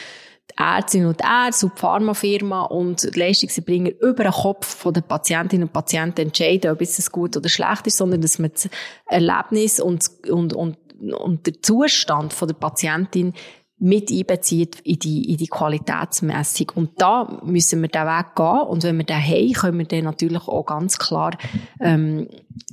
Ärztinnen 0.57 1.07
und 1.07 1.21
Ärzte 1.21 1.65
und 1.65 1.75
die 1.75 1.79
Pharmafirma 1.79 2.63
und 2.63 3.03
die 3.15 3.19
Leistungserbringer 3.19 3.91
über 4.01 4.23
den 4.23 4.31
Kopf 4.31 4.83
der 4.91 5.01
Patientinnen 5.01 5.67
und 5.67 5.73
Patienten 5.73 6.21
entscheiden, 6.21 6.71
ob 6.71 6.81
es 6.81 7.11
gut 7.11 7.35
oder 7.37 7.49
schlecht 7.49 7.87
ist, 7.87 7.97
sondern 7.97 8.21
dass 8.21 8.37
man 8.37 8.51
das 8.51 8.69
Erlebnis 9.07 9.79
und, 9.79 10.09
und, 10.29 10.53
und, 10.53 10.77
und 11.13 11.47
der 11.47 11.61
Zustand 11.61 12.39
der 12.39 12.53
Patientin 12.53 13.33
mit 13.81 14.11
einbezieht 14.11 14.79
in 14.81 14.99
die, 14.99 15.31
in 15.31 15.37
die 15.37 15.47
Qualitätsmessung. 15.47 16.71
Und 16.75 17.01
da 17.01 17.41
müssen 17.43 17.81
wir 17.81 17.89
den 17.89 18.05
Weg 18.05 18.35
gehen. 18.35 18.67
Und 18.67 18.83
wenn 18.83 18.97
wir 18.97 19.05
den 19.05 19.21
haben, 19.21 19.53
können 19.53 19.79
wir 19.79 19.85
dann 19.87 20.03
natürlich 20.03 20.47
auch 20.47 20.65
ganz 20.65 20.99
klar 20.99 21.35
ähm, 21.79 22.27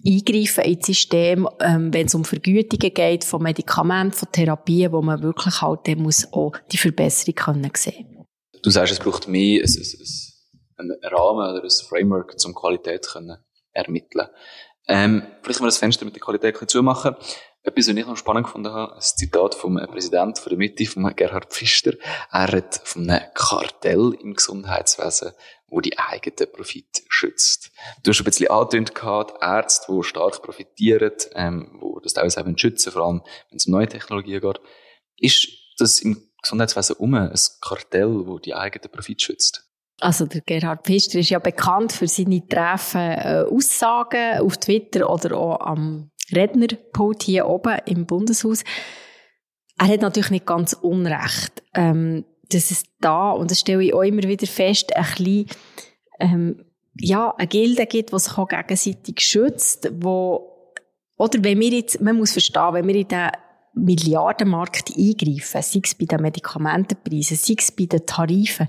eingreifen 0.07 0.65
ins 0.65 0.87
System, 0.87 1.49
ähm, 1.61 1.95
wenn 1.95 2.07
es 2.07 2.15
um 2.15 2.27
Vergütungen 2.27 2.93
geht 2.93 3.25
von 3.25 3.43
Medikamenten, 3.43 4.13
von 4.13 4.31
Therapien, 4.31 4.93
wo 4.93 5.01
man 5.01 5.23
wirklich 5.23 5.63
halt 5.63 5.89
dann 5.89 6.03
muss 6.03 6.31
auch 6.33 6.53
die 6.71 6.79
Verbesserung 6.79 7.35
können 7.35 7.71
sehen 7.75 8.27
Du 8.63 8.71
sagst, 8.71 8.93
es 8.93 8.99
braucht 8.99 9.29
mehr 9.29 9.63
ein, 9.63 9.83
ein, 10.77 10.91
ein 10.91 11.15
Rahmen 11.15 11.55
oder 11.55 11.63
ein 11.63 11.71
Framework, 11.89 12.37
um 12.45 12.55
Qualität 12.55 13.07
können 13.07 13.39
ermitteln. 13.73 14.27
Ähm, 14.89 15.23
vielleicht 15.43 15.61
mal 15.61 15.67
das 15.67 15.79
Fenster 15.79 16.05
mit 16.05 16.15
der 16.15 16.23
Qualität 16.23 16.59
zumachen. 16.69 17.15
Etwas, 17.69 17.89
was 17.89 17.97
ich 17.97 18.07
noch 18.07 18.17
spannend 18.17 18.47
gefunden 18.47 18.73
habe, 18.73 18.95
ein 18.95 19.01
Zitat 19.03 19.55
vom 19.55 19.75
Präsidenten 19.75 20.41
von 20.41 20.49
der 20.49 20.57
Mitte, 20.57 20.87
von 20.87 21.15
Gerhard 21.15 21.53
Pfister. 21.53 21.93
Er 22.33 22.51
hat 22.51 22.81
von 22.83 23.11
einem 23.11 23.27
Kartell 23.35 24.17
im 24.23 24.33
Gesundheitswesen, 24.33 25.33
wo 25.67 25.83
die 25.83 25.99
eigenen 25.99 26.51
Profit 26.51 27.03
schützt. 27.09 27.71
Du 28.03 28.11
hast 28.11 28.21
ein 28.21 28.25
bisschen 28.25 28.49
angetönt 28.51 28.95
gehabt, 28.95 29.43
Ärzte, 29.43 29.93
die 29.93 30.03
stark 30.03 30.43
profitieren, 30.43 31.13
ähm, 31.35 31.77
wo 31.79 32.01
das 32.01 32.15
teilweise 32.15 32.41
eben 32.41 32.57
schützen, 32.57 32.91
vor 32.91 33.03
allem 33.03 33.23
wenn 33.51 33.59
es 33.59 33.67
um 33.67 33.73
neue 33.73 33.87
Technologien 33.87 34.41
geht. 34.41 34.61
Ist 35.19 35.49
das 35.77 36.01
im 36.01 36.23
Gesundheitswesen 36.41 36.97
um 36.97 37.13
ein 37.13 37.39
Kartell, 37.61 38.27
wo 38.27 38.39
die 38.39 38.55
eigenen 38.55 38.91
Profit 38.91 39.21
schützt? 39.21 39.69
Also 40.01 40.25
der 40.25 40.41
Gerhard 40.41 40.87
Pfister 40.87 41.19
ist 41.19 41.29
ja 41.29 41.39
bekannt 41.39 41.93
für 41.93 42.09
seine 42.09 42.47
Treffen, 42.49 43.01
äh, 43.01 43.45
Aussagen 43.51 44.39
auf 44.41 44.57
Twitter 44.57 45.11
oder 45.11 45.37
auch 45.37 45.61
am 45.61 46.11
Rednerpult 46.33 47.23
hier 47.23 47.47
oben 47.47 47.79
im 47.87 48.07
Bundeshaus. 48.07 48.65
Er 49.79 49.89
hat 49.89 50.01
natürlich 50.01 50.31
nicht 50.31 50.47
ganz 50.47 50.73
Unrecht, 50.73 51.63
ähm, 51.75 52.25
dass 52.51 52.71
es 52.71 52.85
da, 53.01 53.31
und 53.31 53.51
das 53.51 53.61
stelle 53.61 53.85
ich 53.85 53.95
auch 53.95 54.03
immer 54.03 54.23
wieder 54.23 54.47
fest, 54.47 54.97
ein 54.97 55.05
bisschen, 55.05 55.47
ähm, 56.19 56.65
ja, 57.01 57.33
eine 57.37 57.47
Gilde 57.47 57.87
gibt, 57.87 58.13
die 58.13 58.19
sich 58.19 58.37
auch 58.37 58.49
gegenseitig 58.49 59.21
schützt, 59.21 59.91
wo, 60.01 60.73
oder 61.17 61.43
wenn 61.45 61.61
wir 61.61 61.71
jetzt, 61.71 62.01
man 62.01 62.17
muss 62.17 62.33
verstehen, 62.33 62.73
wenn 62.73 62.89
wir 62.89 62.97
in 62.97 63.09
den 63.09 63.31
Milliardenmarkt 63.75 64.91
eingreifen, 64.97 65.63
sei 65.63 65.81
es 65.85 65.95
bei 65.95 66.07
den 66.07 66.23
Medikamentenpreisen, 66.23 67.37
sei 67.37 67.55
es 67.59 67.71
bei 67.71 67.87
den 67.87 68.05
Tarifen, 68.07 68.69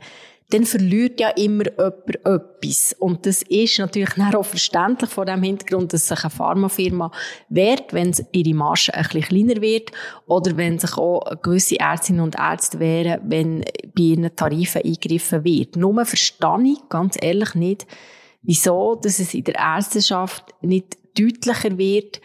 dann 0.52 0.66
verliert 0.66 1.20
ja 1.20 1.30
immer 1.30 1.66
jemand 1.66 2.26
etwas. 2.26 2.96
Und 2.98 3.26
das 3.26 3.44
ist 3.44 3.78
natürlich 3.78 4.18
auch 4.18 4.46
verständlich 4.46 5.10
vor 5.10 5.26
dem 5.26 5.44
Hintergrund, 5.44 5.94
dass 5.94 6.08
sich 6.08 6.24
eine 6.24 6.32
Pharmafirma 6.32 7.12
wehrt, 7.50 7.94
wenn 7.94 8.16
ihre 8.32 8.56
Masche 8.56 8.94
ein 8.94 9.04
bisschen 9.04 9.22
kleiner 9.22 9.62
wird 9.62 9.92
oder 10.26 10.58
wenn 10.58 10.80
sich 10.80 10.98
auch 10.98 11.22
gewisse 11.44 11.80
Ärztinnen 11.80 12.22
und 12.22 12.36
Ärzte 12.36 12.80
wehren, 12.80 13.22
wenn 13.26 13.62
bei 13.96 14.02
ihren 14.02 14.36
Tarifen 14.36 14.82
eingegriffen 14.82 15.44
wird. 15.44 15.76
Nur 15.76 16.04
verstehe 16.04 16.64
ich 16.64 16.90
ganz 16.90 17.16
ehrlich 17.22 17.54
nicht, 17.54 17.86
wieso 18.42 18.96
dass 18.96 19.20
es 19.20 19.36
in 19.36 19.44
der 19.44 19.56
Ärzteschaft 19.56 20.46
nicht 20.62 20.98
deutlicher 21.18 21.78
wird, 21.78 22.22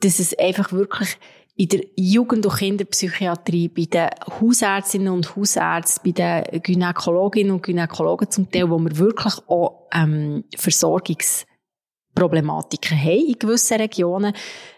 dass 0.00 0.18
es 0.18 0.38
einfach 0.38 0.72
wirklich 0.72 1.18
in 1.60 1.68
der 1.68 1.84
Jugend- 1.94 2.46
und 2.46 2.56
Kinderpsychiatrie, 2.56 3.68
bei 3.68 3.84
den 3.84 4.08
Hausärztinnen 4.40 5.12
und 5.12 5.36
Hausärzten, 5.36 6.02
bei 6.02 6.12
den 6.12 6.42
Gynäkologinnen 6.62 7.52
und 7.52 7.62
Gynäkologen 7.62 8.30
zum 8.30 8.50
Teil, 8.50 8.70
wo 8.70 8.78
wir 8.78 8.96
wirklich 8.96 9.34
auch 9.46 9.86
ähm, 9.92 10.44
Versorgungsproblematiken 10.56 12.98
haben 12.98 13.26
in 13.26 13.38
gewissen 13.38 13.76
Regionen, 13.76 14.32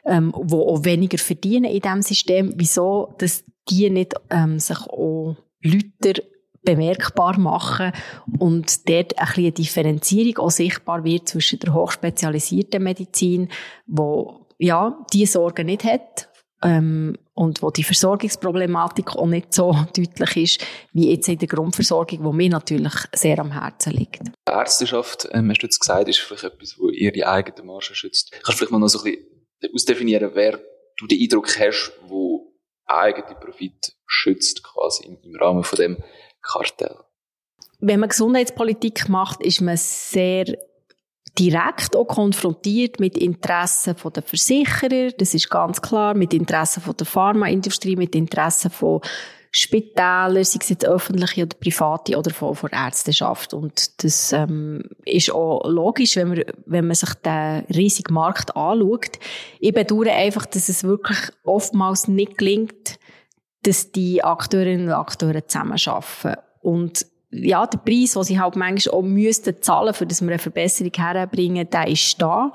ähm, 0.05 0.33
wo 0.35 0.63
auch 0.63 0.85
weniger 0.85 1.19
verdienen 1.19 1.71
in 1.71 1.79
diesem 1.79 2.03
System. 2.03 2.55
Wieso, 2.57 3.15
dass 3.19 3.45
die 3.71 3.89
nicht 3.89 4.15
ähm, 4.31 4.59
sich 4.59 4.81
auch 4.81 5.37
Leute 5.63 6.25
bemerkbar 6.65 7.39
machen 7.39 7.93
und 8.41 8.89
dort 8.89 9.21
ein 9.21 9.27
bisschen 9.27 9.45
eine 9.45 9.53
Differenzierung 9.53 10.39
auch 10.39 10.51
sichtbar 10.51 11.05
wird 11.05 11.29
zwischen 11.29 11.61
der 11.61 11.75
hochspezialisierten 11.75 12.83
Medizin, 12.83 13.51
wo 13.87 14.49
ja 14.59 14.99
die 15.13 15.27
Sorgen 15.27 15.67
nicht 15.67 15.85
hat 15.85 16.32
ähm, 16.63 17.17
und 17.35 17.63
wo 17.63 17.71
die 17.71 17.85
Versorgungsproblematik 17.85 19.17
auch 19.17 19.27
nicht 19.27 19.53
so 19.53 19.77
deutlich 19.97 20.37
ist, 20.37 20.67
wie 20.93 21.11
jetzt 21.11 21.29
in 21.29 21.39
der 21.39 21.49
Grundversorgung, 21.49 22.25
wo 22.25 22.33
mir 22.33 22.51
natürlich 22.51 22.93
sehr 23.15 23.39
am 23.39 23.53
Herzen 23.53 23.93
liegt. 23.93 24.23
Die 24.27 24.53
Ärzteschaft, 24.53 25.29
ähm, 25.33 25.51
hast 25.51 25.63
du 25.63 25.67
jetzt 25.67 25.81
gesagt, 25.81 26.09
ist 26.09 26.21
vielleicht 26.21 26.45
etwas, 26.45 26.79
wo 26.79 26.89
ihre 26.89 27.27
eigene 27.27 27.67
Marge 27.67 27.95
schützt. 27.95 28.33
Kannst 28.33 28.49
du 28.49 28.53
vielleicht 28.53 28.73
mal 28.73 28.79
noch 28.79 28.89
so 28.89 29.03
ein 29.03 29.17
bisschen 29.61 29.75
ausdefinieren, 29.75 30.31
wer 30.35 30.61
du 30.99 31.07
den 31.07 31.21
Eindruck 31.21 31.59
hast, 31.59 31.93
wo 32.07 32.53
eigene 32.87 33.35
Profit 33.35 33.95
schützt, 34.07 34.63
quasi 34.63 35.07
im, 35.07 35.19
im 35.23 35.37
Rahmen 35.37 35.65
von 35.65 35.77
dem 35.77 35.97
Kartell? 36.43 36.97
Wenn 37.81 38.01
man 38.01 38.11
Gesundheitspolitik 38.11 39.09
macht, 39.09 39.43
ist 39.43 39.61
man 39.61 39.77
sehr 39.77 40.45
direkt 41.39 41.97
auch 41.97 42.07
konfrontiert 42.07 43.01
mit 43.01 43.17
Interessen 43.17 43.97
der 44.15 44.23
Versicherer, 44.23 45.13
das 45.13 45.35
ist 45.35 45.51
ganz 45.51 45.81
klar, 45.81 46.15
mit 46.15 46.35
Interessen 46.35 46.83
der 46.97 47.07
Pharmaindustrie, 47.07 47.97
mit 47.97 48.15
Interessen 48.15 48.71
von 48.71 49.01
Spitälern, 49.55 50.45
sei 50.45 50.59
es 50.61 50.69
jetzt 50.71 50.87
öffentliche 50.87 51.43
oder 51.43 51.57
private 51.59 52.17
oder 52.17 52.31
von, 52.31 52.55
von 52.55 52.71
Ärzteschaft. 52.71 53.53
Und 53.53 54.03
das 54.03 54.33
ähm, 54.33 54.83
ist 55.05 55.31
auch 55.31 55.69
logisch, 55.69 56.17
wenn 56.17 56.29
man, 56.29 56.45
wenn 56.65 56.87
man 56.87 56.95
sich 56.95 57.13
den 57.15 57.67
riesigen 57.67 58.15
Markt 58.15 58.57
anschaut. 58.57 59.19
Ich 59.61 59.75
bedauere 59.75 60.13
einfach, 60.13 60.47
dass 60.47 60.71
es 60.71 60.85
wirklich 60.85 61.19
oftmals 61.45 62.09
nicht 62.09 62.39
gelingt, 62.39 62.99
dass 63.63 63.93
die 63.93 64.25
Akteurinnen 64.25 64.87
und 64.87 64.95
Akteure 64.95 65.47
zusammenarbeiten. 65.47 66.41
Und 66.63 67.05
ja, 67.33 67.67
der 67.67 67.79
Preis, 67.79 68.13
den 68.13 68.23
sie 68.25 68.41
halt 68.41 68.57
manchmal 68.57 68.95
auch 68.95 69.03
müssten 69.03 69.61
zahlen, 69.61 69.95
für 69.95 70.07
dass 70.07 70.21
wir 70.21 70.29
eine 70.29 70.39
Verbesserung 70.39 70.93
herbringen, 70.95 71.69
der 71.71 71.89
ist 71.89 72.21
da. 72.21 72.53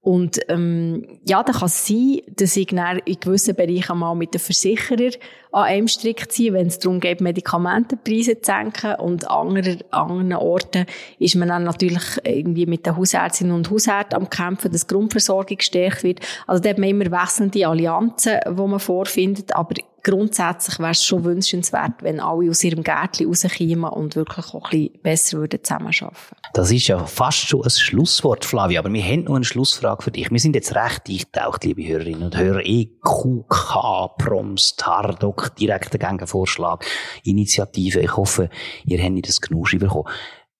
Und 0.00 0.40
ähm, 0.48 1.20
ja, 1.26 1.42
dann 1.42 1.54
kann 1.54 1.66
es 1.66 1.86
sein, 1.86 2.22
dass 2.34 2.56
ich 2.56 2.72
in 2.72 3.20
gewissen 3.20 3.54
Bereichen 3.54 3.98
mal 3.98 4.14
mit 4.14 4.32
den 4.32 4.40
Versicherer 4.40 5.10
an 5.52 5.64
einem 5.64 5.88
Strick 5.88 6.30
ziehe, 6.32 6.52
wenn 6.52 6.68
es 6.68 6.78
darum 6.78 7.00
geht, 7.00 7.20
Medikamentenpreise 7.20 8.40
zu 8.40 8.52
senken. 8.52 8.94
Und 9.00 9.28
an 9.28 9.48
anderen, 9.48 9.82
anderen 9.90 10.32
Orten 10.34 10.86
ist 11.18 11.34
man 11.34 11.48
dann 11.48 11.64
natürlich 11.64 12.04
irgendwie 12.24 12.66
mit 12.66 12.86
den 12.86 12.96
Hausärztinnen 12.96 13.52
und 13.52 13.70
Hausärzten 13.70 14.18
am 14.18 14.30
Kämpfen, 14.30 14.72
dass 14.72 14.86
die 14.86 14.94
Grundversorgung 14.94 15.58
gestärkt 15.58 16.04
wird. 16.04 16.20
Also 16.46 16.62
da 16.62 16.70
hat 16.70 16.78
man 16.78 16.88
immer 16.88 17.10
wechselnde 17.10 17.66
Allianzen, 17.66 18.38
die 18.46 18.52
man 18.54 18.78
vorfindet. 18.78 19.54
Aber 19.54 19.74
grundsätzlich 20.08 20.78
wäre 20.78 20.92
es 20.92 21.04
schon 21.04 21.24
wünschenswert, 21.24 22.02
wenn 22.02 22.18
alle 22.20 22.50
aus 22.50 22.64
ihrem 22.64 22.82
Gärtchen 22.82 23.28
rauskommen 23.28 23.84
und 23.84 24.16
wirklich 24.16 24.54
auch 24.54 24.72
ein 24.72 24.88
bisschen 24.88 25.02
besser 25.02 25.38
würden 25.38 25.62
zusammenarbeiten 25.62 26.16
Das 26.54 26.70
ist 26.70 26.88
ja 26.88 27.04
fast 27.04 27.48
schon 27.48 27.62
ein 27.62 27.70
Schlusswort, 27.70 28.44
Flavia, 28.44 28.80
aber 28.80 28.92
wir 28.92 29.02
haben 29.02 29.24
noch 29.24 29.34
eine 29.34 29.44
Schlussfrage 29.44 30.02
für 30.02 30.10
dich. 30.10 30.30
Wir 30.30 30.40
sind 30.40 30.54
jetzt 30.54 30.74
recht 30.74 31.08
eingetaucht, 31.08 31.64
liebe 31.64 31.86
Hörerinnen 31.86 32.22
und 32.22 32.36
Hörer. 32.36 32.62
EQK, 32.64 34.16
Proms, 34.16 34.76
TARDOC, 34.76 35.54
direkter 35.56 35.98
Gegenvorschlag, 35.98 36.86
Initiative. 37.24 38.00
Ich 38.00 38.16
hoffe, 38.16 38.48
ihr 38.86 39.02
habt 39.02 39.28
das 39.28 39.40
Knusch 39.40 39.78
bekommen. 39.78 40.08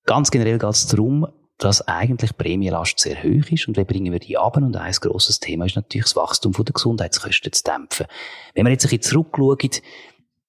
Ganz 0.05 0.31
generell 0.31 0.59
geht 0.59 0.71
es 0.71 0.87
darum, 0.87 1.27
dass 1.59 1.87
eigentlich 1.87 2.37
Prämienlast 2.37 3.01
sehr 3.01 3.23
hoch 3.23 3.51
ist 3.51 3.67
und 3.69 3.77
wie 3.77 3.85
bringen 3.85 4.13
wir 4.13 4.21
die 4.21 4.39
ab? 4.39 4.57
Und 4.57 4.77
ein 4.77 4.93
grosses 4.93 5.41
Thema 5.41 5.67
ist 5.67 5.77
natürlich 5.77 6.07
das 6.07 6.17
Wachstum 6.17 6.53
der 6.53 6.73
Gesundheitskosten 6.73 7.53
zu 7.53 7.63
dämpfen. 7.65 8.07
Wenn 8.55 8.65
wir 8.65 8.73
jetzt 8.73 8.87
ein 8.87 8.91
bisschen 8.91 9.25
zurückschauen, 9.25 9.71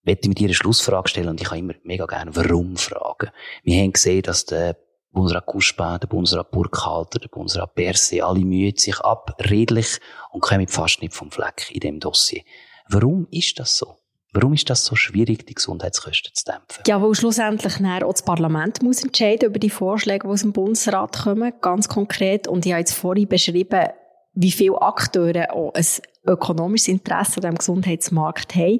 möchte 0.04 0.22
ich 0.22 0.28
mit 0.30 0.40
dir 0.40 0.46
eine 0.46 0.54
Schlussfrage 0.54 1.10
stellen 1.10 1.30
und 1.30 1.42
ich 1.42 1.48
kann 1.48 1.60
immer 1.60 1.74
mega 1.84 2.06
gerne 2.06 2.36
Warum 2.36 2.78
fragen. 2.78 3.32
Wir 3.64 3.82
haben 3.82 3.94
gesehen, 3.94 4.22
dass 4.22 4.46
der 4.46 4.78
Bundesrat 5.12 5.48
Kuschba, 5.48 5.98
der 5.98 6.08
Bundesrat 6.08 6.52
Burkhalter, 6.52 7.20
der 7.20 7.30
Bundesrat 7.30 7.74
Berse, 7.74 8.24
alle 8.24 8.46
mühen 8.46 8.78
sich 8.78 9.00
ab, 9.00 9.36
redlich 9.50 10.00
und 10.32 10.42
kommen 10.42 10.68
fast 10.68 11.02
nicht 11.02 11.16
vom 11.16 11.32
Fleck 11.32 11.72
in 11.72 11.80
dem 11.80 12.00
Dossier. 12.00 12.44
Warum 12.88 13.28
ist 13.32 13.60
das 13.60 13.78
so? 13.78 13.99
Warum 14.32 14.54
ist 14.54 14.70
das 14.70 14.86
so 14.86 14.96
schwierig, 14.96 15.48
die 15.48 15.56
Gesundheitskosten 15.56 16.32
zu 16.34 16.46
dämpfen? 16.46 16.84
Ja, 16.86 17.02
weil 17.02 17.16
schlussendlich 17.16 17.74
auch 18.04 18.12
das 18.12 18.22
Parlament 18.22 18.84
muss 18.84 19.04
entscheiden 19.04 19.50
über 19.50 19.60
die 19.60 19.72
Vorschläge, 19.72 20.28
die 20.28 20.32
aus 20.32 20.42
dem 20.42 20.54
Bundesrat 20.54 21.24
kommen, 21.24 21.52
ganz 21.62 21.88
konkret. 21.88 22.48
Und 22.48 22.66
ich 22.66 22.72
habe 22.72 22.82
jetzt 22.82 22.94
vorhin 22.94 23.28
beschrieben, 23.28 23.88
wie 24.34 24.52
viele 24.52 24.82
Akteure 24.82 25.54
auch 25.54 25.74
ein 25.74 25.86
ökonomisches 26.28 26.90
Interesse 26.90 27.38
an 27.38 27.54
dem 27.54 27.58
Gesundheitsmarkt 27.58 28.56
haben. 28.56 28.80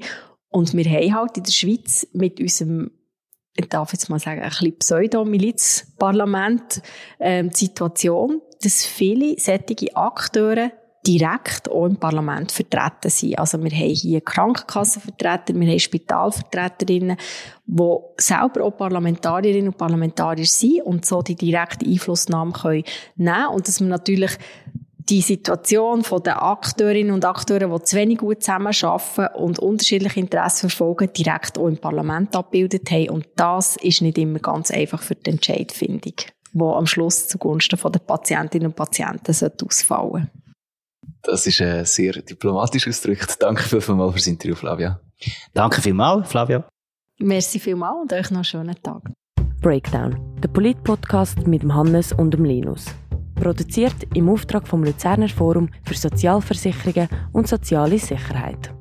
Und 0.50 0.76
wir 0.76 0.86
haben 0.86 1.16
halt 1.16 1.38
in 1.38 1.44
der 1.44 1.52
Schweiz 1.52 2.08
mit 2.14 2.40
unserem 2.40 2.92
ich 3.60 3.68
darf 3.68 3.92
jetzt 3.92 4.10
mal 4.10 4.20
sagen, 4.20 4.42
ein 4.42 4.50
bisschen 4.50 4.78
Pseudo-Milizparlament, 4.78 6.82
ähm, 7.20 7.50
die 7.50 7.66
Situation, 7.66 8.42
dass 8.62 8.86
viele 8.86 9.38
sättige 9.38 9.96
Akteure 9.96 10.72
direkt 11.06 11.70
auch 11.70 11.86
im 11.86 11.96
Parlament 11.96 12.52
vertreten 12.52 13.10
sind. 13.10 13.40
Also 13.40 13.62
wir 13.64 13.72
haben 13.72 13.94
hier 13.94 14.22
Krankenkassenvertreter, 14.22 15.56
wir 15.56 15.68
haben 15.70 15.80
Spitalvertreterinnen, 15.80 17.18
die 17.66 17.98
selber 18.18 18.64
auch 18.66 18.78
Parlamentarierinnen 18.78 19.70
und 19.70 19.78
Parlamentarier 19.78 20.46
sind 20.46 20.82
und 20.84 21.06
so 21.06 21.22
die 21.22 21.36
direkte 21.36 21.86
Einflussnahme 21.86 22.52
können 22.52 22.84
nehmen 23.16 23.48
und 23.48 23.68
dass 23.68 23.80
man 23.80 23.90
natürlich 23.90 24.38
die 25.10 25.22
Situation 25.22 26.04
der 26.24 26.44
Akteurinnen 26.44 27.12
und 27.12 27.26
Akteure, 27.26 27.68
die 27.68 27.84
zu 27.84 27.96
wenig 27.98 28.20
gut 28.20 28.44
zusammenarbeiten 28.44 29.28
und 29.36 29.58
unterschiedliche 29.58 30.20
Interessen 30.20 30.70
verfolgen, 30.70 31.12
direkt 31.14 31.58
auch 31.58 31.68
im 31.68 31.78
Parlament 31.78 32.36
abgebildet 32.36 32.92
haben. 32.92 33.10
Und 33.10 33.28
das 33.36 33.76
ist 33.78 34.02
nicht 34.02 34.20
immer 34.20 34.40
ganz 34.40 34.70
einfach 34.70 35.02
für 35.02 35.16
die 35.16 35.32
Entscheidfindung, 35.32 36.14
die 36.54 36.62
am 36.62 36.86
Schluss 36.86 37.28
zugunsten 37.28 37.80
der 37.92 38.00
Patientinnen 38.00 38.68
und 38.68 38.76
Patienten 38.76 39.32
ausfallen 39.32 40.30
sollte. 40.30 40.49
Das 41.24 41.46
ist 41.46 41.60
äh, 41.60 41.84
sehr 41.84 42.14
diplomatisch 42.14 42.88
ausgedrückt. 42.88 43.38
Danke 43.40 43.64
vielmals 43.64 44.14
fürs 44.14 44.28
Interview, 44.28 44.56
Flavia. 44.56 45.00
Danke 45.54 45.82
vielmals, 45.82 46.30
Flavia. 46.30 46.68
Merci 47.20 47.60
vielmals 47.60 47.98
und 48.02 48.14
euch 48.14 48.30
noch 48.32 48.38
einen 48.38 48.44
schönen 48.46 48.82
Tag. 48.82 49.02
Breakdown, 49.62 50.18
der 50.42 50.48
Polit-Podcast 50.48 51.46
mit 51.46 51.64
dem 51.64 51.76
Hannes 51.76 52.14
und 52.14 52.32
dem 52.32 52.46
Linus. 52.46 52.86
Produziert 53.36 53.96
im 54.14 54.30
Auftrag 54.30 54.68
vom 54.68 54.84
Luzerner 54.84 55.28
Forum 55.30 55.70
für 55.84 55.96
Sozialversicherungen 55.96 57.10
und 57.34 57.48
soziale 57.48 58.00
Sicherheit. 58.00 58.74